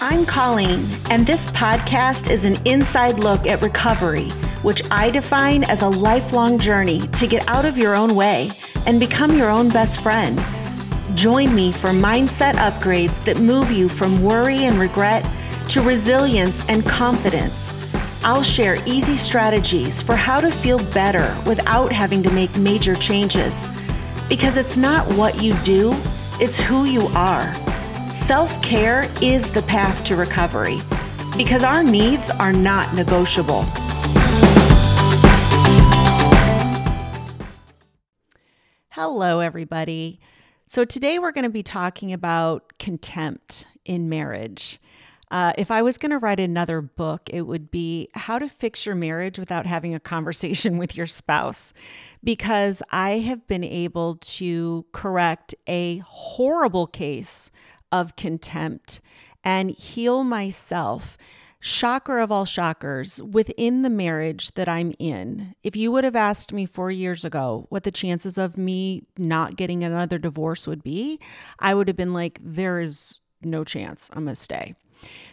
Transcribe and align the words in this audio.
I'm 0.00 0.26
Colleen, 0.26 0.86
and 1.10 1.26
this 1.26 1.46
podcast 1.48 2.30
is 2.30 2.44
an 2.44 2.56
inside 2.66 3.18
look 3.20 3.46
at 3.46 3.62
recovery, 3.62 4.30
which 4.62 4.82
I 4.90 5.10
define 5.10 5.64
as 5.64 5.82
a 5.82 5.88
lifelong 5.88 6.58
journey 6.58 7.00
to 7.08 7.26
get 7.26 7.48
out 7.48 7.64
of 7.64 7.76
your 7.76 7.94
own 7.94 8.14
way 8.14 8.50
and 8.86 9.00
become 9.00 9.36
your 9.36 9.50
own 9.50 9.68
best 9.70 10.02
friend. 10.02 10.38
Join 11.14 11.54
me 11.54 11.72
for 11.72 11.90
mindset 11.90 12.54
upgrades 12.54 13.24
that 13.24 13.38
move 13.38 13.70
you 13.70 13.88
from 13.88 14.22
worry 14.22 14.64
and 14.64 14.78
regret 14.78 15.24
to 15.68 15.80
resilience 15.82 16.64
and 16.68 16.84
confidence. 16.84 17.72
I'll 18.24 18.42
share 18.42 18.76
easy 18.86 19.16
strategies 19.16 20.00
for 20.00 20.16
how 20.16 20.40
to 20.40 20.50
feel 20.50 20.78
better 20.92 21.36
without 21.46 21.92
having 21.92 22.22
to 22.22 22.30
make 22.30 22.56
major 22.56 22.94
changes. 22.94 23.68
Because 24.28 24.56
it's 24.56 24.78
not 24.78 25.06
what 25.08 25.42
you 25.42 25.54
do, 25.58 25.94
it's 26.40 26.58
who 26.58 26.84
you 26.84 27.06
are. 27.14 27.54
Self 28.14 28.60
care 28.62 29.08
is 29.22 29.50
the 29.50 29.62
path 29.62 30.04
to 30.04 30.16
recovery 30.16 30.80
because 31.36 31.64
our 31.64 31.82
needs 31.82 32.30
are 32.30 32.52
not 32.52 32.94
negotiable. 32.94 33.64
Hello, 38.90 39.40
everybody. 39.40 40.20
So, 40.66 40.84
today 40.84 41.18
we're 41.18 41.32
going 41.32 41.44
to 41.44 41.50
be 41.50 41.62
talking 41.62 42.12
about 42.12 42.78
contempt 42.78 43.66
in 43.84 44.08
marriage. 44.08 44.80
Uh, 45.34 45.52
if 45.58 45.72
I 45.72 45.82
was 45.82 45.98
going 45.98 46.12
to 46.12 46.18
write 46.18 46.38
another 46.38 46.80
book, 46.80 47.28
it 47.32 47.42
would 47.42 47.72
be 47.72 48.08
How 48.14 48.38
to 48.38 48.48
Fix 48.48 48.86
Your 48.86 48.94
Marriage 48.94 49.36
Without 49.36 49.66
Having 49.66 49.96
a 49.96 49.98
Conversation 49.98 50.78
with 50.78 50.96
Your 50.96 51.08
Spouse. 51.08 51.74
Because 52.22 52.84
I 52.92 53.18
have 53.18 53.44
been 53.48 53.64
able 53.64 54.14
to 54.14 54.86
correct 54.92 55.52
a 55.66 55.98
horrible 56.06 56.86
case 56.86 57.50
of 57.90 58.14
contempt 58.14 59.00
and 59.42 59.72
heal 59.72 60.22
myself 60.22 61.18
shocker 61.58 62.20
of 62.20 62.30
all 62.30 62.44
shockers, 62.44 63.20
within 63.20 63.82
the 63.82 63.90
marriage 63.90 64.52
that 64.52 64.68
I'm 64.68 64.94
in, 65.00 65.56
if 65.64 65.74
you 65.74 65.90
would 65.90 66.04
have 66.04 66.14
asked 66.14 66.52
me 66.52 66.64
four 66.64 66.92
years 66.92 67.24
ago 67.24 67.66
what 67.70 67.82
the 67.82 67.90
chances 67.90 68.38
of 68.38 68.56
me 68.56 69.02
not 69.18 69.56
getting 69.56 69.82
another 69.82 70.18
divorce 70.18 70.68
would 70.68 70.84
be, 70.84 71.18
I 71.58 71.74
would 71.74 71.88
have 71.88 71.96
been 71.96 72.12
like, 72.12 72.38
there 72.40 72.80
is 72.80 73.20
no 73.42 73.64
chance 73.64 74.10
I'm 74.12 74.24
going 74.24 74.36
to 74.36 74.40
stay. 74.40 74.74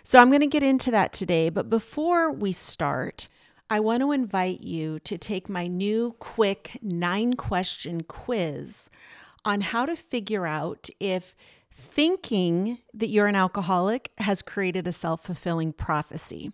So 0.03 0.19
I'm 0.19 0.29
going 0.29 0.41
to 0.41 0.47
get 0.47 0.63
into 0.63 0.91
that 0.91 1.13
today. 1.13 1.49
But 1.49 1.69
before 1.69 2.31
we 2.31 2.51
start, 2.51 3.27
I 3.69 3.79
want 3.79 4.01
to 4.01 4.11
invite 4.11 4.61
you 4.61 4.99
to 4.99 5.17
take 5.17 5.47
my 5.47 5.67
new 5.67 6.15
quick 6.19 6.77
nine 6.81 7.35
question 7.35 8.03
quiz 8.03 8.89
on 9.45 9.61
how 9.61 9.85
to 9.85 9.95
figure 9.95 10.45
out 10.45 10.89
if 10.99 11.35
thinking 11.71 12.79
that 12.93 13.07
you're 13.07 13.27
an 13.27 13.35
alcoholic 13.35 14.11
has 14.19 14.41
created 14.41 14.87
a 14.87 14.93
self 14.93 15.23
fulfilling 15.23 15.71
prophecy. 15.71 16.51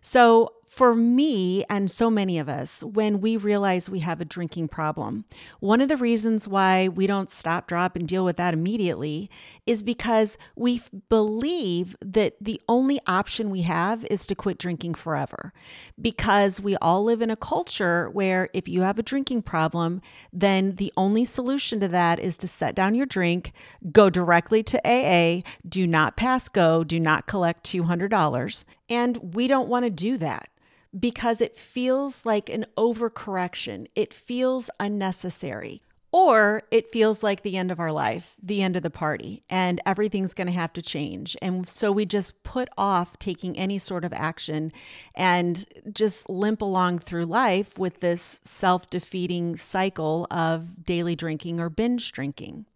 So, 0.00 0.50
for 0.72 0.94
me 0.94 1.62
and 1.68 1.90
so 1.90 2.08
many 2.08 2.38
of 2.38 2.48
us, 2.48 2.82
when 2.82 3.20
we 3.20 3.36
realize 3.36 3.90
we 3.90 3.98
have 3.98 4.22
a 4.22 4.24
drinking 4.24 4.66
problem, 4.66 5.26
one 5.60 5.82
of 5.82 5.88
the 5.90 5.98
reasons 5.98 6.48
why 6.48 6.88
we 6.88 7.06
don't 7.06 7.28
stop, 7.28 7.66
drop, 7.66 7.94
and 7.94 8.08
deal 8.08 8.24
with 8.24 8.38
that 8.38 8.54
immediately 8.54 9.28
is 9.66 9.82
because 9.82 10.38
we 10.56 10.80
believe 11.10 11.94
that 12.00 12.36
the 12.40 12.58
only 12.70 12.98
option 13.06 13.50
we 13.50 13.60
have 13.60 14.02
is 14.06 14.26
to 14.26 14.34
quit 14.34 14.56
drinking 14.56 14.94
forever. 14.94 15.52
Because 16.00 16.58
we 16.58 16.74
all 16.76 17.04
live 17.04 17.20
in 17.20 17.28
a 17.28 17.36
culture 17.36 18.08
where 18.08 18.48
if 18.54 18.66
you 18.66 18.80
have 18.80 18.98
a 18.98 19.02
drinking 19.02 19.42
problem, 19.42 20.00
then 20.32 20.76
the 20.76 20.90
only 20.96 21.26
solution 21.26 21.80
to 21.80 21.88
that 21.88 22.18
is 22.18 22.38
to 22.38 22.48
set 22.48 22.74
down 22.74 22.94
your 22.94 23.04
drink, 23.04 23.52
go 23.92 24.08
directly 24.08 24.62
to 24.62 24.80
AA, 24.88 25.42
do 25.68 25.86
not 25.86 26.16
pass 26.16 26.48
go, 26.48 26.82
do 26.82 26.98
not 26.98 27.26
collect 27.26 27.70
$200. 27.70 28.64
And 28.88 29.34
we 29.34 29.46
don't 29.46 29.68
want 29.68 29.84
to 29.84 29.90
do 29.90 30.16
that 30.16 30.48
because 30.98 31.40
it 31.40 31.56
feels 31.56 32.26
like 32.26 32.48
an 32.48 32.66
overcorrection. 32.76 33.86
It 33.94 34.12
feels 34.12 34.70
unnecessary. 34.78 35.80
Or 36.14 36.64
it 36.70 36.92
feels 36.92 37.22
like 37.22 37.40
the 37.40 37.56
end 37.56 37.70
of 37.70 37.80
our 37.80 37.90
life, 37.90 38.34
the 38.42 38.62
end 38.62 38.76
of 38.76 38.82
the 38.82 38.90
party, 38.90 39.44
and 39.48 39.80
everything's 39.86 40.34
going 40.34 40.46
to 40.46 40.52
have 40.52 40.74
to 40.74 40.82
change. 40.82 41.38
And 41.40 41.66
so 41.66 41.90
we 41.90 42.04
just 42.04 42.42
put 42.42 42.68
off 42.76 43.18
taking 43.18 43.56
any 43.56 43.78
sort 43.78 44.04
of 44.04 44.12
action 44.12 44.72
and 45.14 45.64
just 45.90 46.28
limp 46.28 46.60
along 46.60 46.98
through 46.98 47.24
life 47.24 47.78
with 47.78 48.00
this 48.00 48.42
self 48.44 48.90
defeating 48.90 49.56
cycle 49.56 50.26
of 50.30 50.84
daily 50.84 51.16
drinking 51.16 51.58
or 51.58 51.70
binge 51.70 52.12
drinking. 52.12 52.66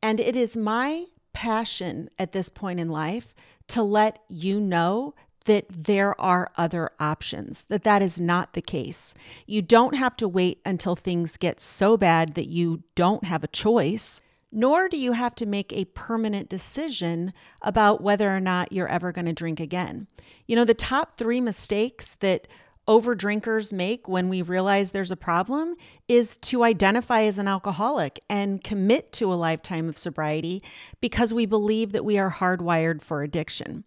And 0.00 0.20
it 0.20 0.36
is 0.36 0.56
my 0.56 1.06
passion 1.32 2.08
at 2.16 2.30
this 2.30 2.48
point 2.48 2.78
in 2.78 2.90
life 2.90 3.34
to 3.66 3.82
let 3.82 4.20
you 4.28 4.60
know 4.60 5.14
that 5.44 5.66
there 5.70 6.18
are 6.20 6.50
other 6.56 6.90
options, 6.98 7.64
that 7.68 7.84
that 7.84 8.02
is 8.02 8.20
not 8.20 8.52
the 8.52 8.62
case. 8.62 9.14
You 9.46 9.62
don't 9.62 9.96
have 9.96 10.16
to 10.16 10.28
wait 10.28 10.60
until 10.64 10.96
things 10.96 11.36
get 11.36 11.60
so 11.60 11.96
bad 11.96 12.34
that 12.34 12.48
you 12.48 12.82
don't 12.94 13.24
have 13.24 13.44
a 13.44 13.48
choice, 13.48 14.22
nor 14.50 14.88
do 14.88 14.96
you 14.96 15.12
have 15.12 15.34
to 15.36 15.46
make 15.46 15.72
a 15.72 15.84
permanent 15.86 16.48
decision 16.48 17.32
about 17.60 18.00
whether 18.00 18.34
or 18.34 18.40
not 18.40 18.72
you're 18.72 18.88
ever 18.88 19.12
going 19.12 19.26
to 19.26 19.32
drink 19.32 19.60
again. 19.60 20.06
You 20.46 20.56
know, 20.56 20.64
the 20.64 20.74
top 20.74 21.16
three 21.16 21.40
mistakes 21.40 22.14
that 22.16 22.46
over 22.86 23.14
drinkers 23.14 23.72
make 23.72 24.08
when 24.08 24.28
we 24.28 24.42
realize 24.42 24.92
there's 24.92 25.10
a 25.10 25.16
problem 25.16 25.74
is 26.06 26.36
to 26.36 26.62
identify 26.62 27.22
as 27.22 27.38
an 27.38 27.48
alcoholic 27.48 28.20
and 28.28 28.62
commit 28.62 29.10
to 29.12 29.32
a 29.32 29.34
lifetime 29.34 29.88
of 29.88 29.96
sobriety 29.96 30.60
because 31.00 31.32
we 31.32 31.46
believe 31.46 31.92
that 31.92 32.04
we 32.04 32.18
are 32.18 32.30
hardwired 32.30 33.00
for 33.00 33.22
addiction. 33.22 33.84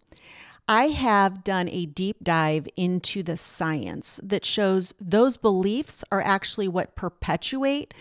I 0.70 0.88
have 0.88 1.44
done 1.44 1.66
a 1.70 1.86
deep 1.86 2.18
dive 2.22 2.68
into 2.76 3.22
the 3.22 3.38
science 3.38 4.20
that 4.22 4.44
shows 4.44 4.92
those 5.00 5.38
beliefs 5.38 6.04
are 6.12 6.20
actually 6.20 6.68
what 6.68 6.94
perpetuate 6.94 7.94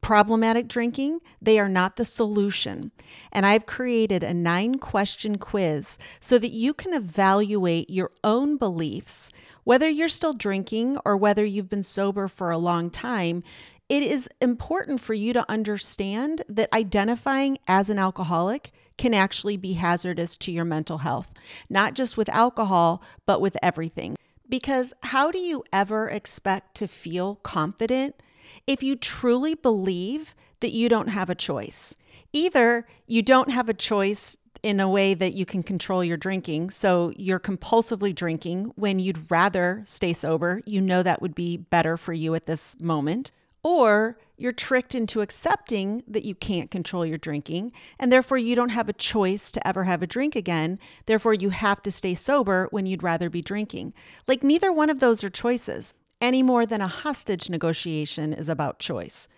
problematic 0.00 0.68
drinking. 0.68 1.20
They 1.40 1.58
are 1.58 1.68
not 1.68 1.96
the 1.96 2.04
solution. 2.04 2.92
And 3.32 3.44
I've 3.44 3.66
created 3.66 4.22
a 4.22 4.34
nine 4.34 4.78
question 4.78 5.38
quiz 5.38 5.98
so 6.20 6.38
that 6.38 6.50
you 6.50 6.72
can 6.72 6.94
evaluate 6.94 7.90
your 7.90 8.10
own 8.22 8.56
beliefs, 8.56 9.32
whether 9.64 9.88
you're 9.88 10.08
still 10.08 10.34
drinking 10.34 10.98
or 11.04 11.16
whether 11.16 11.44
you've 11.44 11.70
been 11.70 11.82
sober 11.82 12.28
for 12.28 12.50
a 12.50 12.58
long 12.58 12.90
time 12.90 13.42
it 13.88 14.02
is 14.02 14.28
important 14.40 15.00
for 15.00 15.14
you 15.14 15.32
to 15.32 15.50
understand 15.50 16.42
that 16.48 16.72
identifying 16.72 17.58
as 17.66 17.88
an 17.88 17.98
alcoholic 17.98 18.72
can 18.98 19.14
actually 19.14 19.56
be 19.56 19.74
hazardous 19.74 20.36
to 20.36 20.52
your 20.52 20.64
mental 20.64 20.98
health, 20.98 21.32
not 21.70 21.94
just 21.94 22.16
with 22.16 22.28
alcohol, 22.28 23.02
but 23.24 23.40
with 23.40 23.56
everything. 23.62 24.16
Because 24.48 24.92
how 25.04 25.30
do 25.30 25.38
you 25.38 25.64
ever 25.72 26.08
expect 26.08 26.74
to 26.76 26.88
feel 26.88 27.36
confident 27.36 28.22
if 28.66 28.82
you 28.82 28.96
truly 28.96 29.54
believe 29.54 30.34
that 30.60 30.72
you 30.72 30.88
don't 30.88 31.08
have 31.08 31.30
a 31.30 31.34
choice? 31.34 31.94
Either 32.32 32.86
you 33.06 33.22
don't 33.22 33.50
have 33.50 33.68
a 33.68 33.74
choice 33.74 34.36
in 34.62 34.80
a 34.80 34.90
way 34.90 35.14
that 35.14 35.34
you 35.34 35.46
can 35.46 35.62
control 35.62 36.02
your 36.02 36.16
drinking. 36.16 36.68
So 36.70 37.12
you're 37.16 37.38
compulsively 37.38 38.14
drinking 38.14 38.72
when 38.74 38.98
you'd 38.98 39.30
rather 39.30 39.82
stay 39.86 40.12
sober. 40.12 40.60
You 40.66 40.80
know 40.80 41.02
that 41.02 41.22
would 41.22 41.34
be 41.34 41.56
better 41.56 41.96
for 41.96 42.12
you 42.12 42.34
at 42.34 42.46
this 42.46 42.78
moment 42.80 43.30
or 43.62 44.18
you're 44.36 44.52
tricked 44.52 44.94
into 44.94 45.20
accepting 45.20 46.04
that 46.06 46.24
you 46.24 46.34
can't 46.34 46.70
control 46.70 47.04
your 47.04 47.18
drinking, 47.18 47.72
and 47.98 48.12
therefore 48.12 48.38
you 48.38 48.54
don't 48.54 48.68
have 48.70 48.88
a 48.88 48.92
choice 48.92 49.50
to 49.50 49.66
ever 49.66 49.84
have 49.84 50.02
a 50.02 50.06
drink 50.06 50.36
again. 50.36 50.78
Therefore, 51.06 51.34
you 51.34 51.50
have 51.50 51.82
to 51.82 51.90
stay 51.90 52.14
sober 52.14 52.68
when 52.70 52.86
you'd 52.86 53.02
rather 53.02 53.28
be 53.28 53.42
drinking. 53.42 53.94
Like, 54.26 54.42
neither 54.44 54.72
one 54.72 54.90
of 54.90 55.00
those 55.00 55.24
are 55.24 55.30
choices, 55.30 55.94
any 56.20 56.42
more 56.42 56.66
than 56.66 56.80
a 56.80 56.88
hostage 56.88 57.50
negotiation 57.50 58.32
is 58.32 58.48
about 58.48 58.78
choice. 58.78 59.28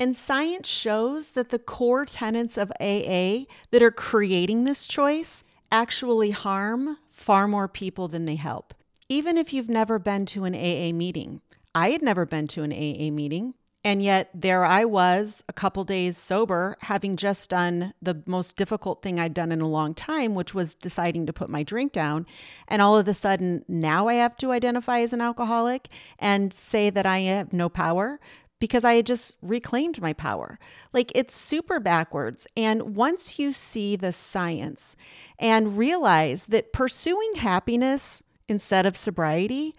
And 0.00 0.16
science 0.16 0.66
shows 0.66 1.32
that 1.32 1.50
the 1.50 1.58
core 1.58 2.06
tenets 2.06 2.56
of 2.56 2.72
AA 2.80 3.44
that 3.70 3.82
are 3.82 3.90
creating 3.90 4.64
this 4.64 4.86
choice 4.86 5.44
actually 5.70 6.30
harm 6.30 6.96
far 7.10 7.46
more 7.46 7.68
people 7.68 8.08
than 8.08 8.24
they 8.24 8.36
help. 8.36 8.74
Even 9.08 9.36
if 9.36 9.52
you've 9.52 9.68
never 9.68 9.98
been 9.98 10.24
to 10.26 10.44
an 10.44 10.54
AA 10.54 10.92
meeting, 10.92 11.42
I 11.74 11.90
had 11.90 12.02
never 12.02 12.24
been 12.24 12.46
to 12.48 12.62
an 12.62 12.72
AA 12.72 13.12
meeting. 13.12 13.54
And 13.82 14.02
yet, 14.02 14.28
there 14.34 14.62
I 14.62 14.84
was, 14.84 15.42
a 15.48 15.54
couple 15.54 15.84
days 15.84 16.18
sober, 16.18 16.76
having 16.82 17.16
just 17.16 17.48
done 17.48 17.94
the 18.02 18.22
most 18.26 18.58
difficult 18.58 19.02
thing 19.02 19.18
I'd 19.18 19.32
done 19.32 19.50
in 19.50 19.62
a 19.62 19.68
long 19.68 19.94
time, 19.94 20.34
which 20.34 20.54
was 20.54 20.74
deciding 20.74 21.24
to 21.26 21.32
put 21.32 21.48
my 21.48 21.62
drink 21.62 21.92
down. 21.92 22.26
And 22.68 22.82
all 22.82 22.98
of 22.98 23.08
a 23.08 23.14
sudden, 23.14 23.64
now 23.68 24.06
I 24.06 24.14
have 24.14 24.36
to 24.38 24.52
identify 24.52 25.00
as 25.00 25.14
an 25.14 25.22
alcoholic 25.22 25.88
and 26.18 26.52
say 26.52 26.90
that 26.90 27.06
I 27.06 27.20
have 27.20 27.54
no 27.54 27.70
power 27.70 28.20
because 28.58 28.84
I 28.84 28.94
had 28.94 29.06
just 29.06 29.36
reclaimed 29.40 30.00
my 30.02 30.12
power. 30.12 30.58
Like 30.92 31.10
it's 31.14 31.34
super 31.34 31.80
backwards. 31.80 32.46
And 32.58 32.94
once 32.94 33.38
you 33.38 33.54
see 33.54 33.96
the 33.96 34.12
science 34.12 34.94
and 35.38 35.78
realize 35.78 36.46
that 36.48 36.74
pursuing 36.74 37.36
happiness 37.36 38.22
instead 38.46 38.84
of 38.84 38.96
sobriety 38.96 39.72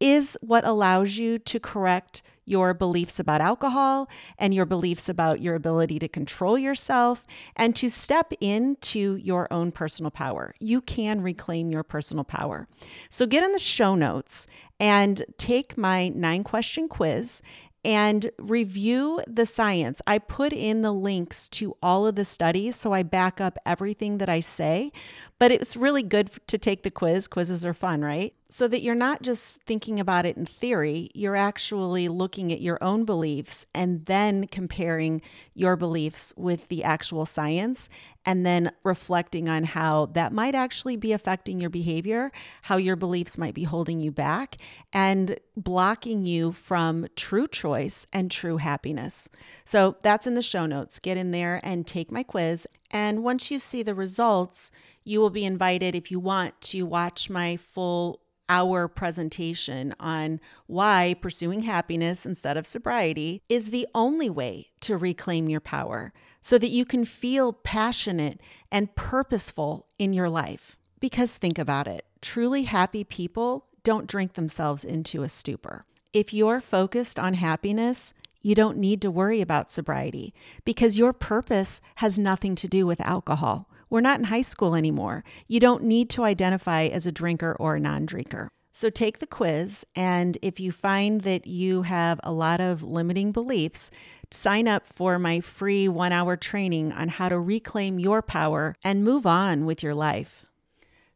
is 0.00 0.38
what 0.40 0.64
allows 0.64 1.18
you 1.18 1.38
to 1.38 1.60
correct 1.60 2.22
your 2.44 2.74
beliefs 2.74 3.18
about 3.18 3.40
alcohol 3.40 4.08
and 4.38 4.52
your 4.54 4.66
beliefs 4.66 5.08
about 5.08 5.40
your 5.40 5.54
ability 5.54 5.98
to 5.98 6.08
control 6.08 6.58
yourself 6.58 7.22
and 7.56 7.76
to 7.76 7.88
step 7.88 8.32
into 8.40 9.16
your 9.16 9.52
own 9.52 9.72
personal 9.72 10.10
power. 10.10 10.54
You 10.58 10.80
can 10.80 11.22
reclaim 11.22 11.70
your 11.70 11.82
personal 11.82 12.24
power. 12.24 12.66
So 13.10 13.26
get 13.26 13.44
in 13.44 13.52
the 13.52 13.58
show 13.58 13.94
notes 13.94 14.46
and 14.80 15.24
take 15.38 15.78
my 15.78 16.08
nine 16.08 16.44
question 16.44 16.88
quiz 16.88 17.42
and 17.84 18.30
review 18.38 19.20
the 19.26 19.46
science. 19.46 20.00
I 20.06 20.18
put 20.18 20.52
in 20.52 20.82
the 20.82 20.92
links 20.92 21.48
to 21.50 21.76
all 21.82 22.06
of 22.06 22.14
the 22.14 22.24
studies 22.24 22.76
so 22.76 22.92
I 22.92 23.02
back 23.02 23.40
up 23.40 23.58
everything 23.66 24.18
that 24.18 24.28
I 24.28 24.40
say, 24.40 24.92
but 25.38 25.50
it's 25.50 25.76
really 25.76 26.02
good 26.02 26.30
to 26.46 26.58
take 26.58 26.82
the 26.82 26.90
quiz. 26.90 27.26
Quizzes 27.26 27.66
are 27.66 27.74
fun, 27.74 28.02
right? 28.02 28.34
So 28.52 28.68
that 28.68 28.82
you're 28.82 28.94
not 28.94 29.22
just 29.22 29.62
thinking 29.62 29.98
about 29.98 30.26
it 30.26 30.36
in 30.36 30.44
theory, 30.44 31.08
you're 31.14 31.34
actually 31.34 32.08
looking 32.08 32.52
at 32.52 32.60
your 32.60 32.76
own 32.84 33.06
beliefs 33.06 33.64
and 33.74 34.04
then 34.04 34.46
comparing 34.46 35.22
your 35.54 35.74
beliefs 35.74 36.34
with 36.36 36.68
the 36.68 36.84
actual 36.84 37.24
science 37.24 37.88
and 38.26 38.44
then 38.44 38.70
reflecting 38.84 39.48
on 39.48 39.64
how 39.64 40.04
that 40.04 40.34
might 40.34 40.54
actually 40.54 40.96
be 40.96 41.12
affecting 41.12 41.62
your 41.62 41.70
behavior, 41.70 42.30
how 42.60 42.76
your 42.76 42.94
beliefs 42.94 43.38
might 43.38 43.54
be 43.54 43.64
holding 43.64 44.00
you 44.00 44.12
back 44.12 44.58
and 44.92 45.40
blocking 45.56 46.26
you 46.26 46.52
from 46.52 47.06
true 47.16 47.46
choice 47.46 48.06
and 48.12 48.30
true 48.30 48.58
happiness. 48.58 49.30
So 49.64 49.96
that's 50.02 50.26
in 50.26 50.34
the 50.34 50.42
show 50.42 50.66
notes. 50.66 50.98
Get 50.98 51.16
in 51.16 51.30
there 51.30 51.58
and 51.64 51.86
take 51.86 52.12
my 52.12 52.22
quiz. 52.22 52.66
And 52.92 53.24
once 53.24 53.50
you 53.50 53.58
see 53.58 53.82
the 53.82 53.94
results, 53.94 54.70
you 55.02 55.20
will 55.20 55.30
be 55.30 55.44
invited 55.44 55.94
if 55.94 56.10
you 56.10 56.20
want 56.20 56.60
to 56.62 56.82
watch 56.82 57.30
my 57.30 57.56
full 57.56 58.20
hour 58.48 58.86
presentation 58.86 59.94
on 59.98 60.38
why 60.66 61.14
pursuing 61.20 61.62
happiness 61.62 62.26
instead 62.26 62.56
of 62.56 62.66
sobriety 62.66 63.42
is 63.48 63.70
the 63.70 63.86
only 63.94 64.28
way 64.28 64.66
to 64.80 64.96
reclaim 64.96 65.48
your 65.48 65.60
power 65.60 66.12
so 66.42 66.58
that 66.58 66.68
you 66.68 66.84
can 66.84 67.04
feel 67.04 67.52
passionate 67.52 68.40
and 68.70 68.94
purposeful 68.94 69.86
in 69.98 70.12
your 70.12 70.28
life. 70.28 70.76
Because 71.00 71.36
think 71.36 71.58
about 71.58 71.86
it 71.86 72.04
truly 72.20 72.62
happy 72.62 73.04
people 73.04 73.66
don't 73.84 74.06
drink 74.06 74.34
themselves 74.34 74.84
into 74.84 75.22
a 75.22 75.28
stupor. 75.28 75.82
If 76.12 76.32
you're 76.32 76.60
focused 76.60 77.18
on 77.18 77.34
happiness, 77.34 78.14
you 78.42 78.54
don't 78.54 78.76
need 78.76 79.00
to 79.02 79.10
worry 79.10 79.40
about 79.40 79.70
sobriety 79.70 80.34
because 80.64 80.98
your 80.98 81.12
purpose 81.12 81.80
has 81.96 82.18
nothing 82.18 82.54
to 82.56 82.68
do 82.68 82.86
with 82.86 83.00
alcohol. 83.00 83.68
We're 83.88 84.00
not 84.00 84.18
in 84.18 84.24
high 84.26 84.42
school 84.42 84.74
anymore. 84.74 85.22
You 85.48 85.60
don't 85.60 85.84
need 85.84 86.10
to 86.10 86.24
identify 86.24 86.84
as 86.84 87.06
a 87.06 87.12
drinker 87.12 87.56
or 87.58 87.76
a 87.76 87.80
non 87.80 88.06
drinker. 88.06 88.48
So 88.74 88.88
take 88.88 89.18
the 89.18 89.26
quiz, 89.26 89.84
and 89.94 90.38
if 90.40 90.58
you 90.58 90.72
find 90.72 91.20
that 91.22 91.46
you 91.46 91.82
have 91.82 92.18
a 92.24 92.32
lot 92.32 92.58
of 92.58 92.82
limiting 92.82 93.30
beliefs, 93.30 93.90
sign 94.30 94.66
up 94.66 94.86
for 94.86 95.18
my 95.18 95.40
free 95.40 95.88
one 95.88 96.10
hour 96.10 96.38
training 96.38 96.90
on 96.90 97.08
how 97.08 97.28
to 97.28 97.38
reclaim 97.38 97.98
your 97.98 98.22
power 98.22 98.74
and 98.82 99.04
move 99.04 99.26
on 99.26 99.66
with 99.66 99.82
your 99.82 99.94
life. 99.94 100.46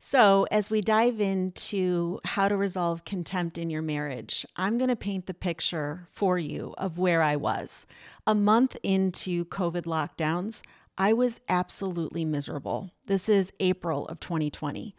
So, 0.09 0.47
as 0.53 0.71
we 0.71 0.83
dive 0.83 1.21
into 1.21 2.21
how 2.25 2.47
to 2.47 2.57
resolve 2.57 3.05
contempt 3.05 3.59
in 3.59 3.71
your 3.71 3.83
marriage, 3.83 4.47
I'm 4.55 4.79
going 4.79 4.89
to 4.89 4.95
paint 4.95 5.27
the 5.27 5.35
picture 5.35 6.07
for 6.09 6.39
you 6.39 6.75
of 6.79 6.97
where 6.97 7.23
I 7.23 7.35
was. 7.35 7.89
A 8.25 8.33
month 8.33 8.77
into 8.85 9.47
COVID 9.47 9.83
lockdowns, 9.83 10.63
I 10.97 11.13
was 11.13 11.41
absolutely 11.49 12.25
miserable. 12.25 12.93
This 13.07 13.29
is 13.29 13.53
April 13.59 14.07
of 14.07 14.21
2020. 14.21 14.95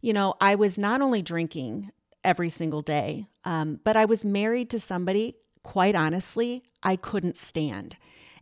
You 0.00 0.12
know, 0.12 0.34
I 0.40 0.54
was 0.54 0.78
not 0.78 1.00
only 1.00 1.20
drinking 1.20 1.90
every 2.22 2.48
single 2.48 2.80
day, 2.80 3.26
um, 3.44 3.80
but 3.82 3.96
I 3.96 4.04
was 4.04 4.24
married 4.24 4.70
to 4.70 4.78
somebody, 4.78 5.34
quite 5.64 5.96
honestly, 5.96 6.62
I 6.80 6.94
couldn't 6.94 7.34
stand. 7.34 7.96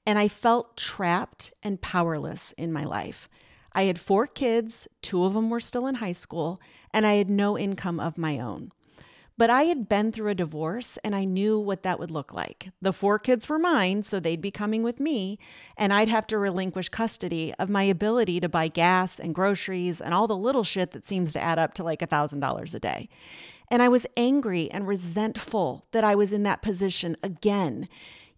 And 0.04 0.18
I 0.18 0.28
felt 0.28 0.76
trapped 0.76 1.54
and 1.62 1.80
powerless 1.80 2.52
in 2.58 2.70
my 2.70 2.84
life. 2.84 3.30
I 3.74 3.84
had 3.84 4.00
four 4.00 4.26
kids, 4.26 4.88
two 5.00 5.24
of 5.24 5.34
them 5.34 5.50
were 5.50 5.60
still 5.60 5.86
in 5.86 5.96
high 5.96 6.12
school, 6.12 6.58
and 6.92 7.06
I 7.06 7.14
had 7.14 7.30
no 7.30 7.58
income 7.58 7.98
of 8.00 8.18
my 8.18 8.38
own. 8.38 8.72
But 9.38 9.50
I 9.50 9.62
had 9.62 9.88
been 9.88 10.12
through 10.12 10.30
a 10.30 10.34
divorce 10.34 10.98
and 10.98 11.16
I 11.16 11.24
knew 11.24 11.58
what 11.58 11.82
that 11.82 11.98
would 11.98 12.10
look 12.10 12.34
like. 12.34 12.68
The 12.82 12.92
four 12.92 13.18
kids 13.18 13.48
were 13.48 13.58
mine, 13.58 14.02
so 14.02 14.20
they'd 14.20 14.40
be 14.40 14.50
coming 14.50 14.82
with 14.82 15.00
me, 15.00 15.38
and 15.76 15.92
I'd 15.92 16.08
have 16.08 16.26
to 16.28 16.38
relinquish 16.38 16.90
custody 16.90 17.54
of 17.58 17.70
my 17.70 17.82
ability 17.82 18.40
to 18.40 18.48
buy 18.48 18.68
gas 18.68 19.18
and 19.18 19.34
groceries 19.34 20.00
and 20.00 20.12
all 20.12 20.28
the 20.28 20.36
little 20.36 20.64
shit 20.64 20.90
that 20.92 21.06
seems 21.06 21.32
to 21.32 21.40
add 21.40 21.58
up 21.58 21.74
to 21.74 21.82
like 21.82 22.02
a 22.02 22.06
$1,000 22.06 22.74
a 22.74 22.78
day. 22.78 23.08
And 23.68 23.82
I 23.82 23.88
was 23.88 24.06
angry 24.18 24.70
and 24.70 24.86
resentful 24.86 25.86
that 25.92 26.04
I 26.04 26.14
was 26.14 26.32
in 26.32 26.42
that 26.42 26.60
position 26.60 27.16
again. 27.22 27.88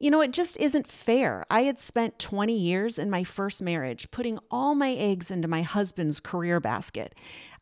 You 0.04 0.10
know, 0.10 0.20
it 0.20 0.32
just 0.34 0.58
isn't 0.58 0.86
fair. 0.86 1.44
I 1.48 1.62
had 1.62 1.78
spent 1.78 2.18
20 2.18 2.54
years 2.54 2.98
in 2.98 3.08
my 3.08 3.24
first 3.24 3.62
marriage 3.62 4.10
putting 4.10 4.38
all 4.50 4.74
my 4.74 4.90
eggs 4.90 5.30
into 5.30 5.48
my 5.48 5.62
husband's 5.62 6.20
career 6.20 6.60
basket. 6.60 7.14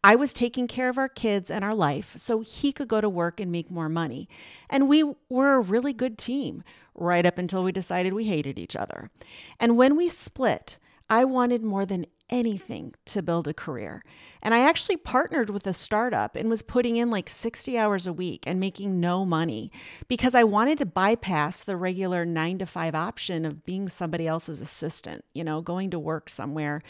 I 0.02 0.16
was 0.16 0.32
taking 0.32 0.66
care 0.66 0.88
of 0.88 0.98
our 0.98 1.08
kids 1.08 1.52
and 1.52 1.64
our 1.64 1.72
life 1.72 2.14
so 2.16 2.40
he 2.40 2.72
could 2.72 2.88
go 2.88 3.00
to 3.00 3.08
work 3.08 3.38
and 3.38 3.52
make 3.52 3.70
more 3.70 3.88
money. 3.88 4.28
And 4.68 4.88
we 4.88 5.04
were 5.28 5.54
a 5.54 5.60
really 5.60 5.92
good 5.92 6.18
team 6.18 6.64
right 6.96 7.24
up 7.24 7.38
until 7.38 7.62
we 7.62 7.70
decided 7.70 8.12
we 8.12 8.24
hated 8.24 8.58
each 8.58 8.74
other. 8.74 9.12
And 9.60 9.76
when 9.76 9.96
we 9.96 10.08
split, 10.08 10.80
I 11.08 11.24
wanted 11.24 11.62
more 11.62 11.86
than 11.86 12.06
anything 12.32 12.94
to 13.04 13.22
build 13.22 13.46
a 13.46 13.54
career. 13.54 14.02
And 14.42 14.54
I 14.54 14.66
actually 14.66 14.96
partnered 14.96 15.50
with 15.50 15.66
a 15.66 15.74
startup 15.74 16.34
and 16.34 16.48
was 16.48 16.62
putting 16.62 16.96
in 16.96 17.10
like 17.10 17.28
60 17.28 17.78
hours 17.78 18.06
a 18.06 18.12
week 18.12 18.44
and 18.46 18.58
making 18.58 18.98
no 18.98 19.24
money 19.24 19.70
because 20.08 20.34
I 20.34 20.42
wanted 20.42 20.78
to 20.78 20.86
bypass 20.86 21.62
the 21.62 21.76
regular 21.76 22.24
nine 22.24 22.58
to 22.58 22.66
five 22.66 22.94
option 22.94 23.44
of 23.44 23.64
being 23.64 23.88
somebody 23.88 24.26
else's 24.26 24.62
assistant, 24.62 25.24
you 25.34 25.44
know, 25.44 25.60
going 25.60 25.90
to 25.90 25.98
work 25.98 26.30
somewhere 26.30 26.82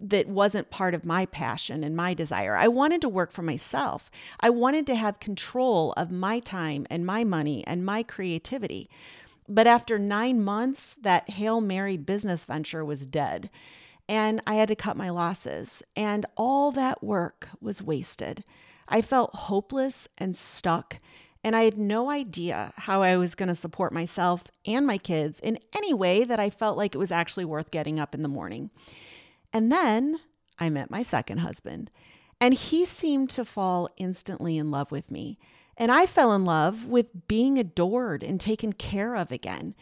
that 0.00 0.28
wasn't 0.28 0.70
part 0.70 0.94
of 0.94 1.04
my 1.04 1.26
passion 1.26 1.84
and 1.84 1.94
my 1.94 2.14
desire. 2.14 2.56
I 2.56 2.68
wanted 2.68 3.02
to 3.02 3.08
work 3.08 3.32
for 3.32 3.42
myself. 3.42 4.10
I 4.40 4.48
wanted 4.48 4.86
to 4.86 4.94
have 4.94 5.20
control 5.20 5.92
of 5.92 6.10
my 6.10 6.40
time 6.40 6.86
and 6.90 7.04
my 7.04 7.22
money 7.22 7.62
and 7.66 7.84
my 7.84 8.02
creativity. 8.02 8.88
But 9.48 9.66
after 9.66 9.98
nine 9.98 10.42
months, 10.42 10.96
that 11.02 11.30
Hail 11.30 11.60
Mary 11.60 11.96
business 11.96 12.46
venture 12.46 12.84
was 12.84 13.06
dead 13.06 13.50
and 14.08 14.40
I 14.46 14.54
had 14.54 14.68
to 14.68 14.76
cut 14.76 14.96
my 14.96 15.10
losses. 15.10 15.82
And 15.96 16.26
all 16.36 16.72
that 16.72 17.02
work 17.02 17.48
was 17.60 17.82
wasted. 17.82 18.44
I 18.88 19.02
felt 19.02 19.34
hopeless 19.34 20.08
and 20.16 20.36
stuck, 20.36 20.98
and 21.42 21.56
I 21.56 21.62
had 21.62 21.78
no 21.78 22.10
idea 22.10 22.72
how 22.76 23.02
I 23.02 23.16
was 23.16 23.34
going 23.34 23.48
to 23.48 23.54
support 23.54 23.92
myself 23.92 24.44
and 24.64 24.86
my 24.86 24.98
kids 24.98 25.40
in 25.40 25.58
any 25.74 25.92
way 25.92 26.24
that 26.24 26.40
I 26.40 26.50
felt 26.50 26.76
like 26.76 26.94
it 26.94 26.98
was 26.98 27.10
actually 27.10 27.44
worth 27.44 27.70
getting 27.70 27.98
up 27.98 28.14
in 28.14 28.22
the 28.22 28.28
morning. 28.28 28.70
And 29.52 29.70
then 29.70 30.20
I 30.58 30.70
met 30.70 30.90
my 30.90 31.02
second 31.02 31.38
husband, 31.38 31.90
and 32.40 32.54
he 32.54 32.84
seemed 32.84 33.30
to 33.30 33.44
fall 33.44 33.88
instantly 33.96 34.58
in 34.58 34.70
love 34.70 34.92
with 34.92 35.10
me. 35.10 35.38
And 35.76 35.92
I 35.92 36.06
fell 36.06 36.32
in 36.32 36.44
love 36.44 36.86
with 36.86 37.28
being 37.28 37.58
adored 37.58 38.22
and 38.22 38.40
taken 38.40 38.72
care 38.72 39.14
of 39.14 39.30
again. 39.30 39.74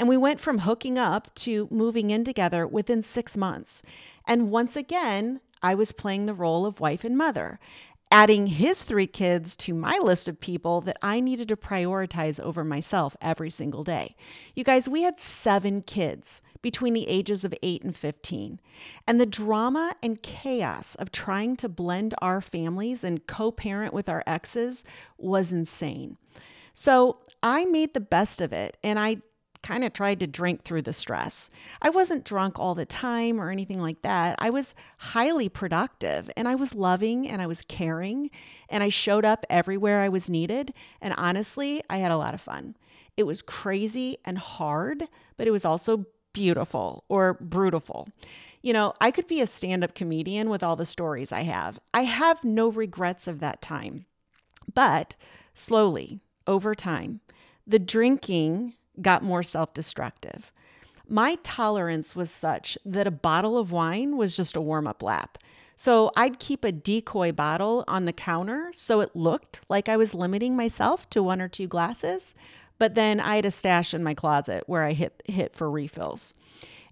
And 0.00 0.08
we 0.08 0.16
went 0.16 0.40
from 0.40 0.60
hooking 0.60 0.98
up 0.98 1.32
to 1.34 1.68
moving 1.70 2.10
in 2.10 2.24
together 2.24 2.66
within 2.66 3.02
six 3.02 3.36
months. 3.36 3.82
And 4.26 4.50
once 4.50 4.74
again, 4.74 5.42
I 5.62 5.74
was 5.74 5.92
playing 5.92 6.24
the 6.24 6.32
role 6.32 6.64
of 6.64 6.80
wife 6.80 7.04
and 7.04 7.18
mother, 7.18 7.60
adding 8.10 8.46
his 8.46 8.82
three 8.82 9.06
kids 9.06 9.54
to 9.58 9.74
my 9.74 9.98
list 9.98 10.26
of 10.26 10.40
people 10.40 10.80
that 10.80 10.96
I 11.02 11.20
needed 11.20 11.48
to 11.48 11.56
prioritize 11.56 12.40
over 12.40 12.64
myself 12.64 13.14
every 13.20 13.50
single 13.50 13.84
day. 13.84 14.16
You 14.54 14.64
guys, 14.64 14.88
we 14.88 15.02
had 15.02 15.18
seven 15.18 15.82
kids 15.82 16.40
between 16.62 16.94
the 16.94 17.06
ages 17.06 17.44
of 17.44 17.54
8 17.62 17.82
and 17.84 17.94
15. 17.94 18.58
And 19.06 19.20
the 19.20 19.26
drama 19.26 19.96
and 20.02 20.22
chaos 20.22 20.94
of 20.94 21.12
trying 21.12 21.56
to 21.56 21.68
blend 21.68 22.14
our 22.22 22.40
families 22.40 23.04
and 23.04 23.26
co 23.26 23.52
parent 23.52 23.92
with 23.92 24.08
our 24.08 24.24
exes 24.26 24.82
was 25.18 25.52
insane. 25.52 26.16
So 26.72 27.18
I 27.42 27.66
made 27.66 27.92
the 27.92 28.00
best 28.00 28.40
of 28.40 28.54
it 28.54 28.78
and 28.82 28.98
I 28.98 29.18
kind 29.62 29.84
of 29.84 29.92
tried 29.92 30.20
to 30.20 30.26
drink 30.26 30.62
through 30.62 30.82
the 30.82 30.92
stress. 30.92 31.50
I 31.82 31.90
wasn't 31.90 32.24
drunk 32.24 32.58
all 32.58 32.74
the 32.74 32.86
time 32.86 33.40
or 33.40 33.50
anything 33.50 33.80
like 33.80 34.02
that. 34.02 34.36
I 34.38 34.50
was 34.50 34.74
highly 34.98 35.48
productive 35.48 36.30
and 36.36 36.48
I 36.48 36.54
was 36.54 36.74
loving 36.74 37.28
and 37.28 37.42
I 37.42 37.46
was 37.46 37.62
caring 37.62 38.30
and 38.68 38.82
I 38.82 38.88
showed 38.88 39.24
up 39.24 39.44
everywhere 39.50 40.00
I 40.00 40.08
was 40.08 40.30
needed. 40.30 40.72
And 41.00 41.14
honestly, 41.16 41.82
I 41.90 41.98
had 41.98 42.12
a 42.12 42.16
lot 42.16 42.34
of 42.34 42.40
fun. 42.40 42.76
It 43.16 43.24
was 43.24 43.42
crazy 43.42 44.16
and 44.24 44.38
hard, 44.38 45.04
but 45.36 45.46
it 45.46 45.50
was 45.50 45.64
also 45.64 46.06
beautiful 46.32 47.04
or 47.08 47.34
brutal. 47.34 48.08
You 48.62 48.72
know, 48.72 48.94
I 49.00 49.10
could 49.10 49.26
be 49.26 49.40
a 49.40 49.46
stand 49.46 49.84
up 49.84 49.94
comedian 49.94 50.48
with 50.48 50.62
all 50.62 50.76
the 50.76 50.86
stories 50.86 51.32
I 51.32 51.42
have. 51.42 51.78
I 51.92 52.02
have 52.04 52.44
no 52.44 52.68
regrets 52.68 53.26
of 53.26 53.40
that 53.40 53.60
time. 53.60 54.06
But 54.72 55.16
slowly, 55.54 56.20
over 56.46 56.74
time, 56.74 57.20
the 57.66 57.78
drinking 57.78 58.74
got 59.02 59.22
more 59.22 59.42
self 59.42 59.74
destructive. 59.74 60.52
My 61.08 61.36
tolerance 61.42 62.14
was 62.14 62.30
such 62.30 62.78
that 62.84 63.06
a 63.06 63.10
bottle 63.10 63.58
of 63.58 63.72
wine 63.72 64.16
was 64.16 64.36
just 64.36 64.54
a 64.54 64.60
warm 64.60 64.86
up 64.86 65.02
lap. 65.02 65.38
So 65.74 66.12
I'd 66.14 66.38
keep 66.38 66.62
a 66.62 66.72
decoy 66.72 67.32
bottle 67.32 67.84
on 67.88 68.04
the 68.04 68.12
counter 68.12 68.70
so 68.74 69.00
it 69.00 69.16
looked 69.16 69.62
like 69.68 69.88
I 69.88 69.96
was 69.96 70.14
limiting 70.14 70.54
myself 70.54 71.08
to 71.10 71.22
one 71.22 71.40
or 71.40 71.48
two 71.48 71.66
glasses, 71.66 72.34
but 72.78 72.94
then 72.94 73.18
I 73.18 73.36
had 73.36 73.44
a 73.44 73.50
stash 73.50 73.94
in 73.94 74.04
my 74.04 74.14
closet 74.14 74.64
where 74.66 74.84
I 74.84 74.92
hit 74.92 75.22
hit 75.26 75.56
for 75.56 75.70
refills. 75.70 76.34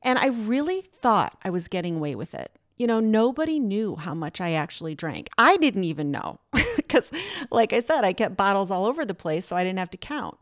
And 0.03 0.19
I 0.19 0.29
really 0.29 0.81
thought 0.81 1.37
I 1.45 1.51
was 1.51 1.69
getting 1.69 1.97
away 1.97 2.15
with 2.15 2.35
it. 2.35 2.51
You 2.77 2.87
know, 2.87 3.01
nobody 3.01 3.59
knew 3.59 3.97
how 3.97 4.15
much 4.15 4.41
I 4.41 4.53
actually 4.53 4.95
drank. 4.95 5.29
I 5.37 5.57
didn't 5.57 5.85
even 5.85 6.11
know 6.11 6.39
because, 6.77 7.13
like 7.51 7.73
I 7.73 7.81
said, 7.81 8.05
I 8.05 8.13
kept 8.13 8.37
bottles 8.37 8.71
all 8.71 8.87
over 8.87 9.05
the 9.05 9.15
place, 9.15 9.47
so 9.47 9.57
I 9.57 9.65
didn't 9.65 9.81
have 9.81 9.91
to 9.91 9.99
count. 9.99 10.39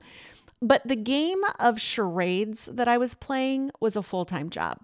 But 0.63 0.87
the 0.87 0.97
game 0.97 1.43
of 1.59 1.81
charades 1.81 2.67
that 2.67 2.89
I 2.89 2.99
was 2.99 3.15
playing 3.15 3.71
was 3.81 3.97
a 3.97 4.03
full 4.03 4.25
time 4.25 4.51
job. 4.51 4.79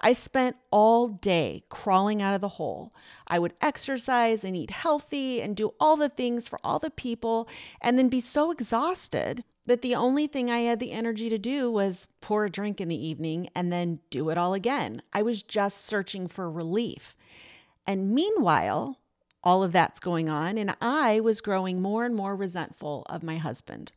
I 0.00 0.12
spent 0.12 0.56
all 0.70 1.08
day 1.08 1.64
crawling 1.68 2.20
out 2.20 2.34
of 2.34 2.40
the 2.40 2.48
hole. 2.48 2.92
I 3.26 3.38
would 3.38 3.54
exercise 3.62 4.44
and 4.44 4.54
eat 4.54 4.70
healthy 4.70 5.40
and 5.40 5.56
do 5.56 5.74
all 5.80 5.96
the 5.96 6.08
things 6.10 6.46
for 6.46 6.58
all 6.62 6.78
the 6.78 6.90
people, 6.90 7.48
and 7.80 7.98
then 7.98 8.08
be 8.08 8.20
so 8.20 8.50
exhausted 8.50 9.44
that 9.66 9.80
the 9.82 9.94
only 9.94 10.26
thing 10.26 10.50
I 10.50 10.58
had 10.58 10.78
the 10.78 10.92
energy 10.92 11.30
to 11.30 11.38
do 11.38 11.70
was 11.70 12.06
pour 12.20 12.44
a 12.44 12.50
drink 12.50 12.80
in 12.80 12.88
the 12.88 13.06
evening 13.06 13.48
and 13.54 13.72
then 13.72 14.00
do 14.10 14.28
it 14.28 14.36
all 14.36 14.52
again. 14.52 15.00
I 15.12 15.22
was 15.22 15.42
just 15.42 15.86
searching 15.86 16.28
for 16.28 16.50
relief. 16.50 17.16
And 17.86 18.14
meanwhile, 18.14 18.98
all 19.42 19.62
of 19.62 19.72
that's 19.72 20.00
going 20.00 20.28
on, 20.28 20.58
and 20.58 20.76
I 20.80 21.20
was 21.20 21.40
growing 21.40 21.80
more 21.80 22.04
and 22.04 22.14
more 22.14 22.36
resentful 22.36 23.06
of 23.08 23.22
my 23.22 23.36
husband. 23.36 23.90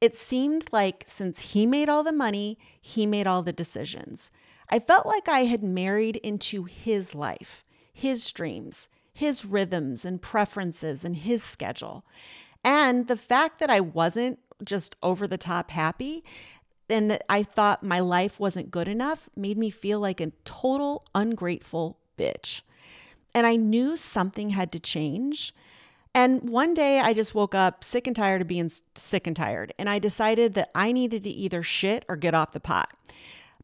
It 0.00 0.14
seemed 0.14 0.72
like 0.72 1.04
since 1.06 1.52
he 1.52 1.66
made 1.66 1.88
all 1.88 2.02
the 2.02 2.12
money, 2.12 2.58
he 2.80 3.06
made 3.06 3.26
all 3.26 3.42
the 3.42 3.52
decisions. 3.52 4.30
I 4.68 4.78
felt 4.78 5.06
like 5.06 5.28
I 5.28 5.40
had 5.40 5.62
married 5.62 6.16
into 6.16 6.64
his 6.64 7.14
life, 7.14 7.64
his 7.92 8.30
dreams, 8.30 8.88
his 9.12 9.44
rhythms 9.44 10.04
and 10.04 10.22
preferences, 10.22 11.04
and 11.04 11.16
his 11.16 11.42
schedule. 11.42 12.04
And 12.62 13.08
the 13.08 13.16
fact 13.16 13.58
that 13.58 13.70
I 13.70 13.80
wasn't 13.80 14.38
just 14.64 14.96
over 15.02 15.26
the 15.26 15.38
top 15.38 15.70
happy 15.70 16.24
and 16.90 17.10
that 17.10 17.24
I 17.28 17.42
thought 17.42 17.82
my 17.82 18.00
life 18.00 18.40
wasn't 18.40 18.70
good 18.70 18.88
enough 18.88 19.28
made 19.36 19.58
me 19.58 19.70
feel 19.70 20.00
like 20.00 20.20
a 20.20 20.32
total 20.44 21.02
ungrateful 21.14 21.98
bitch. 22.16 22.62
And 23.34 23.46
I 23.46 23.56
knew 23.56 23.96
something 23.96 24.50
had 24.50 24.72
to 24.72 24.80
change. 24.80 25.54
And 26.18 26.50
one 26.50 26.74
day 26.74 26.98
I 26.98 27.12
just 27.12 27.32
woke 27.32 27.54
up 27.54 27.84
sick 27.84 28.08
and 28.08 28.16
tired 28.16 28.42
of 28.42 28.48
being 28.48 28.72
sick 28.96 29.28
and 29.28 29.36
tired. 29.36 29.72
And 29.78 29.88
I 29.88 30.00
decided 30.00 30.54
that 30.54 30.68
I 30.74 30.90
needed 30.90 31.22
to 31.22 31.30
either 31.30 31.62
shit 31.62 32.04
or 32.08 32.16
get 32.16 32.34
off 32.34 32.50
the 32.50 32.58
pot. 32.58 32.92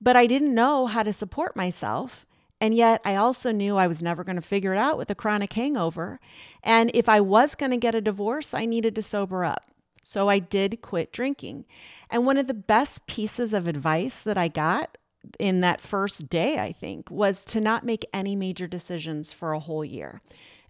But 0.00 0.16
I 0.16 0.28
didn't 0.28 0.54
know 0.54 0.86
how 0.86 1.02
to 1.02 1.12
support 1.12 1.56
myself. 1.56 2.24
And 2.60 2.72
yet, 2.72 3.00
I 3.04 3.16
also 3.16 3.50
knew 3.50 3.76
I 3.76 3.88
was 3.88 4.04
never 4.04 4.22
going 4.22 4.36
to 4.36 4.40
figure 4.40 4.72
it 4.72 4.78
out 4.78 4.96
with 4.96 5.10
a 5.10 5.16
chronic 5.16 5.52
hangover. 5.54 6.20
And 6.62 6.92
if 6.94 7.08
I 7.08 7.20
was 7.20 7.56
going 7.56 7.72
to 7.72 7.76
get 7.76 7.96
a 7.96 8.00
divorce, 8.00 8.54
I 8.54 8.66
needed 8.66 8.94
to 8.94 9.02
sober 9.02 9.44
up. 9.44 9.64
So 10.04 10.28
I 10.28 10.38
did 10.38 10.80
quit 10.80 11.10
drinking. 11.10 11.64
And 12.08 12.24
one 12.24 12.38
of 12.38 12.46
the 12.46 12.54
best 12.54 13.08
pieces 13.08 13.52
of 13.52 13.66
advice 13.66 14.22
that 14.22 14.38
I 14.38 14.46
got 14.46 14.96
in 15.38 15.60
that 15.60 15.80
first 15.80 16.28
day, 16.28 16.58
I 16.58 16.72
think, 16.72 17.10
was 17.10 17.44
to 17.46 17.60
not 17.60 17.84
make 17.84 18.04
any 18.12 18.36
major 18.36 18.66
decisions 18.66 19.32
for 19.32 19.52
a 19.52 19.60
whole 19.60 19.84
year. 19.84 20.20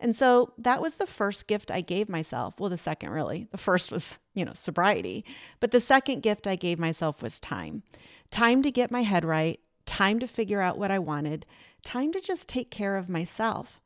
And 0.01 0.15
so 0.15 0.53
that 0.59 0.83
was 0.83 0.97
the 0.97 1.07
first 1.07 1.47
gift 1.47 1.71
I 1.71 1.81
gave 1.81 2.09
myself. 2.09 2.61
Well, 2.61 2.71
the 2.71 2.77
second, 2.77 3.11
really. 3.11 3.47
The 3.51 3.59
first 3.59 3.91
was, 3.91 4.19
you 4.35 4.45
know, 4.45 4.53
sobriety. 4.55 5.25
But 5.61 5.71
the 5.71 5.81
second 5.81 6.23
gift 6.23 6.47
I 6.47 6.57
gave 6.57 6.79
myself 6.79 7.23
was 7.23 7.41
time 7.41 7.83
time 8.31 8.63
to 8.63 8.71
get 8.71 8.91
my 8.91 9.03
head 9.03 9.25
right, 9.25 9.61
time 9.87 10.19
to 10.19 10.27
figure 10.27 10.61
out 10.61 10.77
what 10.77 10.91
I 10.91 10.99
wanted, 10.99 11.47
time 11.85 12.13
to 12.13 12.21
just 12.21 12.49
take 12.49 12.71
care 12.71 12.97
of 12.97 13.09
myself. 13.09 13.81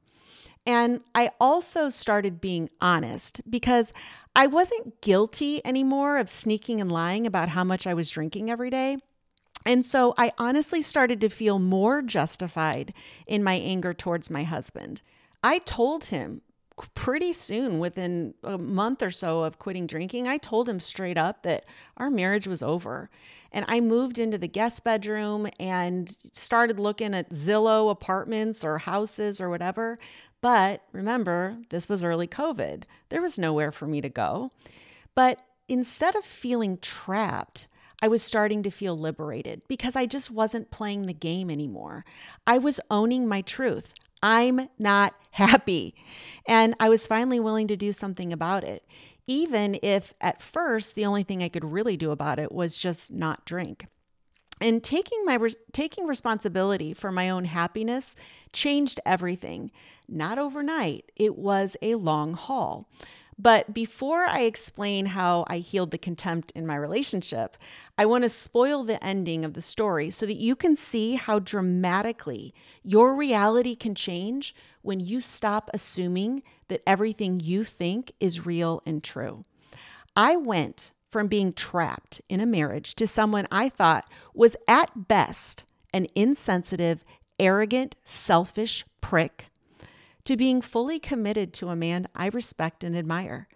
And 0.66 1.00
I 1.14 1.30
also 1.40 1.88
started 1.88 2.40
being 2.40 2.68
honest 2.80 3.40
because 3.48 3.92
I 4.34 4.46
wasn't 4.46 5.00
guilty 5.00 5.64
anymore 5.64 6.18
of 6.18 6.28
sneaking 6.28 6.80
and 6.80 6.90
lying 6.90 7.26
about 7.26 7.48
how 7.50 7.64
much 7.64 7.86
I 7.86 7.94
was 7.94 8.10
drinking 8.10 8.50
every 8.50 8.70
day. 8.70 8.98
And 9.68 9.84
so 9.84 10.14
I 10.16 10.32
honestly 10.38 10.80
started 10.80 11.20
to 11.20 11.28
feel 11.28 11.58
more 11.58 12.00
justified 12.00 12.94
in 13.26 13.44
my 13.44 13.52
anger 13.52 13.92
towards 13.92 14.30
my 14.30 14.42
husband. 14.42 15.02
I 15.42 15.58
told 15.58 16.06
him 16.06 16.40
pretty 16.94 17.34
soon, 17.34 17.78
within 17.78 18.32
a 18.42 18.56
month 18.56 19.02
or 19.02 19.10
so 19.10 19.42
of 19.42 19.58
quitting 19.58 19.86
drinking, 19.86 20.26
I 20.26 20.38
told 20.38 20.70
him 20.70 20.80
straight 20.80 21.18
up 21.18 21.42
that 21.42 21.66
our 21.98 22.08
marriage 22.08 22.46
was 22.46 22.62
over. 22.62 23.10
And 23.52 23.66
I 23.68 23.80
moved 23.80 24.18
into 24.18 24.38
the 24.38 24.48
guest 24.48 24.84
bedroom 24.84 25.50
and 25.60 26.08
started 26.32 26.80
looking 26.80 27.12
at 27.12 27.28
Zillow 27.28 27.90
apartments 27.90 28.64
or 28.64 28.78
houses 28.78 29.38
or 29.38 29.50
whatever. 29.50 29.98
But 30.40 30.82
remember, 30.92 31.58
this 31.68 31.90
was 31.90 32.02
early 32.02 32.26
COVID, 32.26 32.84
there 33.10 33.20
was 33.20 33.38
nowhere 33.38 33.72
for 33.72 33.84
me 33.84 34.00
to 34.00 34.08
go. 34.08 34.50
But 35.14 35.42
instead 35.68 36.16
of 36.16 36.24
feeling 36.24 36.78
trapped, 36.78 37.68
I 38.00 38.08
was 38.08 38.22
starting 38.22 38.62
to 38.62 38.70
feel 38.70 38.96
liberated 38.96 39.64
because 39.68 39.96
I 39.96 40.06
just 40.06 40.30
wasn't 40.30 40.70
playing 40.70 41.06
the 41.06 41.14
game 41.14 41.50
anymore. 41.50 42.04
I 42.46 42.58
was 42.58 42.80
owning 42.90 43.26
my 43.26 43.42
truth. 43.42 43.94
I'm 44.22 44.68
not 44.78 45.14
happy. 45.32 45.94
And 46.46 46.74
I 46.80 46.88
was 46.88 47.06
finally 47.06 47.40
willing 47.40 47.68
to 47.68 47.76
do 47.76 47.92
something 47.92 48.32
about 48.32 48.64
it, 48.64 48.84
even 49.26 49.78
if 49.82 50.14
at 50.20 50.40
first 50.40 50.94
the 50.94 51.06
only 51.06 51.22
thing 51.22 51.42
I 51.42 51.48
could 51.48 51.64
really 51.64 51.96
do 51.96 52.10
about 52.10 52.38
it 52.38 52.52
was 52.52 52.78
just 52.78 53.12
not 53.12 53.44
drink. 53.44 53.86
And 54.60 54.82
taking 54.82 55.24
my 55.24 55.38
taking 55.72 56.06
responsibility 56.06 56.92
for 56.92 57.12
my 57.12 57.30
own 57.30 57.44
happiness 57.44 58.16
changed 58.52 58.98
everything. 59.06 59.70
Not 60.08 60.38
overnight. 60.38 61.12
It 61.14 61.36
was 61.36 61.76
a 61.80 61.94
long 61.94 62.34
haul. 62.34 62.88
But 63.38 63.72
before 63.72 64.24
I 64.24 64.40
explain 64.40 65.06
how 65.06 65.44
I 65.46 65.58
healed 65.58 65.92
the 65.92 65.98
contempt 65.98 66.50
in 66.56 66.66
my 66.66 66.74
relationship, 66.74 67.56
I 67.96 68.04
want 68.04 68.24
to 68.24 68.28
spoil 68.28 68.82
the 68.82 69.02
ending 69.04 69.44
of 69.44 69.54
the 69.54 69.62
story 69.62 70.10
so 70.10 70.26
that 70.26 70.34
you 70.34 70.56
can 70.56 70.74
see 70.74 71.14
how 71.14 71.38
dramatically 71.38 72.52
your 72.82 73.14
reality 73.14 73.76
can 73.76 73.94
change 73.94 74.56
when 74.82 74.98
you 74.98 75.20
stop 75.20 75.70
assuming 75.72 76.42
that 76.66 76.82
everything 76.84 77.38
you 77.38 77.62
think 77.62 78.12
is 78.18 78.44
real 78.44 78.82
and 78.84 79.04
true. 79.04 79.42
I 80.16 80.34
went 80.34 80.92
from 81.10 81.28
being 81.28 81.52
trapped 81.52 82.20
in 82.28 82.40
a 82.40 82.46
marriage 82.46 82.94
to 82.96 83.06
someone 83.06 83.46
I 83.52 83.68
thought 83.68 84.10
was 84.34 84.56
at 84.66 85.08
best 85.08 85.64
an 85.94 86.06
insensitive, 86.14 87.02
arrogant, 87.38 87.96
selfish 88.04 88.84
prick 89.00 89.46
to 90.28 90.36
being 90.36 90.60
fully 90.60 90.98
committed 90.98 91.54
to 91.54 91.68
a 91.68 91.74
man 91.74 92.06
I 92.14 92.28
respect 92.28 92.84
and 92.84 92.94
admire. 92.94 93.48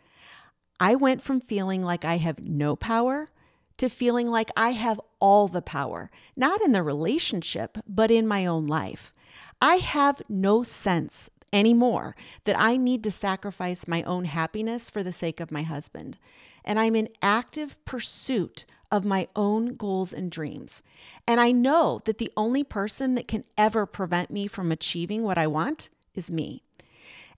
I 0.81 0.95
went 0.95 1.21
from 1.21 1.39
feeling 1.39 1.85
like 1.85 2.03
I 2.03 2.17
have 2.17 2.43
no 2.43 2.77
power 2.77 3.29
to 3.77 3.91
feeling 3.91 4.29
like 4.29 4.51
I 4.57 4.71
have 4.71 4.99
all 5.21 5.49
the 5.49 5.61
power, 5.61 6.11
not 6.35 6.63
in 6.63 6.73
the 6.73 6.83
relationship, 6.83 7.77
but 7.87 8.11
in 8.11 8.27
my 8.27 8.47
own 8.47 8.67
life. 8.67 9.13
I 9.61 9.77
have 9.77 10.23
no 10.31 10.63
sense 10.63 11.29
anymore 11.53 12.17
that 12.45 12.59
I 12.59 12.79
need 12.79 13.05
to 13.05 13.11
sacrifice 13.11 13.87
my 13.87 14.03
own 14.05 14.25
happiness 14.25 14.89
for 14.89 15.03
the 15.03 15.13
sake 15.13 15.41
of 15.41 15.53
my 15.53 15.65
husband. 15.65 16.17
And 16.65 16.81
I'm 16.81 16.97
in 16.97 17.11
active 17.21 17.85
pursuit 17.85 18.65
of 18.91 19.05
my 19.05 19.29
own 19.37 19.75
goals 19.75 20.11
and 20.11 20.31
dreams. 20.31 20.83
And 21.29 21.39
I 21.39 21.53
know 21.53 22.01
that 22.07 22.17
the 22.17 22.33
only 22.35 22.65
person 22.65 23.15
that 23.17 23.29
can 23.29 23.45
ever 23.59 23.85
prevent 23.85 24.31
me 24.31 24.47
from 24.47 24.73
achieving 24.73 25.23
what 25.23 25.37
I 25.37 25.47
want 25.47 25.91
is 26.15 26.31
me. 26.31 26.63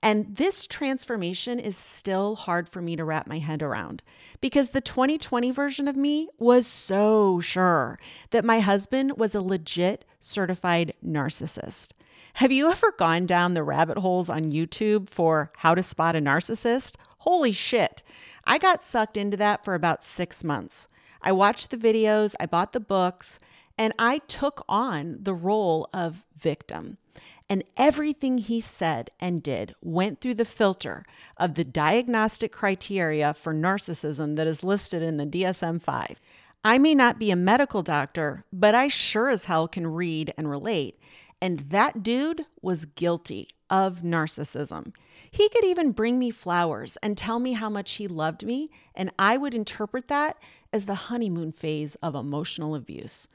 And 0.02 0.36
this 0.36 0.66
transformation 0.66 1.58
is 1.58 1.78
still 1.78 2.36
hard 2.36 2.68
for 2.68 2.82
me 2.82 2.94
to 2.94 3.04
wrap 3.04 3.26
my 3.26 3.38
head 3.38 3.62
around 3.62 4.02
because 4.42 4.70
the 4.70 4.82
2020 4.82 5.50
version 5.50 5.88
of 5.88 5.96
me 5.96 6.28
was 6.38 6.66
so 6.66 7.40
sure 7.40 7.98
that 8.28 8.44
my 8.44 8.60
husband 8.60 9.16
was 9.16 9.34
a 9.34 9.40
legit 9.40 10.04
certified 10.20 10.92
narcissist. 11.02 11.92
Have 12.34 12.52
you 12.52 12.70
ever 12.70 12.92
gone 12.98 13.24
down 13.24 13.54
the 13.54 13.62
rabbit 13.62 13.96
holes 13.96 14.28
on 14.28 14.52
YouTube 14.52 15.08
for 15.08 15.50
how 15.56 15.74
to 15.74 15.82
spot 15.82 16.16
a 16.16 16.20
narcissist? 16.20 16.96
Holy 17.18 17.52
shit. 17.52 18.02
I 18.44 18.58
got 18.58 18.84
sucked 18.84 19.16
into 19.16 19.38
that 19.38 19.64
for 19.64 19.74
about 19.74 20.04
six 20.04 20.44
months. 20.44 20.86
I 21.22 21.32
watched 21.32 21.70
the 21.70 21.78
videos, 21.78 22.34
I 22.38 22.44
bought 22.44 22.72
the 22.72 22.80
books, 22.80 23.38
and 23.78 23.94
I 23.98 24.18
took 24.28 24.64
on 24.68 25.16
the 25.22 25.32
role 25.32 25.88
of 25.94 26.26
victim. 26.36 26.98
And 27.48 27.62
everything 27.76 28.38
he 28.38 28.60
said 28.60 29.10
and 29.20 29.42
did 29.42 29.74
went 29.82 30.20
through 30.20 30.34
the 30.34 30.44
filter 30.44 31.04
of 31.36 31.54
the 31.54 31.64
diagnostic 31.64 32.52
criteria 32.52 33.34
for 33.34 33.54
narcissism 33.54 34.36
that 34.36 34.46
is 34.46 34.64
listed 34.64 35.02
in 35.02 35.18
the 35.18 35.26
DSM 35.26 35.82
5. 35.82 36.20
I 36.64 36.78
may 36.78 36.94
not 36.94 37.18
be 37.18 37.30
a 37.30 37.36
medical 37.36 37.82
doctor, 37.82 38.44
but 38.50 38.74
I 38.74 38.88
sure 38.88 39.28
as 39.28 39.44
hell 39.44 39.68
can 39.68 39.86
read 39.86 40.32
and 40.38 40.48
relate. 40.48 40.98
And 41.42 41.60
that 41.70 42.02
dude 42.02 42.46
was 42.62 42.86
guilty 42.86 43.50
of 43.68 44.00
narcissism. 44.00 44.94
He 45.30 45.48
could 45.50 45.64
even 45.64 45.92
bring 45.92 46.18
me 46.18 46.30
flowers 46.30 46.96
and 47.02 47.18
tell 47.18 47.38
me 47.38 47.52
how 47.52 47.68
much 47.68 47.94
he 47.94 48.06
loved 48.06 48.46
me, 48.46 48.70
and 48.94 49.10
I 49.18 49.36
would 49.36 49.54
interpret 49.54 50.08
that 50.08 50.38
as 50.72 50.86
the 50.86 50.94
honeymoon 50.94 51.52
phase 51.52 51.96
of 51.96 52.14
emotional 52.14 52.74
abuse. 52.74 53.28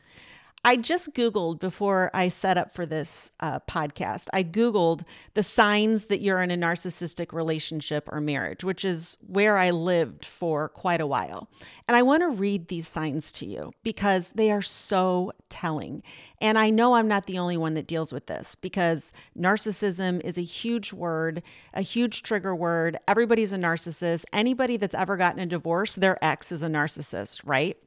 I 0.63 0.75
just 0.75 1.13
Googled 1.13 1.59
before 1.59 2.11
I 2.13 2.27
set 2.27 2.57
up 2.57 2.73
for 2.73 2.85
this 2.85 3.31
uh, 3.39 3.59
podcast. 3.61 4.27
I 4.33 4.43
Googled 4.43 5.03
the 5.33 5.43
signs 5.43 6.07
that 6.07 6.21
you're 6.21 6.41
in 6.41 6.51
a 6.51 6.57
narcissistic 6.57 7.31
relationship 7.31 8.09
or 8.11 8.19
marriage, 8.19 8.63
which 8.63 8.83
is 8.83 9.17
where 9.25 9.57
I 9.57 9.69
lived 9.69 10.25
for 10.25 10.69
quite 10.69 11.01
a 11.01 11.07
while. 11.07 11.49
And 11.87 11.95
I 11.95 12.01
want 12.01 12.21
to 12.23 12.29
read 12.29 12.67
these 12.67 12.87
signs 12.87 13.31
to 13.33 13.45
you 13.45 13.71
because 13.83 14.33
they 14.33 14.51
are 14.51 14.61
so 14.61 15.31
telling. 15.47 16.03
And 16.41 16.57
I 16.57 16.69
know 16.69 16.93
I'm 16.93 17.07
not 17.07 17.25
the 17.25 17.39
only 17.39 17.57
one 17.57 17.73
that 17.75 17.87
deals 17.87 18.11
with 18.11 18.27
this 18.27 18.55
because 18.55 19.13
narcissism 19.37 20.21
is 20.23 20.37
a 20.37 20.41
huge 20.43 20.91
word, 20.91 21.41
a 21.73 21.81
huge 21.81 22.21
trigger 22.21 22.53
word. 22.53 22.97
Everybody's 23.07 23.53
a 23.53 23.57
narcissist. 23.57 24.25
Anybody 24.33 24.75
that's 24.77 24.95
ever 24.95 25.15
gotten 25.15 25.39
a 25.39 25.45
divorce, 25.45 25.95
their 25.95 26.17
ex 26.21 26.51
is 26.51 26.63
a 26.63 26.67
narcissist, 26.67 27.41
right? 27.45 27.77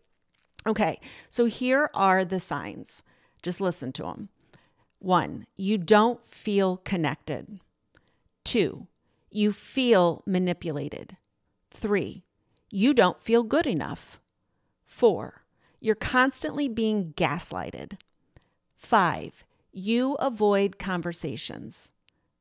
Okay, 0.66 1.00
so 1.28 1.46
here 1.46 1.90
are 1.92 2.24
the 2.24 2.40
signs. 2.40 3.02
Just 3.42 3.60
listen 3.60 3.92
to 3.92 4.04
them. 4.04 4.28
One, 4.98 5.46
you 5.56 5.78
don't 5.78 6.24
feel 6.24 6.76
connected. 6.78 7.58
Two, 8.44 8.86
you 9.30 9.52
feel 9.52 10.22
manipulated. 10.26 11.16
Three, 11.70 12.22
you 12.70 12.94
don't 12.94 13.18
feel 13.18 13.42
good 13.42 13.66
enough. 13.66 14.20
Four, 14.84 15.42
you're 15.80 15.96
constantly 15.96 16.68
being 16.68 17.12
gaslighted. 17.14 17.98
Five, 18.76 19.44
you 19.72 20.14
avoid 20.14 20.78
conversations. 20.78 21.90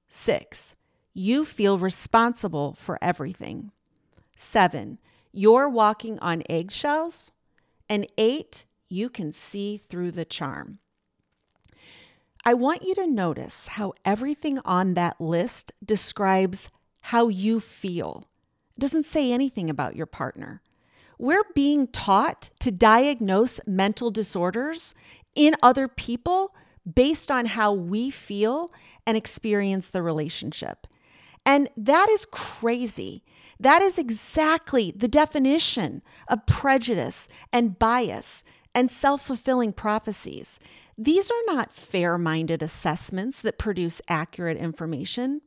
Six, 0.07 0.75
you 1.13 1.45
feel 1.45 1.79
responsible 1.79 2.73
for 2.73 2.99
everything. 3.01 3.71
Seven, 4.35 4.99
you're 5.31 5.69
walking 5.69 6.19
on 6.19 6.43
eggshells. 6.49 7.31
And 7.91 8.07
eight, 8.17 8.63
you 8.87 9.09
can 9.09 9.33
see 9.33 9.75
through 9.75 10.11
the 10.11 10.23
charm. 10.23 10.79
I 12.45 12.53
want 12.53 12.83
you 12.83 12.95
to 12.95 13.05
notice 13.05 13.67
how 13.67 13.91
everything 14.05 14.59
on 14.63 14.93
that 14.93 15.19
list 15.19 15.73
describes 15.83 16.69
how 17.01 17.27
you 17.27 17.59
feel. 17.59 18.29
It 18.77 18.79
doesn't 18.79 19.05
say 19.05 19.33
anything 19.33 19.69
about 19.69 19.97
your 19.97 20.05
partner. 20.05 20.61
We're 21.19 21.43
being 21.53 21.85
taught 21.85 22.49
to 22.61 22.71
diagnose 22.71 23.59
mental 23.67 24.09
disorders 24.09 24.95
in 25.35 25.57
other 25.61 25.89
people 25.89 26.55
based 26.95 27.29
on 27.29 27.45
how 27.45 27.73
we 27.73 28.09
feel 28.09 28.71
and 29.05 29.17
experience 29.17 29.89
the 29.89 30.01
relationship. 30.01 30.87
And 31.45 31.69
that 31.75 32.09
is 32.09 32.25
crazy. 32.25 33.23
That 33.59 33.81
is 33.81 33.97
exactly 33.97 34.91
the 34.95 35.07
definition 35.07 36.01
of 36.27 36.45
prejudice 36.45 37.27
and 37.51 37.77
bias 37.77 38.43
and 38.73 38.89
self 38.89 39.25
fulfilling 39.25 39.73
prophecies. 39.73 40.59
These 40.97 41.31
are 41.31 41.53
not 41.53 41.71
fair 41.71 42.17
minded 42.17 42.61
assessments 42.61 43.41
that 43.41 43.57
produce 43.57 44.01
accurate 44.07 44.57
information. 44.57 45.41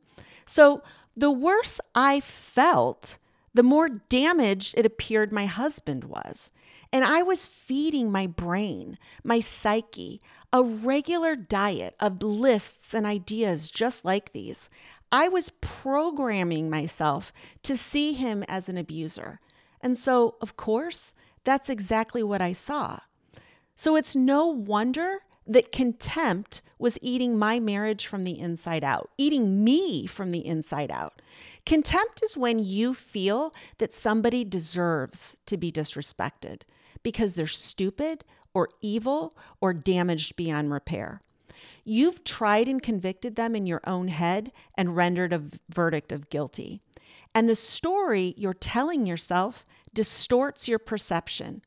So, 0.45 0.81
the 1.17 1.31
worse 1.31 1.79
I 1.93 2.19
felt, 2.19 3.17
the 3.53 3.63
more 3.63 3.87
damaged 3.87 4.75
it 4.77 4.85
appeared 4.85 5.31
my 5.31 5.45
husband 5.45 6.03
was. 6.03 6.51
And 6.91 7.03
I 7.05 7.23
was 7.23 7.45
feeding 7.45 8.11
my 8.11 8.27
brain, 8.27 8.97
my 9.23 9.39
psyche, 9.39 10.19
a 10.51 10.61
regular 10.61 11.35
diet 11.35 11.95
of 11.99 12.21
lists 12.21 12.93
and 12.93 13.05
ideas 13.05 13.69
just 13.69 14.05
like 14.05 14.31
these. 14.33 14.69
I 15.11 15.27
was 15.27 15.49
programming 15.61 16.69
myself 16.69 17.31
to 17.63 17.77
see 17.77 18.13
him 18.13 18.43
as 18.47 18.69
an 18.69 18.77
abuser. 18.77 19.39
And 19.81 19.95
so, 19.97 20.35
of 20.41 20.57
course, 20.57 21.13
that's 21.43 21.69
exactly 21.69 22.23
what 22.23 22.41
I 22.41 22.53
saw. 22.53 22.99
So 23.75 23.95
it's 23.95 24.15
no 24.15 24.47
wonder 24.47 25.19
that 25.47 25.71
contempt 25.71 26.61
was 26.79 26.97
eating 27.01 27.37
my 27.37 27.59
marriage 27.59 28.07
from 28.07 28.23
the 28.23 28.39
inside 28.39 28.83
out, 28.83 29.11
eating 29.17 29.63
me 29.63 30.07
from 30.07 30.31
the 30.31 30.45
inside 30.45 30.91
out. 30.91 31.21
Contempt 31.65 32.21
is 32.23 32.35
when 32.35 32.59
you 32.59 32.93
feel 32.93 33.53
that 33.77 33.93
somebody 33.93 34.43
deserves 34.43 35.37
to 35.45 35.57
be 35.57 35.71
disrespected 35.71 36.61
because 37.03 37.35
they're 37.35 37.45
stupid 37.45 38.23
or 38.53 38.69
evil 38.81 39.31
or 39.61 39.73
damaged 39.73 40.35
beyond 40.35 40.71
repair. 40.71 41.21
You've 41.83 42.23
tried 42.23 42.67
and 42.67 42.81
convicted 42.81 43.35
them 43.35 43.55
in 43.55 43.65
your 43.65 43.81
own 43.85 44.07
head 44.07 44.51
and 44.75 44.95
rendered 44.95 45.33
a 45.33 45.43
verdict 45.69 46.11
of 46.11 46.29
guilty. 46.29 46.81
And 47.33 47.49
the 47.49 47.55
story 47.55 48.33
you're 48.37 48.53
telling 48.53 49.05
yourself 49.05 49.65
distorts 49.93 50.67
your 50.67 50.79
perception 50.79 51.61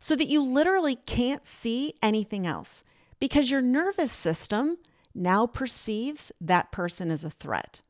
so 0.00 0.14
that 0.16 0.28
you 0.28 0.42
literally 0.42 0.96
can't 0.96 1.46
see 1.46 1.94
anything 2.02 2.46
else 2.46 2.84
because 3.20 3.50
your 3.50 3.62
nervous 3.62 4.12
system 4.12 4.76
now 5.14 5.46
perceives 5.46 6.30
that 6.40 6.72
person 6.72 7.10
as 7.10 7.24
a 7.24 7.30
threat. 7.30 7.80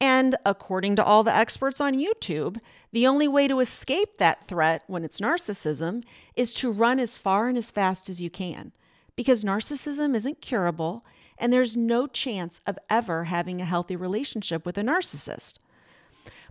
And 0.00 0.36
according 0.44 0.96
to 0.96 1.04
all 1.04 1.22
the 1.22 1.34
experts 1.34 1.80
on 1.80 1.94
YouTube, 1.94 2.58
the 2.92 3.06
only 3.06 3.28
way 3.28 3.48
to 3.48 3.60
escape 3.60 4.18
that 4.18 4.46
threat 4.46 4.82
when 4.86 5.04
it's 5.04 5.20
narcissism 5.20 6.04
is 6.34 6.52
to 6.54 6.72
run 6.72 6.98
as 6.98 7.16
far 7.16 7.48
and 7.48 7.56
as 7.56 7.70
fast 7.70 8.08
as 8.08 8.20
you 8.20 8.30
can 8.30 8.72
because 9.16 9.44
narcissism 9.44 10.14
isn't 10.14 10.40
curable 10.40 11.04
and 11.38 11.52
there's 11.52 11.76
no 11.76 12.06
chance 12.06 12.60
of 12.66 12.78
ever 12.88 13.24
having 13.24 13.60
a 13.60 13.64
healthy 13.64 13.96
relationship 13.96 14.64
with 14.64 14.78
a 14.78 14.82
narcissist. 14.82 15.58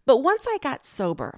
But 0.06 0.17
once 0.17 0.45
I 0.47 0.58
got 0.62 0.86
sober 0.86 1.38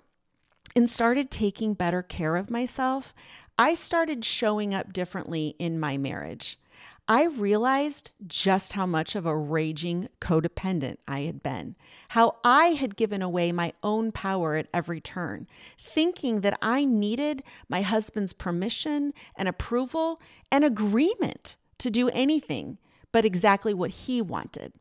and 0.76 0.90
started 0.90 1.30
taking 1.30 1.74
better 1.74 2.02
care 2.02 2.36
of 2.36 2.50
myself, 2.50 3.14
I 3.58 3.76
started 3.76 4.26
showing 4.26 4.74
up 4.74 4.92
differently 4.92 5.56
in 5.60 5.80
my 5.80 5.98
marriage. 5.98 6.60
I 7.08 7.26
realized 7.26 8.10
just 8.26 8.74
how 8.74 8.88
much 8.88 9.15
of 9.15 9.28
a 9.28 9.38
raging 9.38 10.10
codependent 10.20 10.98
I 11.08 11.22
had 11.22 11.44
been, 11.44 11.76
how 12.10 12.38
I 12.44 12.70
had 12.70 12.96
given 12.96 13.22
away 13.22 13.52
my 13.52 13.74
own 13.84 14.12
power 14.12 14.56
at 14.56 14.68
every 14.74 15.02
turn, 15.02 15.48
thinking 15.80 16.41
that 16.41 16.58
I 16.63 16.84
needed 16.84 17.44
my 17.70 17.84
husband's 17.84 18.34
permission 18.34 19.13
and 19.36 19.48
approval 19.48 20.20
and 20.52 20.65
agreement 20.65 21.58
to 21.78 21.91
do 21.91 22.10
anything 22.10 22.80
but 23.12 23.24
exactly 23.24 23.74
what 23.74 23.91
he 23.91 24.22
wanted. 24.22 24.74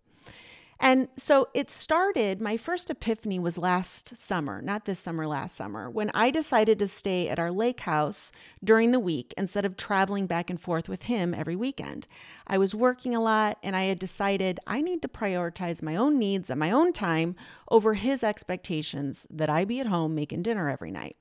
And 0.80 1.08
so 1.16 1.48
it 1.54 1.70
started, 1.70 2.40
my 2.40 2.56
first 2.56 2.90
epiphany 2.90 3.38
was 3.38 3.56
last 3.58 4.16
summer, 4.16 4.60
not 4.60 4.84
this 4.84 4.98
summer, 4.98 5.26
last 5.26 5.54
summer, 5.54 5.88
when 5.88 6.10
I 6.14 6.30
decided 6.30 6.78
to 6.78 6.88
stay 6.88 7.28
at 7.28 7.38
our 7.38 7.50
lake 7.50 7.80
house 7.80 8.32
during 8.62 8.92
the 8.92 9.00
week 9.00 9.32
instead 9.36 9.64
of 9.64 9.76
traveling 9.76 10.26
back 10.26 10.50
and 10.50 10.60
forth 10.60 10.88
with 10.88 11.04
him 11.04 11.32
every 11.32 11.56
weekend. 11.56 12.06
I 12.46 12.58
was 12.58 12.74
working 12.74 13.14
a 13.14 13.22
lot 13.22 13.58
and 13.62 13.76
I 13.76 13.84
had 13.84 13.98
decided 13.98 14.60
I 14.66 14.80
need 14.80 15.02
to 15.02 15.08
prioritize 15.08 15.82
my 15.82 15.96
own 15.96 16.18
needs 16.18 16.50
and 16.50 16.60
my 16.60 16.70
own 16.70 16.92
time 16.92 17.36
over 17.70 17.94
his 17.94 18.22
expectations 18.22 19.26
that 19.30 19.50
I 19.50 19.64
be 19.64 19.80
at 19.80 19.86
home 19.86 20.14
making 20.14 20.42
dinner 20.42 20.68
every 20.68 20.90
night. 20.90 21.16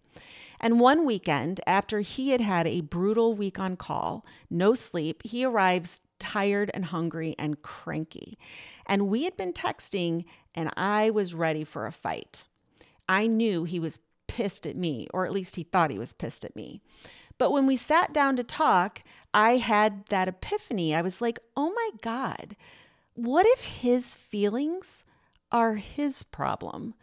And 0.60 0.80
one 0.80 1.06
weekend, 1.06 1.60
after 1.68 2.00
he 2.00 2.30
had 2.30 2.42
had 2.42 2.68
a 2.68 2.82
brutal 2.82 3.34
week 3.34 3.60
on 3.60 3.76
call, 3.76 4.26
no 4.50 4.76
sleep, 4.76 5.24
he 5.24 5.44
arrives 5.44 6.02
tired 6.24 6.72
and 6.74 6.86
hungry 6.86 7.36
and 7.38 7.62
cranky. 7.62 8.40
And 8.86 9.10
we 9.10 9.26
had 9.26 9.36
been 9.36 9.52
texting, 9.52 10.24
and 10.56 10.72
I 10.78 11.10
was 11.10 11.34
ready 11.34 11.66
for 11.66 11.86
a 11.86 11.92
fight. 11.92 12.46
I 13.10 13.28
knew 13.28 13.66
he 13.66 13.80
was 13.80 14.00
pissed 14.28 14.66
at 14.66 14.78
me, 14.78 15.08
or 15.14 15.26
at 15.26 15.34
least 15.34 15.58
he 15.58 15.64
thought 15.64 15.92
he 15.92 16.00
was 16.00 16.14
pissed 16.14 16.46
at 16.46 16.56
me. 16.56 16.82
But 17.38 17.52
when 17.52 17.68
we 17.68 17.76
sat 17.76 18.14
down 18.14 18.38
to 18.38 18.44
talk, 18.44 19.02
I 19.34 19.58
had 19.58 20.06
that 20.06 20.30
epiphany. 20.30 20.96
I 20.96 21.02
was 21.02 21.22
like, 21.22 21.40
oh 21.58 21.74
my 21.76 21.90
God, 22.02 22.56
what 23.16 23.46
if 23.48 23.66
his 23.66 24.16
feelings 24.16 25.04
are 25.52 25.76
his 25.76 26.24
problem? 26.24 26.94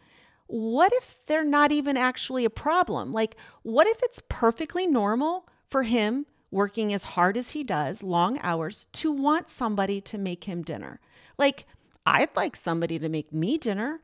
What 0.47 0.91
if 0.93 1.25
they're 1.27 1.45
not 1.45 1.71
even 1.71 1.95
actually 1.95 2.43
a 2.43 2.49
problem? 2.49 3.11
Like, 3.11 3.37
what 3.61 3.87
if 3.87 4.01
it's 4.01 4.21
perfectly 4.27 4.87
normal 4.87 5.47
for 5.69 5.83
him 5.83 6.25
working 6.51 6.93
as 6.93 7.05
hard 7.05 7.37
as 7.37 7.51
he 7.51 7.63
does, 7.63 8.03
long 8.03 8.37
hours, 8.43 8.87
to 8.91 9.11
want 9.11 9.49
somebody 9.49 10.01
to 10.01 10.17
make 10.17 10.43
him 10.43 10.61
dinner. 10.61 10.99
Like, 11.37 11.65
I'd 12.05 12.35
like 12.35 12.55
somebody 12.55 12.99
to 12.99 13.09
make 13.09 13.33
me 13.33 13.57
dinner. 13.57 14.01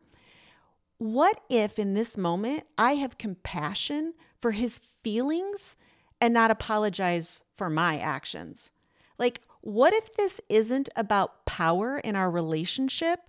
What 0.98 1.42
if 1.50 1.78
in 1.78 1.94
this 1.94 2.18
moment 2.18 2.64
I 2.78 2.94
have 2.94 3.18
compassion 3.18 4.14
for 4.42 4.52
his 4.52 4.80
feelings 5.04 5.76
and 6.20 6.34
not 6.34 6.50
apologize 6.50 7.44
for 7.56 7.70
my 7.70 8.00
actions? 8.00 8.72
Like, 9.20 9.42
what 9.62 9.94
if 9.94 10.14
this 10.14 10.40
isn't 10.48 10.90
about 10.96 11.46
power 11.46 11.98
in 11.98 12.16
our 12.16 12.32
relationship, 12.32 13.20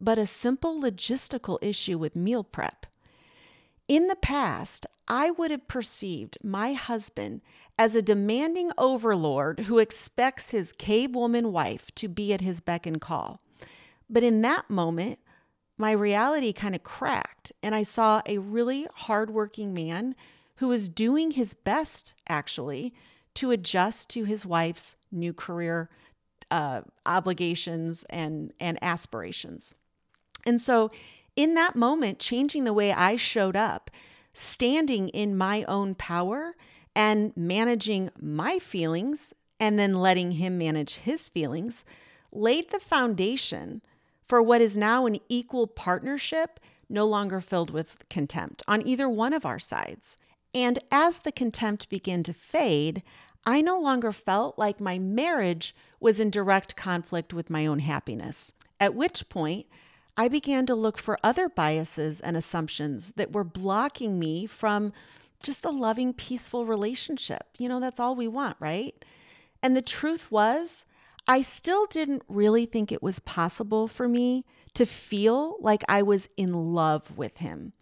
but 0.00 0.18
a 0.18 0.26
simple 0.26 0.80
logistical 0.80 1.58
issue 1.62 1.96
with 1.96 2.16
meal 2.16 2.44
prep? 2.44 2.86
In 3.88 4.08
the 4.08 4.16
past, 4.16 4.86
I 5.08 5.30
would 5.30 5.50
have 5.50 5.66
perceived 5.66 6.36
my 6.44 6.74
husband 6.74 7.40
as 7.78 7.94
a 7.94 8.02
demanding 8.02 8.70
overlord 8.76 9.60
who 9.60 9.78
expects 9.78 10.50
his 10.50 10.72
cave 10.72 11.14
woman 11.14 11.52
wife 11.52 11.90
to 11.94 12.06
be 12.06 12.34
at 12.34 12.42
his 12.42 12.60
beck 12.60 12.86
and 12.86 13.00
call. 13.00 13.40
But 14.10 14.22
in 14.22 14.42
that 14.42 14.68
moment, 14.68 15.20
my 15.78 15.92
reality 15.92 16.52
kind 16.52 16.74
of 16.74 16.82
cracked, 16.82 17.52
and 17.62 17.74
I 17.74 17.82
saw 17.82 18.20
a 18.26 18.38
really 18.38 18.86
hardworking 18.92 19.72
man 19.72 20.14
who 20.56 20.68
was 20.68 20.88
doing 20.88 21.30
his 21.30 21.54
best, 21.54 22.14
actually, 22.28 22.92
to 23.34 23.52
adjust 23.52 24.10
to 24.10 24.24
his 24.24 24.44
wife's 24.44 24.96
new 25.10 25.32
career 25.32 25.88
uh, 26.50 26.82
obligations 27.06 28.04
and, 28.10 28.52
and 28.58 28.78
aspirations. 28.82 29.74
And 30.44 30.60
so, 30.60 30.90
in 31.38 31.54
that 31.54 31.76
moment, 31.76 32.18
changing 32.18 32.64
the 32.64 32.72
way 32.72 32.90
I 32.90 33.14
showed 33.14 33.54
up, 33.54 33.92
standing 34.32 35.08
in 35.10 35.38
my 35.38 35.62
own 35.68 35.94
power 35.94 36.56
and 36.96 37.32
managing 37.36 38.10
my 38.20 38.58
feelings, 38.58 39.32
and 39.60 39.78
then 39.78 40.00
letting 40.00 40.32
him 40.32 40.58
manage 40.58 40.96
his 40.96 41.28
feelings, 41.28 41.84
laid 42.32 42.70
the 42.70 42.80
foundation 42.80 43.82
for 44.26 44.42
what 44.42 44.60
is 44.60 44.76
now 44.76 45.06
an 45.06 45.20
equal 45.28 45.68
partnership, 45.68 46.58
no 46.88 47.06
longer 47.06 47.40
filled 47.40 47.70
with 47.70 48.02
contempt 48.10 48.64
on 48.66 48.84
either 48.84 49.08
one 49.08 49.32
of 49.32 49.46
our 49.46 49.60
sides. 49.60 50.16
And 50.52 50.80
as 50.90 51.20
the 51.20 51.30
contempt 51.30 51.88
began 51.88 52.24
to 52.24 52.34
fade, 52.34 53.04
I 53.46 53.60
no 53.60 53.78
longer 53.78 54.10
felt 54.10 54.58
like 54.58 54.80
my 54.80 54.98
marriage 54.98 55.72
was 56.00 56.18
in 56.18 56.30
direct 56.30 56.74
conflict 56.74 57.32
with 57.32 57.48
my 57.48 57.64
own 57.64 57.78
happiness. 57.78 58.54
At 58.80 58.96
which 58.96 59.28
point, 59.28 59.66
I 60.18 60.26
began 60.26 60.66
to 60.66 60.74
look 60.74 60.98
for 60.98 61.16
other 61.22 61.48
biases 61.48 62.20
and 62.20 62.36
assumptions 62.36 63.12
that 63.12 63.32
were 63.32 63.44
blocking 63.44 64.18
me 64.18 64.46
from 64.46 64.92
just 65.44 65.64
a 65.64 65.70
loving, 65.70 66.12
peaceful 66.12 66.66
relationship. 66.66 67.44
You 67.56 67.68
know, 67.68 67.78
that's 67.78 68.00
all 68.00 68.16
we 68.16 68.26
want, 68.26 68.56
right? 68.58 69.04
And 69.62 69.76
the 69.76 69.82
truth 69.82 70.32
was, 70.32 70.86
I 71.28 71.40
still 71.40 71.86
didn't 71.86 72.24
really 72.26 72.66
think 72.66 72.90
it 72.90 73.02
was 73.02 73.20
possible 73.20 73.86
for 73.86 74.08
me 74.08 74.44
to 74.74 74.86
feel 74.86 75.56
like 75.60 75.84
I 75.88 76.02
was 76.02 76.28
in 76.36 76.74
love 76.74 77.16
with 77.16 77.36
him. 77.36 77.72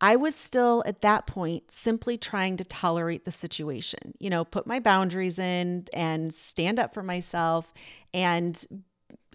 I 0.00 0.16
was 0.16 0.34
still 0.34 0.82
at 0.86 1.02
that 1.02 1.26
point 1.26 1.70
simply 1.70 2.16
trying 2.16 2.56
to 2.56 2.64
tolerate 2.64 3.26
the 3.26 3.32
situation, 3.32 4.14
you 4.18 4.30
know, 4.30 4.44
put 4.44 4.66
my 4.66 4.80
boundaries 4.80 5.38
in 5.38 5.86
and 5.92 6.32
stand 6.32 6.78
up 6.78 6.94
for 6.94 7.02
myself 7.02 7.74
and 8.14 8.66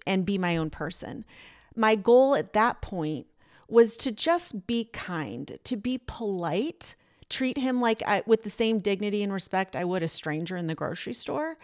and 0.06 0.24
be 0.24 0.38
my 0.38 0.56
own 0.56 0.70
person. 0.70 1.24
My 1.76 1.94
goal 1.94 2.34
at 2.34 2.52
that 2.52 2.80
point 2.80 3.26
was 3.68 3.96
to 3.98 4.10
just 4.10 4.66
be 4.66 4.84
kind, 4.92 5.58
to 5.64 5.76
be 5.76 5.98
polite, 6.06 6.96
treat 7.28 7.56
him 7.56 7.80
like 7.80 8.02
I, 8.06 8.22
with 8.26 8.42
the 8.42 8.50
same 8.50 8.80
dignity 8.80 9.22
and 9.22 9.32
respect 9.32 9.76
I 9.76 9.84
would 9.84 10.02
a 10.02 10.08
stranger 10.08 10.56
in 10.56 10.66
the 10.66 10.74
grocery 10.74 11.12
store, 11.12 11.56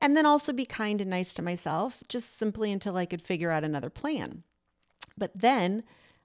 and 0.00 0.16
then 0.16 0.26
also 0.26 0.52
be 0.52 0.66
kind 0.66 1.00
and 1.00 1.08
nice 1.08 1.32
to 1.34 1.42
myself, 1.42 2.02
just 2.08 2.36
simply 2.36 2.72
until 2.72 2.96
I 2.96 3.06
could 3.06 3.22
figure 3.22 3.50
out 3.50 3.64
another 3.64 3.90
plan. 3.90 4.42
But 5.16 5.30
then 5.34 5.84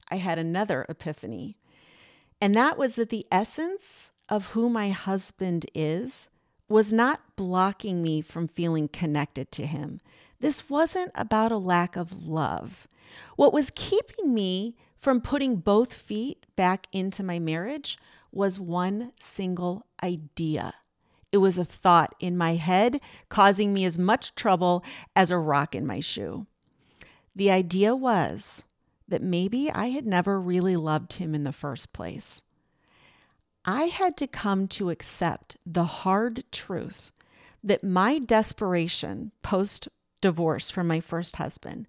I 0.10 0.18
had 0.18 0.40
another 0.40 0.86
epiphany. 0.90 1.58
And 2.42 2.56
that 2.56 2.78
was 2.78 2.96
that 2.96 3.10
the 3.10 3.28
essence 3.32 4.12
of 4.30 4.48
who 4.48 4.70
my 4.70 4.90
husband 4.90 5.68
is 5.76 6.30
was 6.68 6.92
not 6.92 7.36
blocking 7.36 8.02
me 8.02 8.22
from 8.22 8.48
feeling 8.48 8.88
connected 8.88 9.52
to 9.54 9.66
him. 9.66 10.02
This 10.40 10.70
wasn't 10.70 11.12
about 11.16 11.52
a 11.52 11.58
lack 11.58 11.96
of 11.96 12.26
love. 12.26 12.88
What 13.36 13.54
was 13.54 13.72
keeping 13.76 14.34
me 14.34 14.76
from 14.98 15.22
putting 15.22 15.58
both 15.58 15.94
feet 15.94 16.46
back 16.56 16.88
into 16.92 17.24
my 17.24 17.40
marriage 17.40 17.98
was 18.32 18.60
one 18.60 19.14
single 19.20 19.86
idea 20.04 20.74
it 21.32 21.38
was 21.38 21.58
a 21.58 21.66
thought 21.66 22.16
in 22.20 22.38
my 22.38 22.56
head, 22.56 23.02
causing 23.30 23.74
me 23.74 23.86
as 23.86 24.00
much 24.00 24.36
trouble 24.36 24.84
as 25.16 25.30
a 25.30 25.38
rock 25.38 25.76
in 25.76 25.86
my 25.86 26.00
shoe. 26.00 26.48
The 27.36 27.52
idea 27.52 27.96
was 27.96 28.66
that 29.08 29.22
maybe 29.22 29.72
I 29.72 29.88
had 29.88 30.06
never 30.06 30.40
really 30.40 30.76
loved 30.76 31.14
him 31.14 31.36
in 31.36 31.44
the 31.44 31.54
first 31.54 31.94
place. 31.94 32.42
I 33.66 33.84
had 33.84 34.16
to 34.18 34.28
come 34.28 34.68
to 34.70 34.90
accept 34.90 35.58
the 35.66 35.84
hard 35.84 36.44
truth 36.52 37.12
that 37.64 37.84
my 37.84 38.20
desperation 38.20 39.32
post 39.44 39.90
divorce 40.22 40.72
from 40.72 40.88
my 40.88 41.02
first 41.02 41.36
husband 41.36 41.88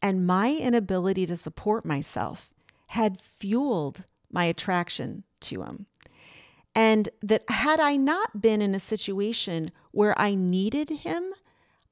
and 0.00 0.26
my 0.26 0.52
inability 0.54 1.26
to 1.26 1.36
support 1.36 1.84
myself 1.84 2.50
had 2.88 3.20
fueled 3.20 4.04
my 4.30 4.44
attraction 4.44 5.24
to 5.40 5.62
him. 5.62 5.86
And 6.74 7.08
that 7.22 7.48
had 7.48 7.80
I 7.80 7.96
not 7.96 8.40
been 8.40 8.62
in 8.62 8.74
a 8.74 8.80
situation 8.80 9.70
where 9.90 10.18
I 10.18 10.34
needed 10.34 10.90
him, 10.90 11.32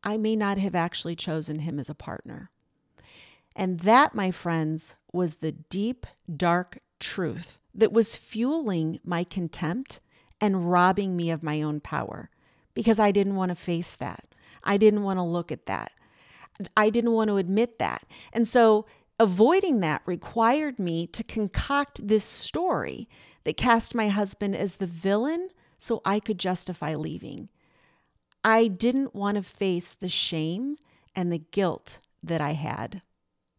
I 0.05 0.17
may 0.17 0.37
not 0.37 0.59
have 0.59 0.75
actually 0.75 1.17
chosen 1.17 1.61
him 1.61 1.81
as 1.81 1.91
a 1.91 1.95
partner. 1.95 2.51
And 3.57 3.81
that, 3.81 4.15
my 4.15 4.31
friends, 4.31 4.95
was 5.13 5.37
the 5.37 5.53
deep, 5.53 6.07
dark 6.35 6.79
truth 7.01 7.59
that 7.75 7.93
was 7.93 8.17
fueling 8.17 9.01
my 9.03 9.25
contempt 9.25 10.01
and 10.41 10.71
robbing 10.71 11.17
me 11.17 11.31
of 11.31 11.43
my 11.43 11.63
own 11.63 11.81
power 11.81 12.31
because 12.75 13.01
I 13.01 13.11
didn't 13.11 13.37
want 13.37 13.49
to 13.49 13.57
face 13.57 13.97
that. 13.97 14.25
I 14.63 14.77
didn't 14.77 15.03
want 15.03 15.19
to 15.19 15.23
look 15.23 15.51
at 15.51 15.67
that. 15.67 15.93
I 16.77 16.91
didn't 16.91 17.13
want 17.13 17.29
to 17.29 17.37
admit 17.37 17.79
that. 17.79 18.05
And 18.33 18.47
so 18.47 18.87
avoiding 19.19 19.81
that 19.81 20.03
required 20.07 20.79
me 20.79 21.07
to 21.09 21.25
concoct 21.25 22.07
this 22.07 22.25
story 22.25 23.09
that 23.45 23.57
cast 23.57 23.95
my 23.95 24.09
husband 24.09 24.57
as 24.57 24.77
the 24.77 24.87
villain 24.87 25.51
so 25.79 26.01
I 26.05 26.21
could 26.21 26.39
justify 26.39 26.95
leaving. 26.95 27.49
I 28.43 28.69
didn't 28.69 29.15
want 29.15 29.37
to 29.37 29.43
face 29.43 29.95
the 29.95 30.09
shame 30.09 30.77
and 31.15 31.33
the 31.33 31.39
guilt 31.39 32.01
that 32.23 32.41
I 32.41 32.53
had 32.53 33.03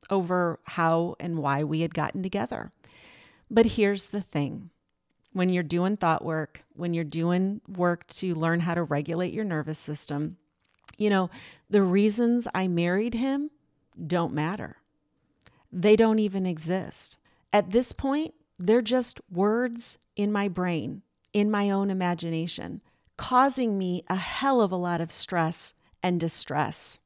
over 0.10 0.60
how 0.66 1.16
and 1.20 1.40
why 1.40 1.64
we 1.64 1.82
had 1.82 1.94
gotten 1.94 2.24
together. 2.24 2.72
But 3.50 3.66
here's 3.66 4.10
the 4.10 4.22
thing 4.22 4.70
when 5.34 5.50
you're 5.50 5.64
doing 5.64 5.98
thought 5.98 6.24
work, 6.24 6.64
when 6.74 6.94
you're 6.94 7.04
doing 7.04 7.62
work 7.68 8.08
to 8.08 8.34
learn 8.34 8.62
how 8.62 8.74
to 8.74 8.84
regulate 8.84 9.34
your 9.34 9.44
nervous 9.44 9.78
system, 9.78 10.38
you 10.98 11.10
know, 11.10 11.30
the 11.70 11.82
reasons 11.82 12.48
I 12.54 12.68
married 12.68 13.14
him 13.14 13.52
don't 14.06 14.34
matter. 14.34 14.78
They 15.72 15.96
don't 15.96 16.20
even 16.20 16.46
exist. 16.46 17.18
At 17.54 17.72
this 17.72 17.92
point, 17.92 18.34
they're 18.60 18.82
just 18.82 19.22
words 19.32 19.98
in 20.16 20.32
my 20.32 20.48
brain, 20.48 21.04
in 21.34 21.52
my 21.52 21.70
own 21.70 21.90
imagination, 21.90 22.82
causing 23.18 23.78
me 23.78 24.04
a 24.10 24.16
hell 24.16 24.62
of 24.62 24.72
a 24.72 24.78
lot 24.78 25.02
of 25.02 25.12
stress 25.12 25.74
and 26.02 26.20
distress. 26.20 27.00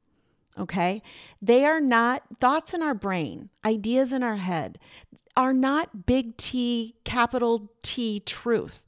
Okay? 0.58 1.02
They 1.42 1.66
are 1.66 1.82
not 1.82 2.24
thoughts 2.40 2.74
in 2.74 2.82
our 2.82 2.94
brain, 2.94 3.50
ideas 3.66 4.12
in 4.14 4.24
our 4.24 4.38
head, 4.38 4.80
are 5.36 5.54
not 5.54 6.06
big 6.06 6.38
T, 6.38 6.96
capital 7.04 7.72
T 7.82 8.20
truth. 8.20 8.84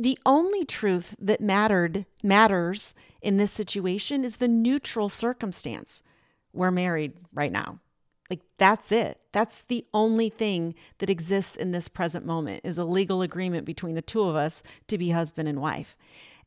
The 0.00 0.18
only 0.24 0.64
truth 0.64 1.14
that 1.18 1.42
mattered 1.42 2.06
matters 2.22 2.94
in 3.20 3.36
this 3.36 3.52
situation 3.52 4.24
is 4.24 4.38
the 4.38 4.48
neutral 4.48 5.10
circumstance. 5.10 6.02
We're 6.54 6.70
married 6.70 7.18
right 7.34 7.52
now. 7.52 7.80
Like 8.30 8.40
that's 8.56 8.92
it. 8.92 9.20
That's 9.32 9.62
the 9.62 9.84
only 9.92 10.30
thing 10.30 10.74
that 11.00 11.10
exists 11.10 11.54
in 11.54 11.72
this 11.72 11.88
present 11.88 12.24
moment 12.24 12.62
is 12.64 12.78
a 12.78 12.84
legal 12.84 13.20
agreement 13.20 13.66
between 13.66 13.94
the 13.94 14.00
two 14.00 14.22
of 14.22 14.36
us 14.36 14.62
to 14.86 14.96
be 14.96 15.10
husband 15.10 15.50
and 15.50 15.60
wife. 15.60 15.98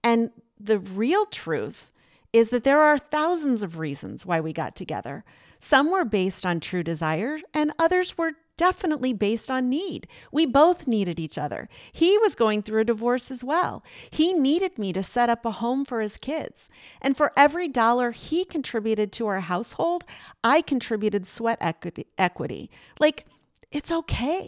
And 0.04 0.32
the 0.60 0.80
real 0.80 1.28
truth 1.28 1.92
is 2.32 2.50
that 2.50 2.64
there 2.64 2.82
are 2.82 2.98
thousands 2.98 3.62
of 3.62 3.78
reasons 3.78 4.26
why 4.26 4.40
we 4.40 4.52
got 4.52 4.76
together. 4.76 5.24
Some 5.60 5.92
were 5.92 6.06
based 6.06 6.44
on 6.44 6.60
true 6.60 6.82
desire, 6.82 7.38
and 7.54 7.72
others 7.78 8.18
were 8.18 8.34
definitely 8.64 9.12
based 9.12 9.52
on 9.52 9.70
need. 9.70 10.08
We 10.32 10.46
both 10.46 10.88
needed 10.88 11.20
each 11.20 11.38
other. 11.38 11.68
He 11.92 12.18
was 12.20 12.34
going 12.34 12.62
through 12.62 12.80
a 12.80 12.86
divorce 12.86 13.30
as 13.30 13.44
well. 13.44 13.84
He 14.10 14.32
needed 14.32 14.80
me 14.80 14.94
to 14.94 15.04
set 15.04 15.30
up 15.30 15.46
a 15.46 15.52
home 15.52 15.84
for 15.84 16.00
his 16.00 16.16
kids. 16.16 16.72
And 17.02 17.18
for 17.18 17.34
every 17.36 17.68
dollar 17.68 18.12
he 18.12 18.46
contributed 18.46 19.12
to 19.14 19.28
our 19.28 19.42
household, 19.42 20.06
I 20.46 20.62
contributed 20.62 21.28
sweat 21.28 21.58
equity. 21.60 22.72
Like, 23.02 23.26
it's 23.70 23.92
okay. 23.92 24.48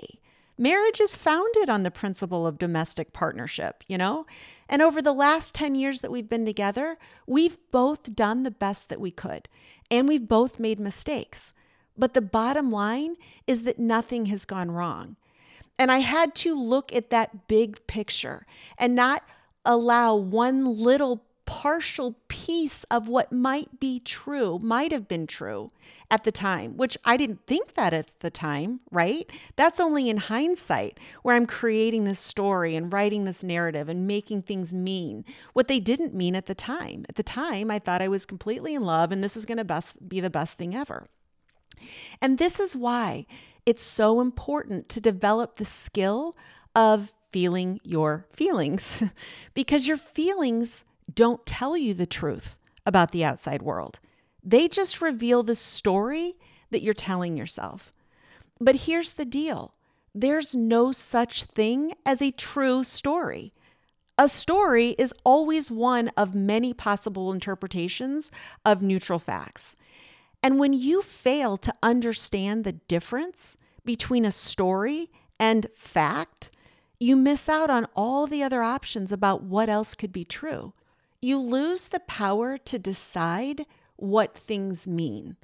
Marriage 0.58 1.02
is 1.02 1.18
founded 1.18 1.70
on 1.70 1.84
the 1.84 1.92
principle 1.92 2.48
of 2.48 2.58
domestic 2.58 3.12
partnership, 3.12 3.84
you 3.86 3.98
know? 3.98 4.26
And 4.70 4.82
over 4.82 5.02
the 5.02 5.12
last 5.12 5.54
10 5.56 5.76
years 5.76 6.00
that 6.00 6.12
we've 6.12 6.30
been 6.30 6.46
together, 6.46 6.98
we've 7.28 7.58
both 7.70 8.16
done 8.16 8.44
the 8.44 8.52
best 8.52 8.88
that 8.88 9.02
we 9.02 9.12
could, 9.12 9.50
and 9.92 10.08
we've 10.08 10.30
both 10.30 10.58
made 10.58 10.80
mistakes. 10.80 11.54
But 11.98 12.14
the 12.14 12.22
bottom 12.22 12.70
line 12.70 13.16
is 13.48 13.64
that 13.64 13.80
nothing 13.80 14.28
has 14.28 14.46
gone 14.46 14.72
wrong. 14.72 15.16
And 15.78 15.92
I 15.92 16.00
had 16.00 16.36
to 16.36 16.58
look 16.58 16.94
at 16.94 17.10
that 17.10 17.48
big 17.48 17.86
picture 17.88 18.46
and 18.78 18.96
not 18.96 19.24
allow 19.66 20.16
one 20.16 20.66
little 20.78 21.24
partial 21.46 22.16
piece 22.28 22.84
of 22.86 23.08
what 23.08 23.32
might 23.32 23.80
be 23.80 24.00
true, 24.00 24.60
might 24.62 24.92
have 24.92 25.08
been 25.08 25.28
true 25.28 25.70
at 26.10 26.24
the 26.24 26.32
time, 26.32 26.76
which 26.76 26.98
I 27.06 27.18
didn't 27.18 27.46
think 27.46 27.76
that 27.76 27.94
at 27.94 28.20
the 28.20 28.32
time, 28.32 28.80
right? 28.92 29.30
That's 29.56 29.80
only 29.80 30.10
in 30.10 30.18
hindsight 30.18 31.00
where 31.22 31.36
I'm 31.36 31.46
creating 31.46 32.06
this 32.06 32.20
story 32.20 32.76
and 32.76 32.92
writing 32.92 33.26
this 33.26 33.44
narrative 33.44 33.90
and 33.90 34.08
making 34.08 34.42
things 34.42 34.74
mean 34.74 35.24
what 35.54 35.68
they 35.68 35.80
didn't 35.80 36.16
mean 36.16 36.36
at 36.36 36.48
the 36.48 36.56
time. 36.56 37.06
At 37.10 37.16
the 37.16 37.24
time, 37.24 37.70
I 37.70 37.80
thought 37.80 38.02
I 38.02 38.08
was 38.08 38.26
completely 38.26 38.74
in 38.74 38.84
love 38.84 39.12
and 39.12 39.24
this 39.24 39.38
is 39.38 39.46
going 39.46 39.64
to 39.66 39.84
be 40.08 40.20
the 40.20 40.30
best 40.30 40.58
thing 40.58 40.76
ever. 40.76 41.08
And 42.22 42.38
this 42.38 42.60
is 42.60 42.76
why 42.76 43.26
it's 43.66 43.84
so 43.84 44.22
important 44.22 44.90
to 44.90 45.02
develop 45.02 45.56
the 45.56 45.66
skill 45.66 46.34
of 46.76 47.12
feeling 47.32 47.80
your 47.84 48.26
feelings 48.32 49.04
because 49.54 49.88
your 49.88 49.98
feelings 49.98 50.86
don't 51.14 51.46
tell 51.46 51.76
you 51.76 51.94
the 51.94 52.06
truth 52.06 52.58
about 52.86 53.12
the 53.12 53.24
outside 53.24 53.62
world. 53.62 54.00
They 54.44 54.68
just 54.68 55.02
reveal 55.02 55.44
the 55.44 55.56
story 55.56 56.36
that 56.70 56.82
you're 56.82 56.94
telling 56.94 57.36
yourself. 57.36 57.92
But 58.60 58.76
here's 58.76 59.14
the 59.14 59.26
deal 59.26 59.74
there's 60.14 60.56
no 60.56 60.94
such 60.94 61.44
thing 61.44 61.94
as 62.06 62.22
a 62.22 62.32
true 62.32 62.84
story. 62.84 63.52
A 64.18 64.30
story 64.30 64.96
is 64.98 65.14
always 65.26 65.70
one 65.70 66.10
of 66.16 66.34
many 66.34 66.74
possible 66.74 67.34
interpretations 67.34 68.32
of 68.64 68.82
neutral 68.82 69.20
facts. 69.20 69.76
And 70.46 70.60
when 70.60 70.74
you 70.74 71.02
fail 71.02 71.58
to 71.58 71.74
understand 71.82 72.66
the 72.66 72.74
difference 72.74 73.58
between 73.84 74.26
a 74.26 74.32
story 74.32 75.10
and 75.40 75.66
fact, 75.74 76.52
you 77.00 77.16
miss 77.16 77.50
out 77.50 77.72
on 77.72 77.88
all 77.96 78.28
the 78.28 78.44
other 78.44 78.62
options 78.62 79.12
about 79.12 79.42
what 79.42 79.70
else 79.70 79.96
could 79.96 80.12
be 80.12 80.24
true. 80.24 80.74
You 81.20 81.40
lose 81.40 81.88
the 81.88 82.00
power 82.02 82.60
to 82.60 82.78
decide 82.78 83.66
what 83.96 84.38
things 84.38 84.88
mean 84.88 85.36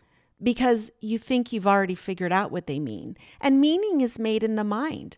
because 0.43 0.91
you 1.01 1.17
think 1.17 1.51
you've 1.51 1.65
already 1.65 1.95
figured 1.95 2.31
out 2.31 2.51
what 2.51 2.67
they 2.67 2.79
mean. 2.79 3.17
And 3.41 3.59
meaning 3.59 4.01
is 4.01 4.19
made 4.19 4.43
in 4.43 4.55
the 4.55 4.63
mind. 4.63 5.17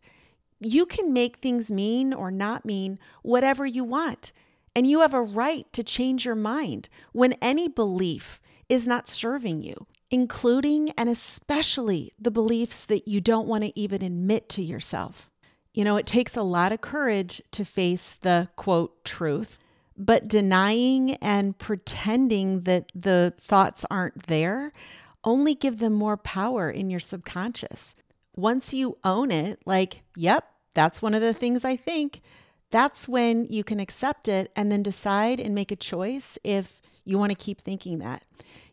You 0.61 0.85
can 0.85 1.11
make 1.11 1.39
things 1.39 1.69
mean 1.69 2.13
or 2.13 2.31
not 2.31 2.63
mean 2.63 2.99
whatever 3.21 3.65
you 3.65 3.83
want. 3.83 4.31
And 4.75 4.87
you 4.87 5.01
have 5.01 5.13
a 5.13 5.21
right 5.21 5.71
to 5.73 5.83
change 5.83 6.25
your 6.25 6.35
mind 6.35 6.89
when 7.11 7.33
any 7.33 7.67
belief 7.67 8.41
is 8.69 8.87
not 8.87 9.07
serving 9.07 9.61
you, 9.61 9.87
including 10.09 10.91
and 10.91 11.09
especially 11.09 12.11
the 12.19 12.31
beliefs 12.31 12.85
that 12.85 13.07
you 13.07 13.21
don't 13.21 13.47
want 13.47 13.63
to 13.63 13.79
even 13.79 14.01
admit 14.01 14.49
to 14.49 14.63
yourself. 14.63 15.29
You 15.73 15.83
know, 15.83 15.97
it 15.97 16.05
takes 16.05 16.35
a 16.35 16.43
lot 16.43 16.71
of 16.71 16.81
courage 16.81 17.41
to 17.51 17.65
face 17.65 18.13
the 18.13 18.49
quote 18.55 19.03
truth, 19.03 19.59
but 19.97 20.27
denying 20.27 21.15
and 21.15 21.57
pretending 21.57 22.61
that 22.61 22.91
the 22.95 23.33
thoughts 23.37 23.85
aren't 23.89 24.27
there 24.27 24.71
only 25.23 25.55
give 25.55 25.79
them 25.79 25.93
more 25.93 26.17
power 26.17 26.69
in 26.69 26.89
your 26.89 26.99
subconscious. 26.99 27.95
Once 28.35 28.73
you 28.73 28.97
own 29.03 29.31
it, 29.31 29.59
like, 29.65 30.03
yep, 30.15 30.47
that's 30.73 31.01
one 31.01 31.13
of 31.13 31.21
the 31.21 31.33
things 31.33 31.63
I 31.63 31.75
think, 31.75 32.21
that's 32.73 33.07
when 33.07 33.45
you 33.49 33.63
can 33.63 33.79
accept 33.79 34.27
it 34.27 34.51
and 34.55 34.71
then 34.71 34.81
decide 34.81 35.39
and 35.39 35.53
make 35.53 35.71
a 35.71 35.75
choice 35.75 36.39
if 36.43 36.81
you 37.05 37.19
want 37.19 37.29
to 37.31 37.37
keep 37.37 37.61
thinking 37.61 37.99
that. 37.99 38.23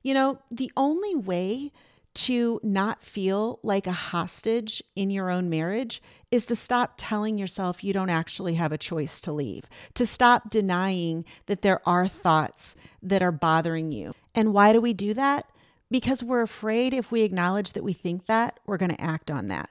You 0.03 0.15
know, 0.15 0.39
the 0.51 0.73
only 0.75 1.15
way 1.15 1.71
to 2.13 2.59
not 2.63 3.05
feel 3.05 3.61
like 3.63 3.87
a 3.87 3.93
hostage 3.93 4.83
in 4.97 5.11
your 5.11 5.31
own 5.31 5.51
marriage 5.51 6.03
is 6.31 6.47
to 6.47 6.57
stop 6.57 6.95
telling 6.97 7.37
yourself 7.37 7.85
you 7.85 7.93
don't 7.93 8.09
actually 8.09 8.55
have 8.55 8.73
a 8.73 8.79
choice 8.79 9.21
to 9.21 9.33
leave, 9.33 9.65
to 9.95 10.07
stop 10.07 10.49
denying 10.49 11.27
that 11.45 11.61
there 11.61 11.87
are 11.87 12.09
thoughts 12.09 12.75
that 13.03 13.23
are 13.23 13.31
bothering 13.31 13.93
you. 13.93 14.15
And 14.35 14.55
why 14.55 14.73
do 14.73 14.81
we 14.81 14.95
do 14.95 15.13
that? 15.13 15.47
because 15.91 16.23
we're 16.23 16.43
afraid 16.43 16.95
if 16.95 17.11
we 17.11 17.23
acknowledge 17.23 17.73
that 17.73 17.85
we 17.85 17.93
think 17.93 18.27
that, 18.27 18.61
we're 18.67 18.77
going 18.77 18.95
to 18.95 19.01
act 19.01 19.31
on 19.31 19.49
that. 19.49 19.71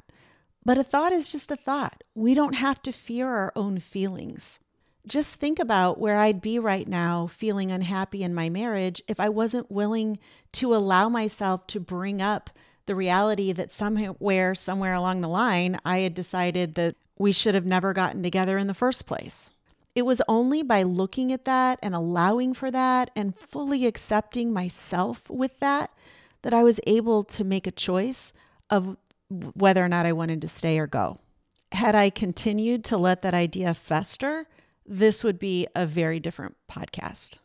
But 0.66 0.78
a 0.78 0.84
thought 0.84 1.12
is 1.12 1.32
just 1.32 1.52
a 1.52 1.56
thought. 1.56 2.04
We 2.14 2.34
don't 2.34 2.56
have 2.56 2.82
to 2.84 2.92
fear 2.92 3.28
our 3.28 3.52
own 3.56 3.80
feelings. 3.80 4.60
Just 5.08 5.40
think 5.40 5.60
about 5.60 6.00
where 6.00 6.18
I'd 6.18 6.42
be 6.42 6.60
right 6.60 6.88
now 6.88 7.28
feeling 7.28 7.72
unhappy 7.72 8.22
in 8.22 8.34
my 8.36 8.50
marriage 8.50 9.02
if 9.08 9.20
I 9.20 9.30
wasn't 9.30 9.72
willing 9.72 10.20
to 10.54 10.76
allow 10.76 11.10
myself 11.10 11.66
to 11.68 11.80
bring 11.80 12.22
up 12.22 12.50
the 12.86 12.96
reality 12.96 13.52
that 13.54 13.72
somewhere, 13.72 14.54
somewhere 14.56 14.94
along 14.94 15.22
the 15.22 15.28
line, 15.28 15.80
I 15.86 16.00
had 16.00 16.14
decided 16.14 16.76
that 16.76 16.96
we 17.18 17.32
should 17.32 17.56
have 17.56 17.66
never 17.66 17.94
gotten 17.94 18.24
together 18.24 18.58
in 18.58 18.68
the 18.68 18.74
first 18.74 19.06
place. 19.06 19.52
It 19.96 20.04
was 20.04 20.22
only 20.28 20.64
by 20.64 20.84
looking 20.84 21.32
at 21.32 21.46
that 21.46 21.80
and 21.82 21.94
allowing 21.94 22.54
for 22.54 22.72
that 22.72 23.12
and 23.16 23.36
fully 23.36 23.86
accepting 23.86 24.54
myself 24.54 25.30
with 25.30 25.60
that 25.60 25.92
that 26.42 26.54
I 26.54 26.64
was 26.64 26.80
able 26.88 27.24
to 27.24 27.44
make 27.44 27.68
a 27.68 27.72
choice 27.72 28.32
of 28.70 28.98
whether 29.30 29.84
or 29.84 29.90
not 29.90 30.06
I 30.06 30.14
wanted 30.14 30.42
to 30.42 30.48
stay 30.48 30.80
or 30.80 30.88
go. 30.88 31.16
Had 31.72 31.96
I 31.96 32.10
continued 32.10 32.84
to 32.86 32.98
let 32.98 33.22
that 33.22 33.34
idea 33.34 33.74
fester, 33.74 34.48
this 34.86 35.24
would 35.24 35.38
be 35.38 35.68
a 35.76 35.86
very 35.86 36.20
different 36.20 36.56
podcast. 36.70 37.38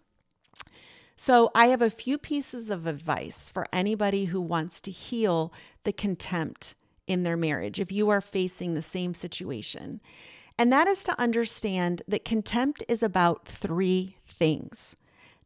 So, 1.16 1.50
I 1.54 1.66
have 1.66 1.82
a 1.82 1.90
few 1.90 2.18
pieces 2.18 2.70
of 2.70 2.86
advice 2.86 3.48
for 3.48 3.66
anybody 3.72 4.26
who 4.26 4.40
wants 4.40 4.80
to 4.80 4.90
heal 4.90 5.52
the 5.84 5.92
contempt 5.92 6.74
in 7.06 7.22
their 7.22 7.36
marriage 7.36 7.78
if 7.78 7.92
you 7.92 8.10
are 8.10 8.20
facing 8.20 8.74
the 8.74 8.82
same 8.82 9.14
situation. 9.14 10.00
And 10.58 10.72
that 10.72 10.88
is 10.88 11.04
to 11.04 11.20
understand 11.20 12.02
that 12.08 12.24
contempt 12.24 12.82
is 12.88 13.02
about 13.02 13.46
three 13.46 14.16
things. 14.26 14.96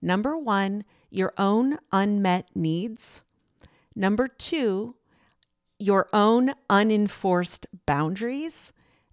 Number 0.01 0.39
one, 0.39 0.85
your 1.11 1.33
own 1.37 1.79
unmet 1.93 2.49
needs. 2.55 3.23
Number 3.97 4.29
two, 4.29 4.95
your 5.79 6.09
own 6.13 6.55
unenforced 6.69 7.67
boundaries. 7.87 8.73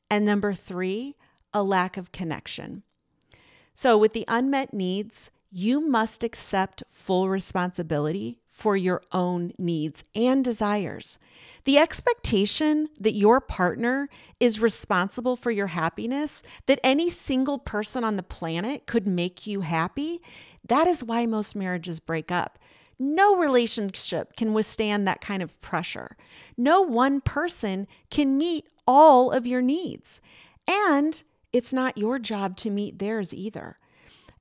And 0.10 0.26
number 0.26 0.54
three, 0.54 1.16
a 1.54 1.64
lack 1.64 1.98
of 1.98 2.12
connection. 2.12 2.84
So, 3.74 3.98
with 3.98 4.14
the 4.14 4.26
unmet 4.28 4.74
needs, 4.74 5.32
you 5.52 5.88
must 5.88 6.24
accept 6.24 6.84
full 6.88 7.30
responsibility 7.30 8.40
for 8.56 8.78
your 8.78 9.02
own 9.12 9.52
needs 9.58 10.02
and 10.16 10.44
desires. 10.44 11.20
The 11.66 11.78
expectation 11.78 12.88
that 13.00 13.14
your 13.14 13.42
partner 13.42 14.08
is 14.40 14.62
responsible 14.62 15.36
for 15.36 15.52
your 15.52 15.68
happiness, 15.68 16.42
that 16.66 16.80
any 16.82 17.10
single 17.10 17.60
person 17.60 18.06
on 18.06 18.16
the 18.16 18.24
planet 18.24 18.86
could 18.86 19.08
make 19.08 19.46
you 19.46 19.60
happy, 19.60 20.22
that 20.68 20.88
is 20.88 21.04
why 21.04 21.26
most 21.26 21.54
marriages 21.54 22.00
break 22.00 22.32
up. 22.32 22.58
No 22.98 23.36
relationship 23.36 24.36
can 24.36 24.54
withstand 24.54 25.08
that 25.08 25.22
kind 25.22 25.44
of 25.44 25.60
pressure. 25.62 26.16
No 26.58 26.82
one 26.82 27.22
person 27.22 27.88
can 28.10 28.38
meet 28.38 28.68
all 28.88 29.32
of 29.32 29.46
your 29.46 29.62
needs. 29.62 30.22
And 30.68 31.22
it's 31.52 31.74
not 31.74 31.98
your 31.98 32.20
job 32.20 32.58
to 32.58 32.70
meet 32.70 33.00
theirs 33.00 33.34
either. 33.34 33.76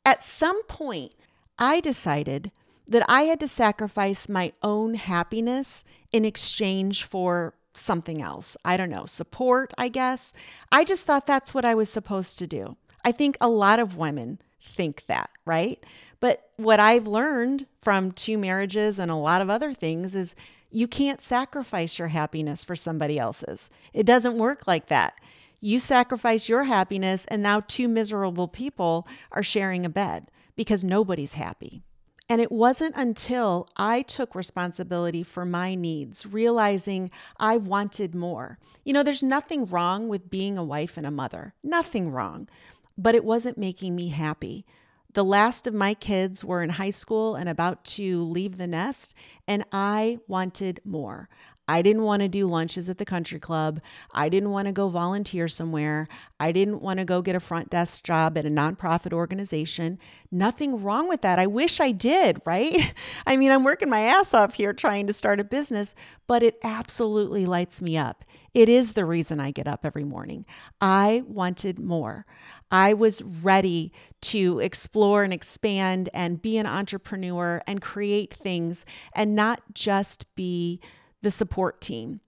At 0.05 0.23
some 0.23 0.63
point, 0.65 1.15
I 1.59 1.81
decided 1.81 2.53
that 2.87 3.05
I 3.09 3.23
had 3.23 3.41
to 3.41 3.49
sacrifice 3.49 4.29
my 4.29 4.53
own 4.63 4.95
happiness 4.95 5.85
in 6.13 6.25
exchange 6.25 7.05
for 7.05 7.55
something 7.75 8.21
else. 8.21 8.57
I 8.65 8.77
don't 8.77 8.91
know, 8.91 9.07
support, 9.07 9.73
I 9.79 9.89
guess. 9.89 10.33
I 10.71 10.85
just 10.85 11.07
thought 11.07 11.27
that's 11.27 11.55
what 11.55 11.65
I 11.65 11.75
was 11.75 11.89
supposed 11.89 12.39
to 12.39 12.47
do. 12.47 12.77
I 13.05 13.13
think 13.13 13.37
a 13.41 13.49
lot 13.49 13.81
of 13.81 13.97
women 13.97 14.39
think 14.65 15.05
that, 15.07 15.31
right? 15.45 15.83
But 16.21 16.51
what 16.57 16.81
I've 16.81 17.07
learned 17.07 17.67
from 17.83 18.13
two 18.13 18.39
marriages 18.39 18.99
and 18.99 19.11
a 19.11 19.17
lot 19.17 19.41
of 19.41 19.51
other 19.51 19.73
things 19.73 20.15
is 20.15 20.35
you 20.71 20.89
can't 20.89 21.21
sacrifice 21.21 21.99
your 21.99 22.09
happiness 22.09 22.65
for 22.65 22.75
somebody 22.75 23.19
else's. 23.19 23.71
It 23.93 24.07
doesn't 24.07 24.39
work 24.39 24.67
like 24.67 24.87
that. 24.87 25.15
You 25.61 25.79
sacrifice 25.79 26.49
your 26.49 26.65
happiness, 26.65 27.25
and 27.27 27.43
now 27.43 27.61
two 27.61 27.89
miserable 27.89 28.49
people 28.49 29.07
are 29.33 29.43
sharing 29.43 29.87
a 29.87 29.89
bed 29.89 30.31
because 30.57 30.83
nobody's 30.85 31.35
happy. 31.35 31.83
And 32.29 32.41
it 32.41 32.51
wasn't 32.51 32.97
until 32.97 33.69
I 33.77 34.03
took 34.03 34.35
responsibility 34.35 35.23
for 35.23 35.45
my 35.45 35.75
needs, 35.75 36.27
realizing 36.33 37.11
I 37.39 37.59
wanted 37.59 38.15
more. 38.15 38.59
You 38.83 38.95
know, 38.95 39.03
there's 39.03 39.23
nothing 39.23 39.67
wrong 39.67 40.09
with 40.09 40.31
being 40.31 40.57
a 40.57 40.65
wife 40.65 40.97
and 40.97 41.07
a 41.07 41.11
mother, 41.11 41.55
nothing 41.63 42.11
wrong, 42.11 42.49
but 42.97 43.15
it 43.15 43.25
wasn't 43.25 43.59
making 43.59 43.95
me 43.95 44.09
happy. 44.09 44.65
The 45.13 45.25
last 45.25 45.69
of 45.69 45.75
my 45.75 45.95
kids 45.95 46.45
were 46.45 46.63
in 46.63 46.71
high 46.71 46.91
school 46.91 47.37
and 47.37 47.49
about 47.49 47.85
to 47.85 48.23
leave 48.25 48.59
the 48.59 48.67
nest, 48.67 49.15
and 49.47 49.65
I 49.71 50.19
wanted 50.27 50.81
more. 50.85 51.29
I 51.67 51.81
didn't 51.83 52.03
want 52.03 52.23
to 52.23 52.29
do 52.29 52.47
lunches 52.47 52.89
at 52.89 52.99
the 52.99 53.05
country 53.05 53.41
club. 53.41 53.81
I 54.13 54.29
didn't 54.29 54.51
want 54.51 54.67
to 54.67 54.73
go 54.73 54.89
volunteer 54.89 55.49
somewhere. 55.49 56.09
I 56.39 56.53
didn't 56.53 56.83
want 56.83 56.99
to 56.99 57.05
go 57.05 57.23
get 57.23 57.37
a 57.37 57.41
front 57.41 57.71
desk 57.71 58.05
job 58.05 58.37
at 58.37 58.45
a 58.45 58.51
nonprofit 58.51 59.13
organization. 59.13 59.99
Nothing 60.31 60.83
wrong 60.83 61.09
with 61.09 61.23
that. 61.23 61.39
I 61.39 61.47
wish 61.47 61.81
I 61.81 61.91
did, 61.91 62.41
right? 62.45 62.93
I 63.27 63.37
mean, 63.37 63.51
I'm 63.51 63.65
working 63.65 63.89
my 63.89 64.01
ass 64.01 64.35
off 64.35 64.55
here 64.55 64.73
trying 64.73 65.07
to 65.07 65.13
start 65.13 65.41
a 65.41 65.45
business, 65.45 65.95
but 66.27 66.43
it 66.43 66.59
absolutely 66.63 67.47
lights 67.47 67.81
me 67.81 67.97
up. 67.97 68.25
It 68.53 68.69
is 68.69 68.93
the 68.93 69.05
reason 69.05 69.41
I 69.41 69.51
get 69.51 69.67
up 69.67 69.85
every 69.85 70.05
morning. 70.05 70.45
I 70.81 71.25
wanted 71.27 71.79
more. 71.79 72.25
I 72.71 72.93
was 72.93 73.23
ready 73.23 73.93
to 74.23 74.61
explore 74.61 75.23
and 75.23 75.33
expand 75.33 76.09
and 76.15 76.41
be 76.41 76.59
an 76.59 76.67
entrepreneur 76.67 77.63
and 77.67 77.81
create 77.81 78.35
things 78.35 78.87
and 79.15 79.35
not 79.35 79.63
just 79.75 80.33
be 80.37 80.81
the 81.25 81.31
support 81.31 81.81
team. 81.81 82.21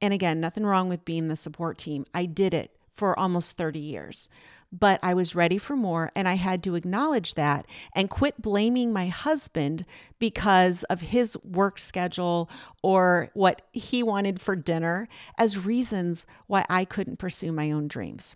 And 0.00 0.14
again, 0.14 0.40
nothing 0.40 0.64
wrong 0.64 0.88
with 0.88 1.04
being 1.04 1.28
the 1.28 1.36
support 1.36 1.78
team. 1.78 2.06
I 2.14 2.24
did 2.24 2.54
it 2.54 2.70
for 2.92 3.18
almost 3.18 3.56
30 3.56 3.78
years. 3.78 4.30
But 4.72 4.98
I 5.02 5.14
was 5.14 5.36
ready 5.36 5.58
for 5.58 5.76
more, 5.76 6.10
and 6.16 6.26
I 6.26 6.34
had 6.34 6.62
to 6.64 6.74
acknowledge 6.74 7.34
that 7.34 7.66
and 7.94 8.10
quit 8.10 8.42
blaming 8.42 8.92
my 8.92 9.06
husband 9.06 9.86
because 10.18 10.82
of 10.84 11.00
his 11.00 11.36
work 11.44 11.78
schedule 11.78 12.50
or 12.82 13.30
what 13.34 13.62
he 13.72 14.02
wanted 14.02 14.40
for 14.40 14.56
dinner 14.56 15.08
as 15.38 15.64
reasons 15.64 16.26
why 16.46 16.64
I 16.68 16.84
couldn't 16.84 17.18
pursue 17.18 17.52
my 17.52 17.70
own 17.70 17.86
dreams. 17.86 18.34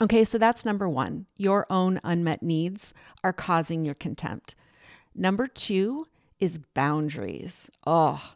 Okay, 0.00 0.24
so 0.24 0.38
that's 0.38 0.64
number 0.64 0.88
one. 0.88 1.26
Your 1.36 1.66
own 1.68 2.00
unmet 2.02 2.42
needs 2.42 2.94
are 3.22 3.32
causing 3.32 3.84
your 3.84 3.94
contempt. 3.94 4.54
Number 5.14 5.46
two 5.46 6.06
is 6.40 6.58
boundaries. 6.58 7.70
Oh, 7.86 8.32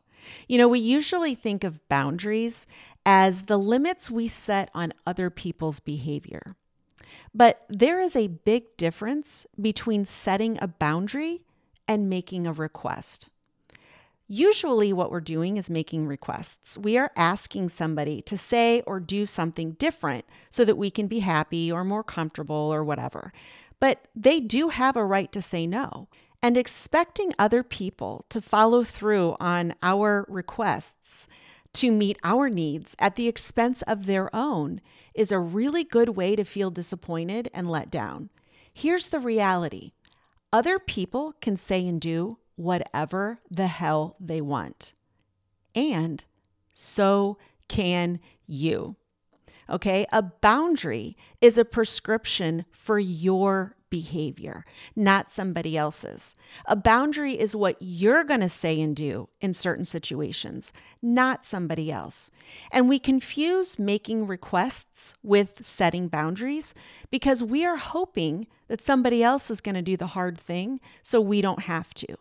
you 0.49 0.59
know, 0.59 0.69
we 0.69 0.79
usually 0.79 1.35
think 1.35 1.65
of 1.65 1.87
boundaries 1.89 2.67
as 3.05 3.45
the 3.45 3.59
limits 3.59 4.11
we 4.11 4.29
set 4.29 4.71
on 4.75 4.93
other 5.07 5.31
people's 5.31 5.81
behavior. 5.81 6.43
But 7.35 7.65
there 7.69 8.01
is 8.01 8.17
a 8.17 8.29
big 8.29 8.77
difference 8.77 9.47
between 9.61 10.05
setting 10.05 10.59
a 10.61 10.69
boundary 10.69 11.43
and 11.87 12.11
making 12.11 12.47
a 12.47 12.53
request. 12.53 13.29
Usually, 14.29 14.93
what 14.93 15.13
we're 15.13 15.21
doing 15.21 15.57
is 15.57 15.71
making 15.71 16.09
requests. 16.09 16.77
We 16.77 16.99
are 16.99 17.13
asking 17.15 17.69
somebody 17.69 18.23
to 18.23 18.37
say 18.37 18.83
or 18.85 18.99
do 18.99 19.25
something 19.25 19.73
different 19.73 20.25
so 20.51 20.65
that 20.65 20.77
we 20.77 20.91
can 20.91 21.07
be 21.07 21.21
happy 21.21 21.71
or 21.71 21.85
more 21.85 22.03
comfortable 22.03 22.57
or 22.57 22.83
whatever. 22.83 23.33
But 23.79 24.09
they 24.17 24.41
do 24.41 24.71
have 24.71 24.97
a 24.97 25.05
right 25.05 25.31
to 25.31 25.41
say 25.41 25.67
no. 25.67 26.09
And 26.47 26.57
expecting 26.57 27.33
other 27.41 27.65
people 27.65 28.25
to 28.29 28.41
follow 28.41 28.85
through 28.85 29.35
on 29.41 29.75
our 29.83 30.25
requests 30.29 31.27
to 31.73 31.91
meet 31.91 32.21
our 32.23 32.49
needs 32.49 32.95
at 33.01 33.17
the 33.17 33.27
expense 33.27 33.83
of 33.83 34.07
their 34.07 34.31
own 34.33 34.81
is 35.13 35.33
a 35.33 35.41
really 35.41 35.83
good 35.83 36.11
way 36.11 36.37
to 36.37 36.45
feel 36.45 36.71
disappointed 36.71 37.51
and 37.53 37.69
let 37.69 37.91
down. 37.91 38.31
Here's 38.73 39.09
the 39.09 39.19
reality 39.19 39.91
other 40.53 40.79
people 40.79 41.35
can 41.41 41.57
say 41.57 41.85
and 41.85 42.01
do 42.01 42.39
whatever 42.55 43.41
the 43.51 43.67
hell 43.67 44.15
they 44.21 44.41
want. 44.41 44.95
And 45.75 46.25
so 46.73 47.39
can 47.67 48.21
you. 48.47 48.95
Okay, 49.69 50.07
a 50.13 50.23
boundary 50.23 51.17
is 51.41 51.59
a 51.59 51.65
prescription 51.65 52.67
for 52.71 53.01
your 53.01 53.75
behavior, 53.91 54.65
not 54.95 55.31
somebody 55.31 55.77
else's. 55.77 56.35
A 56.67 56.77
boundary 56.77 57.39
is 57.39 57.57
what 57.57 57.77
you're 57.81 58.25
going 58.25 58.41
to 58.41 58.49
say 58.49 58.81
and 58.81 58.95
do 58.95 59.29
in 59.41 59.55
certain 59.55 59.85
situations, 59.85 60.73
not 61.03 61.45
somebody 61.45 61.91
else. 61.91 62.31
And 62.71 62.89
we 62.89 62.99
confuse 62.99 63.79
making 63.79 64.27
requests 64.27 65.15
with 65.23 65.65
setting 65.65 66.09
boundaries 66.09 66.75
because 67.11 67.43
we 67.43 67.65
are 67.65 67.77
hoping 67.77 68.47
that 68.69 68.83
somebody 68.83 69.23
else 69.23 69.51
is 69.51 69.61
going 69.61 69.77
to 69.77 69.83
do 69.83 69.97
the 69.97 70.09
hard 70.09 70.39
thing 70.39 70.81
so 71.03 71.21
we 71.21 71.41
don't 71.41 71.63
have 71.63 71.95
to 71.95 72.17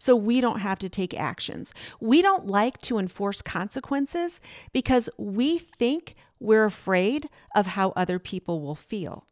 so 0.00 0.16
we 0.16 0.40
don't 0.40 0.60
have 0.60 0.78
to 0.78 0.88
take 0.88 1.12
actions. 1.12 1.74
We 2.00 2.22
don't 2.22 2.46
like 2.46 2.80
to 2.82 2.98
enforce 2.98 3.42
consequences 3.42 4.40
because 4.72 5.10
we 5.18 5.58
think 5.58 6.14
we're 6.40 6.64
afraid 6.64 7.28
of 7.54 7.66
how 7.66 7.90
other 7.90 8.18
people 8.18 8.62
will 8.62 8.74
feel. 8.74 9.26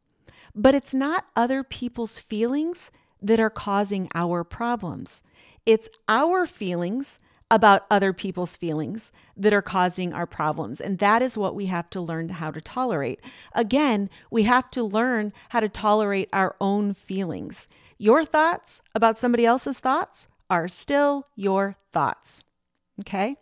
But 0.58 0.74
it's 0.74 0.92
not 0.92 1.26
other 1.36 1.62
people's 1.62 2.18
feelings 2.18 2.90
that 3.22 3.38
are 3.38 3.48
causing 3.48 4.08
our 4.12 4.42
problems. 4.42 5.22
It's 5.64 5.88
our 6.08 6.46
feelings 6.46 7.16
about 7.48 7.86
other 7.90 8.12
people's 8.12 8.56
feelings 8.56 9.12
that 9.36 9.52
are 9.52 9.62
causing 9.62 10.12
our 10.12 10.26
problems. 10.26 10.80
And 10.80 10.98
that 10.98 11.22
is 11.22 11.38
what 11.38 11.54
we 11.54 11.66
have 11.66 11.88
to 11.90 12.00
learn 12.00 12.28
how 12.28 12.50
to 12.50 12.60
tolerate. 12.60 13.24
Again, 13.54 14.10
we 14.32 14.42
have 14.42 14.68
to 14.72 14.82
learn 14.82 15.30
how 15.50 15.60
to 15.60 15.68
tolerate 15.68 16.28
our 16.32 16.56
own 16.60 16.92
feelings. 16.92 17.68
Your 17.96 18.24
thoughts 18.24 18.82
about 18.96 19.16
somebody 19.16 19.46
else's 19.46 19.78
thoughts 19.78 20.26
are 20.50 20.66
still 20.66 21.24
your 21.36 21.76
thoughts. 21.92 22.44
Okay? 23.00 23.36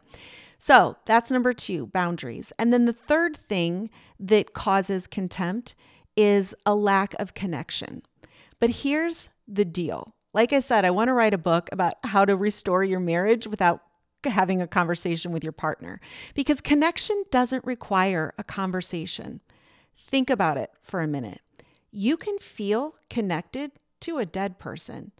So 0.58 0.96
that's 1.06 1.30
number 1.30 1.54
two 1.54 1.86
boundaries. 1.86 2.52
And 2.58 2.72
then 2.74 2.84
the 2.84 2.92
third 2.92 3.36
thing 3.36 3.88
that 4.20 4.52
causes 4.52 5.06
contempt 5.06 5.74
is 6.16 6.54
a 6.64 6.74
lack 6.74 7.14
of 7.14 7.34
connection. 7.34 8.02
But 8.58 8.70
here's 8.70 9.28
the 9.46 9.64
deal. 9.64 10.14
Like 10.32 10.52
I 10.52 10.60
said, 10.60 10.84
I 10.84 10.90
want 10.90 11.08
to 11.08 11.14
write 11.14 11.34
a 11.34 11.38
book 11.38 11.68
about 11.72 11.94
how 12.04 12.24
to 12.24 12.36
restore 12.36 12.82
your 12.82 12.98
marriage 12.98 13.46
without 13.46 13.82
having 14.24 14.60
a 14.60 14.66
conversation 14.66 15.32
with 15.32 15.44
your 15.44 15.52
partner 15.52 16.00
because 16.34 16.60
connection 16.60 17.24
doesn't 17.30 17.64
require 17.64 18.34
a 18.38 18.44
conversation. 18.44 19.40
Think 20.08 20.30
about 20.30 20.56
it 20.56 20.70
for 20.82 21.00
a 21.00 21.06
minute. 21.06 21.40
You 21.90 22.16
can 22.16 22.38
feel 22.38 22.96
connected 23.08 23.72
to 24.00 24.18
a 24.18 24.26
dead 24.26 24.58
person. 24.58 25.12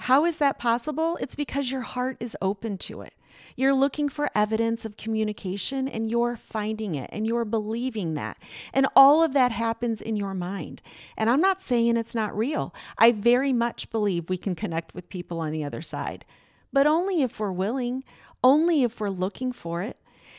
How 0.00 0.24
is 0.24 0.38
that 0.38 0.58
possible? 0.58 1.16
It's 1.20 1.34
because 1.34 1.70
your 1.70 1.80
heart 1.80 2.16
is 2.20 2.36
open 2.42 2.78
to 2.78 3.00
it. 3.00 3.14
You're 3.56 3.74
looking 3.74 4.08
for 4.08 4.30
evidence 4.34 4.84
of 4.84 4.96
communication 4.96 5.88
and 5.88 6.10
you're 6.10 6.36
finding 6.36 6.94
it 6.94 7.10
and 7.12 7.26
you're 7.26 7.44
believing 7.44 8.14
that. 8.14 8.38
And 8.72 8.86
all 8.94 9.22
of 9.22 9.32
that 9.32 9.52
happens 9.52 10.00
in 10.00 10.16
your 10.16 10.34
mind. 10.34 10.82
And 11.16 11.28
I'm 11.30 11.40
not 11.40 11.62
saying 11.62 11.96
it's 11.96 12.14
not 12.14 12.36
real. 12.36 12.74
I 12.98 13.12
very 13.12 13.52
much 13.52 13.90
believe 13.90 14.28
we 14.28 14.38
can 14.38 14.54
connect 14.54 14.94
with 14.94 15.08
people 15.08 15.40
on 15.40 15.50
the 15.50 15.64
other 15.64 15.82
side, 15.82 16.24
but 16.72 16.86
only 16.86 17.22
if 17.22 17.40
we're 17.40 17.52
willing, 17.52 18.04
only 18.44 18.82
if 18.82 19.00
we're 19.00 19.08
looking 19.08 19.52
for 19.52 19.82
it. 19.82 19.98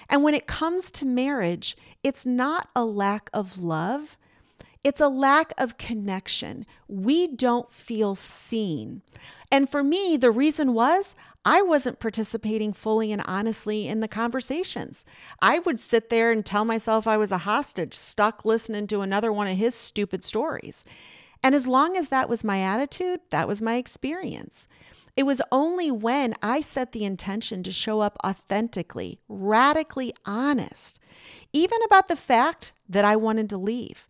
And 0.09 0.23
when 0.23 0.33
it 0.33 0.47
comes 0.47 0.91
to 0.91 1.05
marriage, 1.05 1.75
it's 2.03 2.25
not 2.25 2.69
a 2.75 2.85
lack 2.85 3.29
of 3.33 3.57
love. 3.57 4.17
It's 4.83 5.01
a 5.01 5.09
lack 5.09 5.53
of 5.57 5.77
connection. 5.77 6.65
We 6.87 7.27
don't 7.27 7.71
feel 7.71 8.15
seen. 8.15 9.01
And 9.51 9.69
for 9.69 9.83
me, 9.83 10.17
the 10.17 10.31
reason 10.31 10.73
was 10.73 11.15
I 11.45 11.61
wasn't 11.61 11.99
participating 11.99 12.73
fully 12.73 13.11
and 13.11 13.21
honestly 13.25 13.87
in 13.87 14.01
the 14.01 14.07
conversations. 14.07 15.05
I 15.41 15.59
would 15.59 15.79
sit 15.79 16.09
there 16.09 16.31
and 16.31 16.45
tell 16.45 16.65
myself 16.65 17.07
I 17.07 17.17
was 17.17 17.31
a 17.31 17.39
hostage, 17.39 17.93
stuck 17.93 18.43
listening 18.43 18.87
to 18.87 19.01
another 19.01 19.31
one 19.31 19.47
of 19.47 19.57
his 19.57 19.73
stupid 19.73 20.23
stories. 20.23 20.83
And 21.43 21.55
as 21.55 21.67
long 21.67 21.95
as 21.95 22.09
that 22.09 22.27
was 22.27 22.43
my 22.43 22.59
attitude, 22.59 23.21
that 23.29 23.47
was 23.47 23.61
my 23.61 23.75
experience. 23.75 24.67
It 25.15 25.23
was 25.23 25.41
only 25.51 25.89
when 25.89 26.35
I 26.43 26.61
set 26.61 26.91
the 26.91 27.05
intention 27.05 27.63
to 27.63 27.71
show 27.71 28.01
up 28.01 28.17
authentically, 28.25 29.19
radically 29.27 30.13
honest, 30.25 30.99
even 31.53 31.79
about 31.85 32.07
the 32.07 32.15
fact 32.15 32.73
that 32.89 33.05
I 33.05 33.15
wanted 33.15 33.49
to 33.49 33.57
leave 33.57 34.07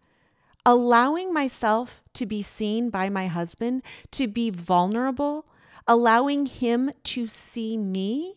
allowing 0.67 1.33
myself 1.33 2.03
to 2.13 2.25
be 2.25 2.41
seen 2.41 2.89
by 2.89 3.09
my 3.09 3.25
husband, 3.27 3.81
to 4.11 4.27
be 4.27 4.49
vulnerable, 4.49 5.45
allowing 5.87 6.45
him 6.45 6.91
to 7.03 7.25
see 7.25 7.77
me 7.77 8.35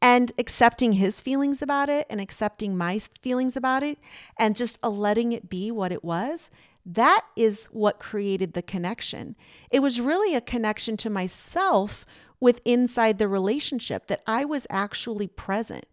and 0.00 0.32
accepting 0.38 0.92
his 0.92 1.20
feelings 1.20 1.60
about 1.60 1.90
it 1.90 2.06
and 2.08 2.18
accepting 2.18 2.78
my 2.78 2.98
feelings 3.20 3.58
about 3.58 3.82
it 3.82 3.98
and 4.38 4.56
just 4.56 4.78
uh, 4.82 4.88
letting 4.88 5.32
it 5.32 5.50
be 5.50 5.70
what 5.70 5.92
it 5.92 6.02
was. 6.02 6.50
That 6.86 7.26
is 7.36 7.66
what 7.66 7.98
created 7.98 8.54
the 8.54 8.62
connection. 8.62 9.36
It 9.70 9.80
was 9.80 10.00
really 10.00 10.34
a 10.34 10.40
connection 10.40 10.96
to 10.98 11.10
myself 11.10 12.06
with 12.40 12.62
inside 12.64 13.18
the 13.18 13.28
relationship 13.28 14.06
that 14.06 14.22
I 14.26 14.46
was 14.46 14.66
actually 14.70 15.26
present. 15.26 15.86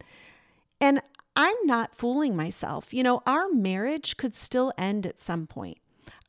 And 0.80 1.02
I'm 1.36 1.56
not 1.64 1.96
fooling 1.96 2.36
myself. 2.36 2.94
You 2.94 3.04
know, 3.04 3.24
our 3.26 3.50
marriage 3.50 4.18
could 4.18 4.36
still 4.36 4.72
end 4.78 5.06
at 5.06 5.20
some 5.20 5.48
point. 5.48 5.78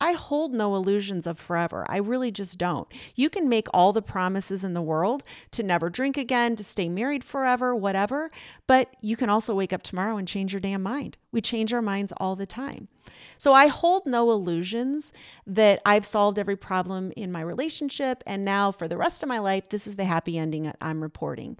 I 0.01 0.11
hold 0.11 0.53
no 0.53 0.75
illusions 0.75 1.25
of 1.25 1.39
forever. 1.39 1.85
I 1.87 1.97
really 1.97 2.31
just 2.31 2.57
don't. 2.57 2.87
You 3.15 3.29
can 3.29 3.47
make 3.47 3.67
all 3.73 3.93
the 3.93 4.01
promises 4.01 4.63
in 4.63 4.73
the 4.73 4.81
world 4.81 5.23
to 5.51 5.63
never 5.63 5.89
drink 5.89 6.17
again, 6.17 6.55
to 6.57 6.63
stay 6.63 6.89
married 6.89 7.23
forever, 7.23 7.73
whatever, 7.75 8.29
but 8.67 8.95
you 9.01 9.15
can 9.15 9.29
also 9.29 9.55
wake 9.55 9.71
up 9.71 9.83
tomorrow 9.83 10.17
and 10.17 10.27
change 10.27 10.53
your 10.53 10.59
damn 10.59 10.83
mind. 10.83 11.17
We 11.31 11.39
change 11.39 11.71
our 11.71 11.81
minds 11.81 12.11
all 12.17 12.35
the 12.35 12.45
time. 12.45 12.89
So 13.37 13.53
I 13.53 13.67
hold 13.67 14.05
no 14.05 14.31
illusions 14.31 15.13
that 15.47 15.81
I've 15.85 16.05
solved 16.05 16.37
every 16.37 16.57
problem 16.57 17.13
in 17.15 17.31
my 17.31 17.41
relationship 17.41 18.21
and 18.27 18.43
now 18.43 18.71
for 18.71 18.87
the 18.89 18.97
rest 18.97 19.23
of 19.23 19.29
my 19.29 19.39
life, 19.39 19.69
this 19.69 19.87
is 19.87 19.95
the 19.95 20.03
happy 20.05 20.37
ending 20.37 20.71
I'm 20.81 21.01
reporting. 21.01 21.57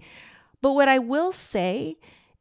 But 0.60 0.72
what 0.72 0.88
I 0.88 0.98
will 0.98 1.32
say 1.32 1.96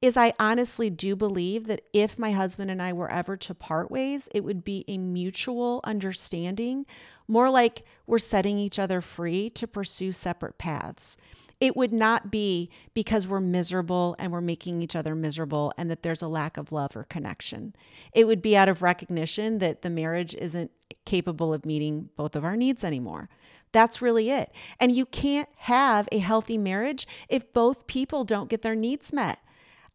is 0.06 0.18
I 0.18 0.34
honestly 0.40 0.90
do 0.90 1.16
believe 1.16 1.68
that 1.68 1.82
if 1.94 2.20
my 2.20 2.32
husband 2.32 2.72
and 2.72 2.82
I 2.82 2.94
were 2.94 3.12
ever 3.12 3.36
to 3.38 3.54
part 3.54 3.90
ways, 3.90 4.30
it 4.34 4.44
would 4.44 4.64
be 4.64 4.86
a 4.88 4.98
mutual 4.98 5.82
understanding, 5.84 6.86
more 7.28 7.50
like 7.50 7.84
we're 8.06 8.20
setting 8.20 8.58
each 8.60 8.80
other 8.80 9.02
free 9.02 9.50
to 9.52 9.68
pursue 9.68 10.12
separate 10.12 10.58
paths. 10.58 11.18
It 11.62 11.78
would 11.78 11.94
not 11.94 12.32
be 12.32 12.70
because 12.94 13.28
we're 13.28 13.40
miserable 13.40 14.16
and 14.20 14.32
we're 14.32 14.42
making 14.42 14.82
each 14.82 14.96
other 14.96 15.16
miserable 15.16 15.72
and 15.78 15.90
that 15.90 16.04
there's 16.04 16.22
a 16.22 16.28
lack 16.28 16.58
of 16.58 16.72
love 16.72 16.96
or 16.96 17.04
connection. 17.04 17.74
It 18.14 18.28
would 18.28 18.42
be 18.42 18.58
out 18.58 18.70
of 18.70 18.82
recognition 18.82 19.60
that 19.60 19.82
the 19.82 19.90
marriage 19.90 20.36
isn't 20.36 20.72
capable 21.06 21.54
of 21.54 21.66
meeting 21.66 22.10
both 22.18 22.36
of 22.36 22.44
our 22.44 22.58
needs 22.58 22.84
anymore. 22.84 23.30
That's 23.72 24.02
really 24.02 24.30
it. 24.30 24.52
And 24.80 24.96
you 24.96 25.06
can't 25.06 25.50
have 25.58 26.10
a 26.12 26.20
healthy 26.20 26.58
marriage 26.58 27.08
if 27.30 27.54
both 27.54 27.88
people 27.88 28.24
don't 28.26 28.50
get 28.50 28.62
their 28.62 28.76
needs 28.76 29.14
met. 29.14 29.40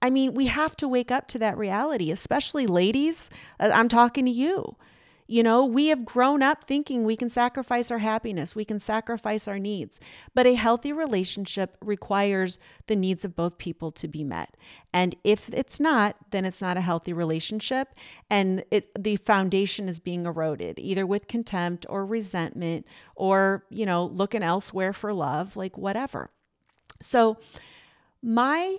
I 0.02 0.10
mean, 0.10 0.34
we 0.34 0.46
have 0.46 0.76
to 0.78 0.88
wake 0.88 1.10
up 1.10 1.28
to 1.28 1.38
that 1.40 1.58
reality, 1.58 2.10
especially 2.10 2.66
ladies. 2.66 3.30
Uh, 3.58 3.70
I'm 3.74 3.88
talking 3.88 4.24
to 4.24 4.30
you. 4.30 4.76
You 5.30 5.44
know, 5.44 5.64
we 5.64 5.86
have 5.86 6.04
grown 6.04 6.42
up 6.42 6.64
thinking 6.64 7.04
we 7.04 7.14
can 7.14 7.28
sacrifice 7.28 7.92
our 7.92 7.98
happiness, 7.98 8.56
we 8.56 8.64
can 8.64 8.80
sacrifice 8.80 9.46
our 9.46 9.60
needs. 9.60 10.00
But 10.34 10.44
a 10.44 10.54
healthy 10.54 10.92
relationship 10.92 11.76
requires 11.80 12.58
the 12.88 12.96
needs 12.96 13.24
of 13.24 13.36
both 13.36 13.56
people 13.56 13.92
to 13.92 14.08
be 14.08 14.24
met. 14.24 14.56
And 14.92 15.14
if 15.22 15.48
it's 15.50 15.78
not, 15.78 16.16
then 16.32 16.44
it's 16.44 16.60
not 16.60 16.76
a 16.76 16.80
healthy 16.80 17.12
relationship. 17.12 17.94
And 18.28 18.64
it, 18.72 18.90
the 19.00 19.18
foundation 19.18 19.88
is 19.88 20.00
being 20.00 20.26
eroded, 20.26 20.80
either 20.80 21.06
with 21.06 21.28
contempt 21.28 21.86
or 21.88 22.04
resentment 22.04 22.84
or, 23.14 23.64
you 23.70 23.86
know, 23.86 24.06
looking 24.06 24.42
elsewhere 24.42 24.92
for 24.92 25.12
love, 25.12 25.54
like 25.54 25.78
whatever. 25.78 26.32
So, 27.00 27.38
my, 28.20 28.78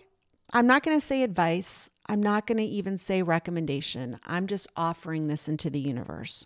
I'm 0.54 0.68
not 0.68 0.84
going 0.84 0.98
to 0.98 1.06
say 1.06 1.24
advice. 1.24 1.90
I'm 2.08 2.22
not 2.22 2.46
going 2.46 2.58
to 2.58 2.64
even 2.64 2.98
say 2.98 3.24
recommendation. 3.24 4.20
I'm 4.26 4.48
just 4.48 4.68
offering 4.76 5.28
this 5.28 5.48
into 5.48 5.70
the 5.70 5.80
universe. 5.80 6.46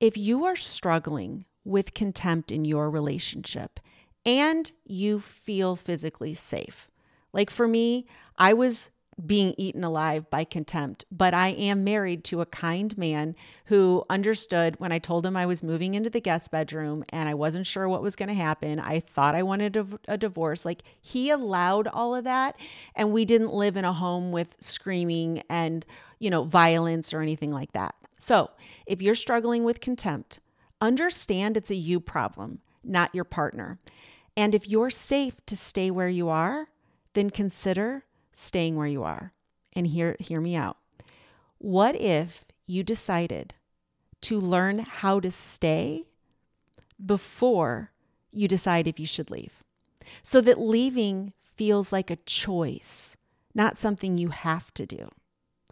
If 0.00 0.16
you 0.16 0.44
are 0.44 0.56
struggling 0.56 1.44
with 1.64 1.94
contempt 1.94 2.50
in 2.50 2.64
your 2.64 2.90
relationship 2.90 3.78
and 4.24 4.70
you 4.84 5.20
feel 5.20 5.76
physically 5.76 6.34
safe, 6.34 6.90
like 7.32 7.50
for 7.50 7.68
me, 7.68 8.06
I 8.36 8.54
was 8.54 8.90
being 9.24 9.54
eaten 9.56 9.82
alive 9.82 10.30
by 10.30 10.44
contempt. 10.44 11.04
But 11.10 11.34
I 11.34 11.48
am 11.48 11.84
married 11.84 12.24
to 12.24 12.40
a 12.40 12.46
kind 12.46 12.96
man 12.96 13.34
who 13.66 14.04
understood 14.08 14.78
when 14.78 14.92
I 14.92 14.98
told 14.98 15.26
him 15.26 15.36
I 15.36 15.46
was 15.46 15.62
moving 15.62 15.94
into 15.94 16.10
the 16.10 16.20
guest 16.20 16.50
bedroom 16.50 17.04
and 17.10 17.28
I 17.28 17.34
wasn't 17.34 17.66
sure 17.66 17.88
what 17.88 18.02
was 18.02 18.16
going 18.16 18.28
to 18.28 18.34
happen. 18.34 18.78
I 18.78 19.00
thought 19.00 19.34
I 19.34 19.42
wanted 19.42 19.76
a, 19.76 19.86
a, 20.06 20.18
divorce. 20.18 20.64
Like 20.64 20.82
he 21.00 21.30
allowed 21.30 21.88
all 21.88 22.14
of 22.14 22.24
that. 22.24 22.56
And 22.94 23.12
we 23.12 23.24
didn't 23.24 23.52
live 23.52 23.76
in 23.76 23.84
a 23.84 23.92
home 23.92 24.30
with 24.30 24.56
screaming 24.60 25.42
and, 25.48 25.84
you 26.18 26.30
know, 26.30 26.44
violence 26.44 27.12
or 27.12 27.20
anything 27.20 27.52
like 27.52 27.72
that. 27.72 27.94
So 28.18 28.48
if 28.86 29.02
you're 29.02 29.14
struggling 29.14 29.64
with 29.64 29.80
contempt, 29.80 30.40
understand 30.80 31.56
it's 31.56 31.70
a 31.70 31.74
you 31.74 31.98
problem, 31.98 32.60
not 32.84 33.14
your 33.14 33.24
partner. 33.24 33.78
And 34.36 34.54
if 34.54 34.68
you're 34.68 34.90
safe 34.90 35.44
to 35.46 35.56
stay 35.56 35.90
where 35.90 36.08
you 36.08 36.28
are, 36.28 36.68
then 37.14 37.30
consider 37.30 38.04
staying 38.38 38.76
where 38.76 38.86
you 38.86 39.02
are. 39.02 39.32
And 39.74 39.86
hear, 39.86 40.16
hear 40.18 40.40
me 40.40 40.54
out. 40.56 40.76
What 41.58 41.96
if 41.96 42.44
you 42.66 42.82
decided 42.82 43.54
to 44.22 44.40
learn 44.40 44.80
how 44.80 45.20
to 45.20 45.30
stay 45.30 46.04
before 47.04 47.92
you 48.32 48.48
decide 48.48 48.86
if 48.86 48.98
you 48.98 49.06
should 49.06 49.30
leave? 49.30 49.64
So 50.22 50.40
that 50.40 50.60
leaving 50.60 51.32
feels 51.42 51.92
like 51.92 52.10
a 52.10 52.16
choice, 52.16 53.16
not 53.54 53.78
something 53.78 54.16
you 54.16 54.28
have 54.28 54.72
to 54.74 54.86
do. 54.86 55.08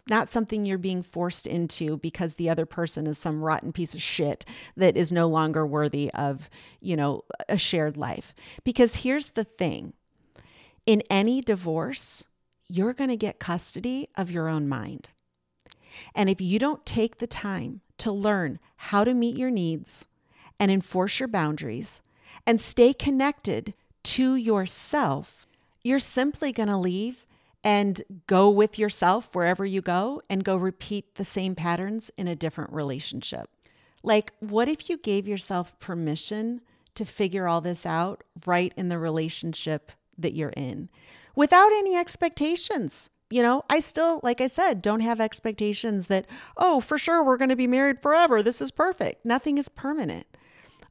Not 0.09 0.29
something 0.29 0.65
you're 0.65 0.77
being 0.77 1.03
forced 1.03 1.47
into 1.47 1.97
because 1.97 2.35
the 2.35 2.49
other 2.49 2.65
person 2.65 3.07
is 3.07 3.17
some 3.17 3.43
rotten 3.43 3.73
piece 3.73 3.93
of 3.93 4.01
shit 4.01 4.45
that 4.77 4.95
is 4.95 5.11
no 5.11 5.27
longer 5.27 5.65
worthy 5.65 6.09
of, 6.13 6.49
you 6.79 6.95
know, 6.95 7.25
a 7.49 7.57
shared 7.57 7.97
life. 7.97 8.33
Because 8.63 8.97
here's 8.97 9.31
the 9.31 9.43
thing 9.43 9.91
in 10.85 11.03
any 11.09 11.41
divorce, 11.41 12.29
you're 12.67 12.93
going 12.93 13.09
to 13.09 13.17
get 13.17 13.39
custody 13.39 14.09
of 14.15 14.31
your 14.31 14.49
own 14.49 14.67
mind. 14.67 15.09
And 16.13 16.29
if 16.29 16.41
you 16.41 16.59
don't 16.59 16.85
take 16.85 17.17
the 17.17 17.27
time 17.27 17.81
to 17.99 18.11
learn 18.11 18.59
how 18.75 19.03
to 19.03 19.13
meet 19.13 19.37
your 19.37 19.49
needs 19.49 20.07
and 20.59 20.71
enforce 20.71 21.19
your 21.19 21.27
boundaries 21.27 22.01
and 22.45 22.59
stay 22.59 22.93
connected 22.93 23.73
to 24.03 24.35
yourself, 24.35 25.47
you're 25.83 25.99
simply 25.99 26.51
going 26.51 26.69
to 26.69 26.77
leave 26.77 27.25
and 27.63 28.01
go 28.27 28.49
with 28.49 28.77
yourself 28.77 29.35
wherever 29.35 29.65
you 29.65 29.81
go 29.81 30.21
and 30.29 30.43
go 30.43 30.55
repeat 30.55 31.15
the 31.15 31.25
same 31.25 31.55
patterns 31.55 32.11
in 32.17 32.27
a 32.27 32.35
different 32.35 32.71
relationship. 32.71 33.49
Like, 34.03 34.31
what 34.39 34.69
if 34.69 34.89
you 34.89 34.97
gave 34.97 35.27
yourself 35.27 35.77
permission 35.79 36.61
to 36.95 37.03
figure 37.03 37.47
all 37.47 37.61
this 37.61 37.85
out 37.85 38.23
right 38.45 38.73
in 38.77 38.89
the 38.89 38.99
relationship 38.99 39.91
that 40.17 40.33
you're 40.33 40.51
in? 40.51 40.89
Without 41.37 41.71
any 41.71 41.95
expectations. 41.95 43.11
You 43.29 43.43
know, 43.43 43.63
I 43.69 43.79
still, 43.79 44.19
like 44.23 44.41
I 44.41 44.47
said, 44.47 44.81
don't 44.81 45.01
have 45.01 45.21
expectations 45.21 46.07
that, 46.07 46.25
oh, 46.57 46.81
for 46.81 46.97
sure, 46.97 47.23
we're 47.23 47.37
going 47.37 47.49
to 47.49 47.55
be 47.55 47.67
married 47.67 48.01
forever. 48.01 48.41
This 48.41 48.61
is 48.61 48.71
perfect. 48.71 49.25
Nothing 49.25 49.57
is 49.57 49.69
permanent. 49.69 50.25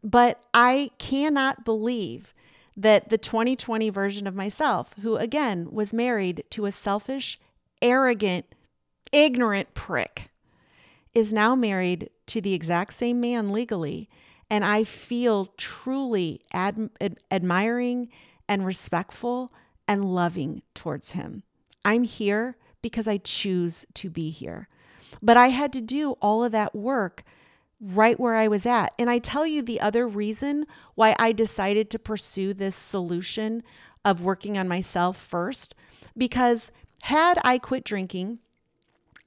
But 0.05 0.41
I 0.55 0.91
cannot 0.99 1.65
believe 1.65 2.33
that 2.77 3.09
the 3.09 3.19
2020 3.19 3.91
version 3.91 4.27
of 4.27 4.35
myself, 4.35 4.95
who 5.03 5.17
again 5.17 5.69
was 5.73 5.93
married 5.93 6.45
to 6.51 6.67
a 6.67 6.73
selfish, 6.73 7.41
arrogant, 7.83 8.47
ignorant 9.13 9.75
prick, 9.75 10.31
is 11.15 11.33
now 11.33 11.57
married 11.57 12.11
to 12.27 12.41
the 12.41 12.55
exact 12.55 12.93
same 12.93 13.21
man 13.21 13.51
legally. 13.51 14.09
And 14.49 14.65
I 14.65 14.85
feel 14.85 15.47
truly 15.57 16.43
ad- 16.53 16.91
ad- 17.01 17.19
admiring 17.33 18.11
and 18.47 18.65
respectful 18.65 19.51
and 19.89 20.05
loving 20.05 20.63
towards 20.75 21.13
Him. 21.13 21.43
I'm 21.85 22.05
here 22.05 22.57
because 22.83 23.09
I 23.09 23.19
choose 23.19 23.87
to 23.95 24.11
be 24.11 24.31
here. 24.31 24.69
But 25.23 25.37
I 25.37 25.49
had 25.49 25.73
to 25.75 25.81
do 25.81 26.13
all 26.21 26.45
of 26.45 26.53
that 26.53 26.75
work 26.75 27.25
right 27.81 28.19
where 28.19 28.37
I 28.37 28.49
was 28.49 28.67
at. 28.67 28.93
And 28.99 29.11
I 29.11 29.19
tell 29.19 29.47
you 29.47 29.63
the 29.63 29.81
other 29.81 30.07
reason 30.07 30.67
why 30.95 31.15
I 31.19 31.33
decided 31.33 31.91
to 31.91 31.99
pursue 31.99 32.55
this 32.55 32.77
solution 32.77 33.63
of 34.05 34.25
working 34.25 34.57
on 34.57 34.69
myself 34.69 35.17
first, 35.17 35.75
because 36.17 36.73
had 37.03 37.39
I 37.45 37.59
quit 37.59 37.85
drinking 37.85 38.39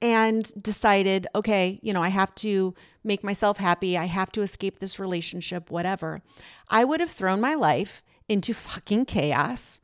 and 0.02 0.50
decided, 0.60 1.26
okay, 1.34 1.78
you 1.82 1.92
know, 1.92 2.02
I 2.02 2.08
have 2.08 2.34
to 2.36 2.74
make 3.04 3.22
myself 3.22 3.58
happy, 3.58 3.96
I 3.96 4.06
have 4.06 4.32
to 4.32 4.42
escape 4.42 4.78
this 4.78 4.98
relationship, 4.98 5.70
whatever, 5.70 6.22
I 6.68 6.84
would 6.84 7.00
have 7.00 7.10
thrown 7.10 7.40
my 7.40 7.54
life 7.54 8.02
into 8.30 8.54
fucking 8.54 9.04
chaos. 9.04 9.80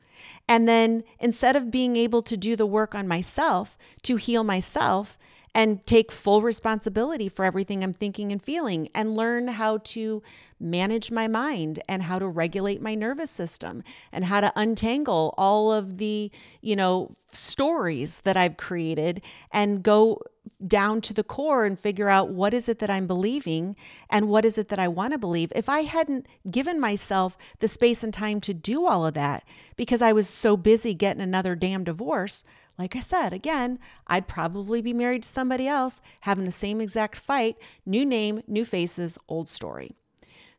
And 0.47 0.67
then 0.67 1.03
instead 1.19 1.55
of 1.55 1.69
being 1.69 1.95
able 1.97 2.21
to 2.23 2.37
do 2.37 2.55
the 2.55 2.65
work 2.65 2.95
on 2.95 3.07
myself 3.07 3.77
to 4.03 4.15
heal 4.15 4.43
myself 4.43 5.17
and 5.57 5.83
take 5.87 6.11
full 6.11 6.43
responsibility 6.43 7.27
for 7.27 7.43
everything 7.43 7.83
I'm 7.83 7.91
thinking 7.91 8.31
and 8.31 8.39
feeling 8.39 8.89
and 8.93 9.15
learn 9.15 9.47
how 9.47 9.79
to 9.79 10.21
manage 10.59 11.09
my 11.09 11.27
mind 11.27 11.79
and 11.89 12.03
how 12.03 12.19
to 12.19 12.27
regulate 12.27 12.79
my 12.79 12.93
nervous 12.93 13.31
system 13.31 13.81
and 14.11 14.25
how 14.25 14.39
to 14.39 14.53
untangle 14.55 15.33
all 15.35 15.73
of 15.73 15.97
the, 15.97 16.31
you 16.61 16.75
know, 16.75 17.09
stories 17.31 18.19
that 18.19 18.37
I've 18.37 18.55
created 18.55 19.25
and 19.51 19.81
go 19.81 20.21
down 20.67 21.01
to 21.01 21.13
the 21.13 21.23
core 21.23 21.65
and 21.65 21.79
figure 21.79 22.07
out 22.07 22.29
what 22.29 22.53
is 22.53 22.69
it 22.69 22.77
that 22.77 22.91
I'm 22.91 23.07
believing 23.07 23.75
and 24.11 24.29
what 24.29 24.45
is 24.45 24.59
it 24.59 24.67
that 24.67 24.79
I 24.79 24.87
want 24.87 25.13
to 25.13 25.19
believe. 25.19 25.51
If 25.55 25.69
I 25.69 25.81
hadn't 25.81 26.27
given 26.51 26.79
myself 26.79 27.35
the 27.59 27.67
space 27.67 28.03
and 28.03 28.13
time 28.13 28.41
to 28.41 28.53
do 28.53 28.85
all 28.85 29.07
of 29.07 29.15
that 29.15 29.43
because 29.75 30.03
I 30.03 30.13
was 30.13 30.27
so 30.27 30.55
busy 30.55 30.93
getting 30.93 31.21
another 31.21 31.55
damn 31.55 31.83
divorce, 31.83 32.43
like 32.77 32.95
I 32.95 32.99
said, 32.99 33.33
again, 33.33 33.79
I'd 34.05 34.27
probably 34.27 34.81
be 34.81 34.93
married 34.93 35.23
to 35.23 35.29
somebody 35.29 35.67
else 35.67 35.99
having 36.21 36.45
the 36.45 36.51
same 36.51 36.79
exact 36.79 37.19
fight, 37.19 37.57
new 37.85 38.05
name, 38.05 38.41
new 38.47 38.65
faces, 38.65 39.17
old 39.27 39.49
story. 39.49 39.95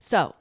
So, 0.01 0.35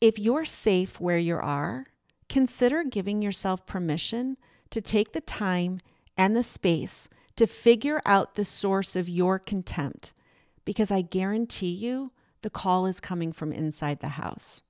if 0.00 0.18
you're 0.18 0.44
safe 0.44 1.00
where 1.00 1.18
you 1.18 1.36
are, 1.36 1.84
consider 2.28 2.82
giving 2.82 3.22
yourself 3.22 3.66
permission 3.66 4.36
to 4.70 4.80
take 4.80 5.12
the 5.12 5.20
time 5.20 5.78
and 6.16 6.34
the 6.34 6.42
space 6.42 7.08
to 7.36 7.46
figure 7.46 8.00
out 8.06 8.34
the 8.34 8.44
source 8.44 8.96
of 8.96 9.08
your 9.08 9.38
contempt 9.38 10.12
because 10.64 10.90
I 10.90 11.02
guarantee 11.02 11.72
you 11.72 12.12
the 12.42 12.50
call 12.50 12.86
is 12.86 13.00
coming 13.00 13.32
from 13.32 13.52
inside 13.52 14.00
the 14.00 14.08
house. 14.08 14.62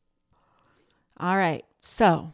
All 1.19 1.37
right, 1.37 1.65
so 1.81 2.33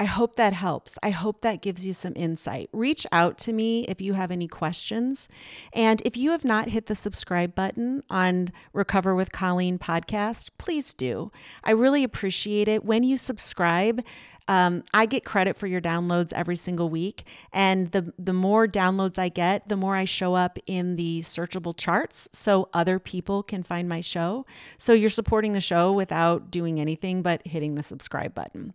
I 0.00 0.04
hope 0.04 0.36
that 0.36 0.54
helps. 0.54 0.98
I 1.02 1.10
hope 1.10 1.42
that 1.42 1.60
gives 1.60 1.84
you 1.84 1.92
some 1.92 2.14
insight. 2.16 2.70
Reach 2.72 3.06
out 3.12 3.36
to 3.40 3.52
me 3.52 3.84
if 3.84 4.00
you 4.00 4.14
have 4.14 4.30
any 4.30 4.48
questions. 4.48 5.28
And 5.74 6.00
if 6.06 6.16
you 6.16 6.30
have 6.30 6.42
not 6.42 6.68
hit 6.68 6.86
the 6.86 6.94
subscribe 6.94 7.54
button 7.54 8.02
on 8.08 8.48
Recover 8.72 9.14
with 9.14 9.30
Colleen 9.30 9.78
podcast, 9.78 10.52
please 10.56 10.94
do. 10.94 11.30
I 11.62 11.72
really 11.72 12.02
appreciate 12.02 12.66
it. 12.66 12.82
When 12.82 13.02
you 13.02 13.18
subscribe, 13.18 14.02
um, 14.48 14.84
I 14.94 15.04
get 15.04 15.26
credit 15.26 15.58
for 15.58 15.66
your 15.66 15.82
downloads 15.82 16.32
every 16.32 16.56
single 16.56 16.88
week. 16.88 17.26
And 17.52 17.92
the, 17.92 18.10
the 18.18 18.32
more 18.32 18.66
downloads 18.66 19.18
I 19.18 19.28
get, 19.28 19.68
the 19.68 19.76
more 19.76 19.96
I 19.96 20.06
show 20.06 20.32
up 20.32 20.58
in 20.66 20.96
the 20.96 21.20
searchable 21.20 21.76
charts 21.76 22.26
so 22.32 22.70
other 22.72 22.98
people 22.98 23.42
can 23.42 23.62
find 23.62 23.86
my 23.86 24.00
show. 24.00 24.46
So 24.78 24.94
you're 24.94 25.10
supporting 25.10 25.52
the 25.52 25.60
show 25.60 25.92
without 25.92 26.50
doing 26.50 26.80
anything 26.80 27.20
but 27.20 27.46
hitting 27.46 27.74
the 27.74 27.82
subscribe 27.82 28.34
button. 28.34 28.72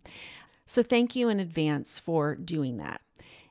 So 0.66 0.82
thank 0.82 1.16
you 1.16 1.28
in 1.28 1.40
advance 1.40 1.98
for 1.98 2.34
doing 2.34 2.76
that. 2.78 3.00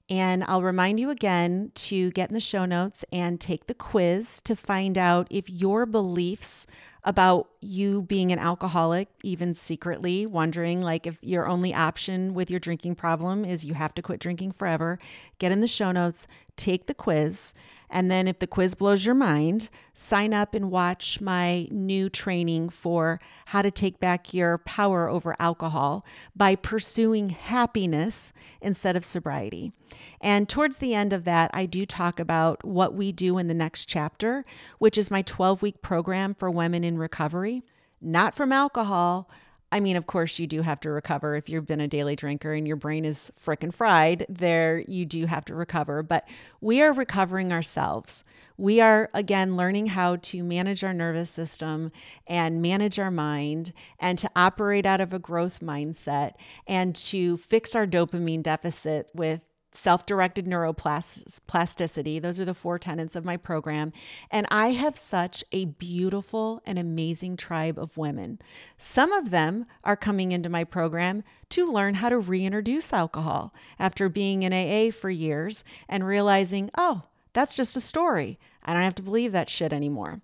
And 0.07 0.43
I'll 0.43 0.61
remind 0.61 0.99
you 0.99 1.09
again 1.09 1.71
to 1.75 2.11
get 2.11 2.29
in 2.29 2.35
the 2.35 2.39
show 2.39 2.65
notes 2.65 3.03
and 3.11 3.41
take 3.41 3.65
the 3.65 3.73
quiz 3.73 4.39
to 4.41 4.55
find 4.55 4.97
out 4.97 5.27
if 5.31 5.49
your 5.49 5.87
beliefs 5.87 6.67
about 7.03 7.49
you 7.65 8.03
being 8.03 8.31
an 8.31 8.39
alcoholic, 8.39 9.09
even 9.23 9.53
secretly 9.53 10.25
wondering 10.25 10.81
like 10.81 11.07
if 11.07 11.17
your 11.21 11.47
only 11.47 11.73
option 11.73 12.33
with 12.33 12.49
your 12.49 12.59
drinking 12.59 12.95
problem 12.95 13.43
is 13.43 13.65
you 13.65 13.73
have 13.73 13.93
to 13.95 14.01
quit 14.01 14.19
drinking 14.19 14.51
forever, 14.51 14.97
get 15.39 15.51
in 15.51 15.61
the 15.61 15.67
show 15.67 15.91
notes, 15.91 16.27
take 16.55 16.87
the 16.87 16.93
quiz. 16.93 17.53
And 17.89 18.09
then, 18.09 18.27
if 18.27 18.39
the 18.39 18.47
quiz 18.47 18.73
blows 18.73 19.05
your 19.05 19.15
mind, 19.15 19.69
sign 19.93 20.33
up 20.33 20.53
and 20.53 20.71
watch 20.71 21.21
my 21.21 21.67
new 21.71 22.09
training 22.09 22.69
for 22.69 23.19
how 23.45 23.61
to 23.61 23.71
take 23.71 23.99
back 23.99 24.33
your 24.33 24.57
power 24.57 25.07
over 25.07 25.35
alcohol 25.39 26.03
by 26.35 26.55
pursuing 26.55 27.29
happiness 27.29 28.33
instead 28.59 28.95
of 28.95 29.05
sobriety. 29.05 29.71
And 30.19 30.49
towards 30.49 30.79
the 30.79 30.95
end 30.95 31.13
of 31.13 31.25
that, 31.25 31.51
I 31.53 31.67
do 31.67 31.85
talk 31.85 32.19
about 32.19 32.65
what 32.65 32.95
we 32.95 33.11
do 33.11 33.37
in 33.37 33.47
the 33.47 33.53
next 33.53 33.85
chapter, 33.85 34.43
which 34.79 34.97
is 34.97 35.11
my 35.11 35.21
12 35.21 35.61
week 35.61 35.81
program 35.81 36.33
for 36.33 36.49
women 36.49 36.83
in 36.83 36.97
recovery, 36.97 37.54
not 38.01 38.35
from 38.35 38.51
alcohol 38.51 39.29
I 39.71 39.81
mean, 39.81 39.97
of 39.97 40.07
course, 40.07 40.39
you 40.39 40.47
do 40.47 40.61
have 40.61 40.79
to 40.81 40.89
recover 40.89 41.35
if 41.35 41.49
you've 41.49 41.65
been 41.65 41.81
a 41.81 41.87
daily 41.87 42.15
drinker 42.15 42.53
and 42.53 42.65
your 42.65 42.77
brain 42.77 43.03
is 43.03 43.31
frickin' 43.37 43.73
fried. 43.73 44.25
There, 44.29 44.83
you 44.87 45.05
do 45.05 45.25
have 45.25 45.43
to 45.45 45.55
recover, 45.55 46.01
but 46.01 46.29
we 46.61 46.81
are 46.81 46.93
recovering 46.93 47.51
ourselves. 47.51 48.23
We 48.57 48.79
are, 48.79 49.09
again, 49.13 49.57
learning 49.57 49.87
how 49.87 50.17
to 50.17 50.43
manage 50.43 50.83
our 50.83 50.93
nervous 50.93 51.29
system 51.29 51.91
and 52.25 52.61
manage 52.61 52.99
our 52.99 53.11
mind 53.11 53.73
and 53.99 54.17
to 54.19 54.29
operate 54.33 54.85
out 54.85 55.01
of 55.01 55.13
a 55.13 55.19
growth 55.19 55.59
mindset 55.59 56.35
and 56.67 56.95
to 56.95 57.35
fix 57.35 57.75
our 57.75 57.87
dopamine 57.87 58.43
deficit 58.43 59.11
with 59.13 59.41
self 59.75 60.05
directed 60.05 60.45
neuroplasticity. 60.45 62.21
Those 62.21 62.39
are 62.39 62.45
the 62.45 62.53
four 62.53 62.79
tenets 62.79 63.15
of 63.15 63.25
my 63.25 63.37
program. 63.37 63.93
And 64.31 64.47
I 64.49 64.71
have 64.71 64.97
such 64.97 65.43
a 65.51 65.65
beautiful 65.65 66.61
and 66.65 66.79
amazing 66.79 67.37
tribe 67.37 67.77
of 67.77 67.97
women. 67.97 68.39
Some 68.77 69.11
of 69.11 69.31
them 69.31 69.65
are 69.83 69.95
coming 69.95 70.31
into 70.31 70.49
my 70.49 70.63
program 70.63 71.23
to 71.49 71.71
learn 71.71 71.95
how 71.95 72.09
to 72.09 72.17
reintroduce 72.17 72.93
alcohol 72.93 73.53
after 73.79 74.09
being 74.09 74.43
in 74.43 74.53
AA 74.53 74.91
for 74.91 75.09
years 75.09 75.63
and 75.87 76.05
realizing, 76.05 76.69
oh, 76.77 77.03
that's 77.33 77.55
just 77.55 77.75
a 77.75 77.81
story. 77.81 78.39
I 78.63 78.73
don't 78.73 78.83
have 78.83 78.95
to 78.95 79.03
believe 79.03 79.31
that 79.33 79.49
shit 79.49 79.73
anymore. 79.73 80.21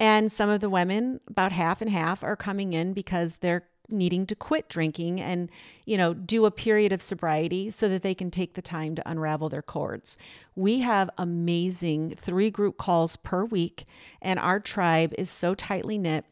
And 0.00 0.32
some 0.32 0.50
of 0.50 0.60
the 0.60 0.70
women, 0.70 1.20
about 1.28 1.52
half 1.52 1.80
and 1.80 1.90
half, 1.90 2.24
are 2.24 2.36
coming 2.36 2.72
in 2.72 2.92
because 2.92 3.36
they're 3.36 3.66
needing 3.90 4.26
to 4.26 4.34
quit 4.34 4.68
drinking 4.68 5.20
and 5.20 5.50
you 5.84 5.96
know 5.96 6.14
do 6.14 6.46
a 6.46 6.50
period 6.50 6.92
of 6.92 7.02
sobriety 7.02 7.70
so 7.70 7.88
that 7.88 8.02
they 8.02 8.14
can 8.14 8.30
take 8.30 8.54
the 8.54 8.62
time 8.62 8.94
to 8.94 9.08
unravel 9.08 9.48
their 9.48 9.62
cords. 9.62 10.18
We 10.54 10.80
have 10.80 11.10
amazing 11.18 12.16
three 12.16 12.50
group 12.50 12.76
calls 12.76 13.16
per 13.16 13.44
week 13.44 13.84
and 14.22 14.38
our 14.38 14.60
tribe 14.60 15.12
is 15.18 15.30
so 15.30 15.54
tightly 15.54 15.98
knit 15.98 16.24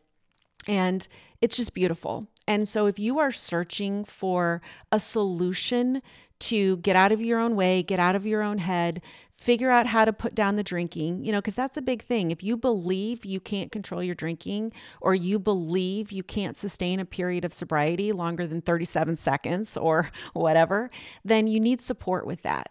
and 0.67 1.07
it's 1.41 1.57
just 1.57 1.75
beautiful. 1.75 2.29
And 2.47 2.69
so 2.69 2.87
if 2.87 2.99
you 2.99 3.19
are 3.19 3.33
searching 3.33 4.05
for 4.05 4.63
a 4.91 5.01
solution 5.01 6.03
to 6.41 6.77
get 6.79 6.97
out 6.97 7.13
of 7.13 7.21
your 7.21 7.39
own 7.39 7.55
way, 7.55 7.83
get 7.83 8.01
out 8.01 8.17
of 8.17 8.27
your 8.27 8.43
own 8.43 8.59
head, 8.59 9.01
figure 9.43 9.70
out 9.70 9.88
how 9.88 10.05
to 10.05 10.12
put 10.12 10.36
down 10.36 10.55
the 10.55 10.62
drinking, 10.62 11.24
you 11.24 11.32
know, 11.32 11.40
because 11.40 11.57
that's 11.57 11.76
a 11.76 11.82
big 11.82 12.05
thing. 12.05 12.30
If 12.30 12.45
you 12.45 12.57
believe 12.57 13.24
you 13.24 13.40
can't 13.40 13.72
control 13.72 14.01
your 14.01 14.14
drinking 14.14 14.72
or 15.01 15.16
you 15.16 15.40
believe 15.40 16.12
you 16.12 16.22
can't 16.22 16.57
sustain 16.57 17.01
a 17.01 17.05
period 17.05 17.45
of 17.45 17.53
sobriety 17.53 18.12
longer 18.12 18.47
than 18.47 18.62
37 18.62 19.16
seconds 19.16 19.76
or 19.76 20.11
whatever, 20.32 20.88
then 21.24 21.49
you 21.49 21.59
need 21.59 21.82
support 21.82 22.24
with 22.24 22.43
that. 22.43 22.70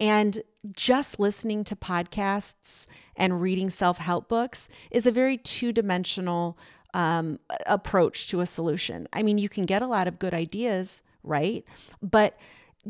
And 0.00 0.40
just 0.72 1.20
listening 1.20 1.62
to 1.64 1.76
podcasts 1.76 2.88
and 3.14 3.40
reading 3.40 3.70
self 3.70 3.98
help 3.98 4.28
books 4.28 4.68
is 4.90 5.06
a 5.06 5.12
very 5.12 5.36
two 5.36 5.72
dimensional 5.72 6.58
um, 6.94 7.38
approach 7.66 8.26
to 8.28 8.40
a 8.40 8.46
solution. 8.46 9.06
I 9.12 9.22
mean, 9.22 9.38
you 9.38 9.48
can 9.48 9.66
get 9.66 9.82
a 9.82 9.86
lot 9.86 10.08
of 10.08 10.18
good 10.18 10.34
ideas, 10.34 11.02
right? 11.22 11.64
But 12.02 12.38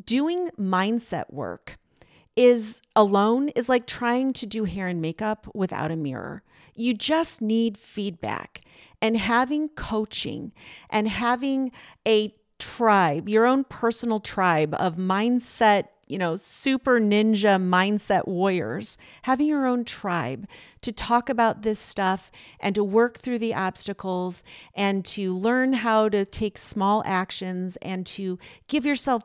doing 0.07 0.49
mindset 0.59 1.31
work 1.31 1.77
is 2.39 2.81
alone 2.95 3.49
is 3.49 3.69
like 3.69 3.85
trying 3.85 4.33
to 4.33 4.47
do 4.47 4.63
hair 4.63 4.87
and 4.87 5.03
makeup 5.03 5.49
without 5.57 5.91
a 5.91 5.97
mirror. 5.97 6.45
You 6.77 6.95
just 6.95 7.43
need 7.43 7.77
feedback 7.77 8.61
and 9.03 9.17
having 9.17 9.71
coaching 9.71 10.53
and 10.89 11.09
having 11.09 11.73
a 12.07 12.33
tribe, 12.61 13.29
your 13.29 13.45
own 13.45 13.65
personal 13.65 14.21
tribe 14.21 14.73
of 14.75 14.95
mindset 14.95 15.89
you 16.11 16.17
know, 16.17 16.37
super 16.37 16.99
ninja 16.99 17.61
mindset 17.63 18.27
warriors, 18.27 18.97
having 19.23 19.47
your 19.47 19.67
own 19.67 19.85
tribe 19.85 20.49
to 20.81 20.91
talk 20.91 21.29
about 21.29 21.61
this 21.61 21.79
stuff 21.79 22.31
and 22.61 22.75
to 22.75 22.83
work 22.83 23.19
through 23.19 23.39
the 23.39 23.53
obstacles 23.53 24.43
and 24.75 25.05
to 25.05 25.37
learn 25.37 25.75
how 25.75 26.09
to 26.09 26.25
take 26.25 26.57
small 26.57 27.03
actions 27.05 27.77
and 27.83 28.07
to 28.07 28.39
give 28.69 28.87
yourself 28.87 29.23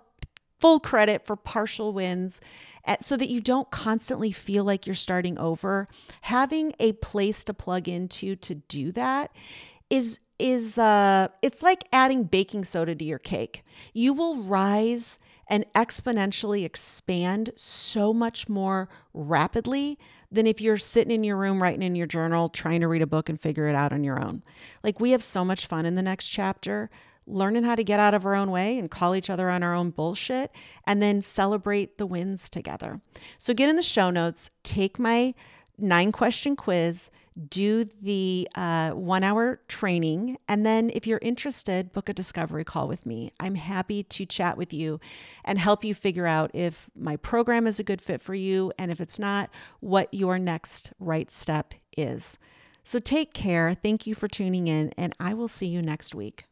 full 0.64 0.80
credit 0.80 1.26
for 1.26 1.36
partial 1.36 1.92
wins 1.92 2.40
eh, 2.86 2.96
so 3.02 3.18
that 3.18 3.28
you 3.28 3.42
don't 3.42 3.70
constantly 3.70 4.32
feel 4.32 4.64
like 4.64 4.88
you're 4.88 4.96
starting 4.96 5.38
over. 5.38 5.86
Having 6.22 6.74
a 6.80 6.94
place 6.94 7.44
to 7.44 7.54
plug 7.54 7.90
into 7.90 8.38
to 8.38 8.56
do 8.56 8.94
that 8.94 9.30
is 9.90 10.22
is 10.40 10.78
uh 10.78 11.28
it's 11.42 11.62
like 11.62 11.84
adding 11.92 12.24
baking 12.24 12.64
soda 12.64 12.96
to 12.96 13.04
your 13.04 13.20
cake. 13.20 13.64
You 13.92 14.14
will 14.14 14.42
rise 14.44 15.20
and 15.48 15.66
exponentially 15.76 16.64
expand 16.64 17.50
so 17.58 18.14
much 18.14 18.48
more 18.48 18.88
rapidly 19.14 20.00
than 20.32 20.48
if 20.48 20.62
you're 20.62 20.78
sitting 20.78 21.12
in 21.12 21.26
your 21.26 21.36
room 21.36 21.62
writing 21.62 21.84
in 21.84 21.98
your 21.98 22.08
journal 22.08 22.48
trying 22.48 22.80
to 22.80 22.88
read 22.88 23.02
a 23.02 23.08
book 23.08 23.28
and 23.28 23.38
figure 23.38 23.68
it 23.68 23.76
out 23.76 23.92
on 23.92 24.06
your 24.06 24.24
own. 24.24 24.42
Like 24.82 25.02
we 25.02 25.12
have 25.12 25.24
so 25.24 25.44
much 25.44 25.68
fun 25.68 25.86
in 25.86 25.96
the 25.96 26.02
next 26.02 26.30
chapter 26.30 26.90
learning 27.26 27.64
how 27.64 27.76
to 27.76 27.84
get 27.84 28.00
out 28.00 28.14
of 28.14 28.26
our 28.26 28.36
own 28.36 28.52
way 28.52 28.78
and 28.78 28.92
call 28.92 29.16
each 29.16 29.30
other 29.30 29.50
on 29.50 29.64
our 29.64 29.74
own 29.74 29.90
bullshit, 29.90 30.52
and 30.86 31.02
then 31.02 31.22
celebrate 31.22 31.98
the 31.98 32.06
wins 32.06 32.50
together. 32.50 33.02
So 33.38 33.54
get 33.54 33.70
in 33.70 33.76
the 33.76 33.84
show 33.84 34.10
notes, 34.10 34.50
take 34.64 35.00
my 35.00 35.34
nine 35.78 36.12
question 36.12 36.56
quiz, 36.56 37.10
do 37.50 37.84
the 37.84 38.48
uh, 38.54 38.92
one 38.92 39.24
hour 39.24 39.60
training, 39.68 40.38
and 40.48 40.64
then 40.64 40.92
if 40.94 41.08
you're 41.08 41.20
interested, 41.24 41.92
book 41.92 42.08
a 42.08 42.14
discovery 42.14 42.64
call 42.64 42.88
with 42.88 43.08
me. 43.08 43.32
I'm 43.40 43.56
happy 43.56 44.04
to 44.04 44.26
chat 44.26 44.56
with 44.56 44.72
you 44.72 45.00
and 45.44 45.58
help 45.58 45.84
you 45.84 45.96
figure 45.96 46.28
out 46.28 46.52
if 46.54 46.92
my 46.96 47.16
program 47.16 47.66
is 47.66 47.80
a 47.80 47.84
good 47.84 48.02
fit 48.02 48.22
for 48.22 48.36
you, 48.36 48.72
and 48.78 48.92
if 48.92 49.02
it's 49.02 49.18
not, 49.18 49.50
what 49.80 50.14
your 50.14 50.38
next 50.38 50.94
right 51.00 51.32
step 51.32 51.74
is. 51.98 52.38
So 52.84 53.00
take 53.00 53.34
care. 53.34 53.74
Thank 53.74 54.06
you 54.06 54.14
for 54.14 54.28
tuning 54.28 54.68
in, 54.68 54.94
and 54.96 55.16
I 55.20 55.34
will 55.34 55.48
see 55.48 55.68
you 55.68 55.82
next 55.82 56.14
week. 56.14 56.44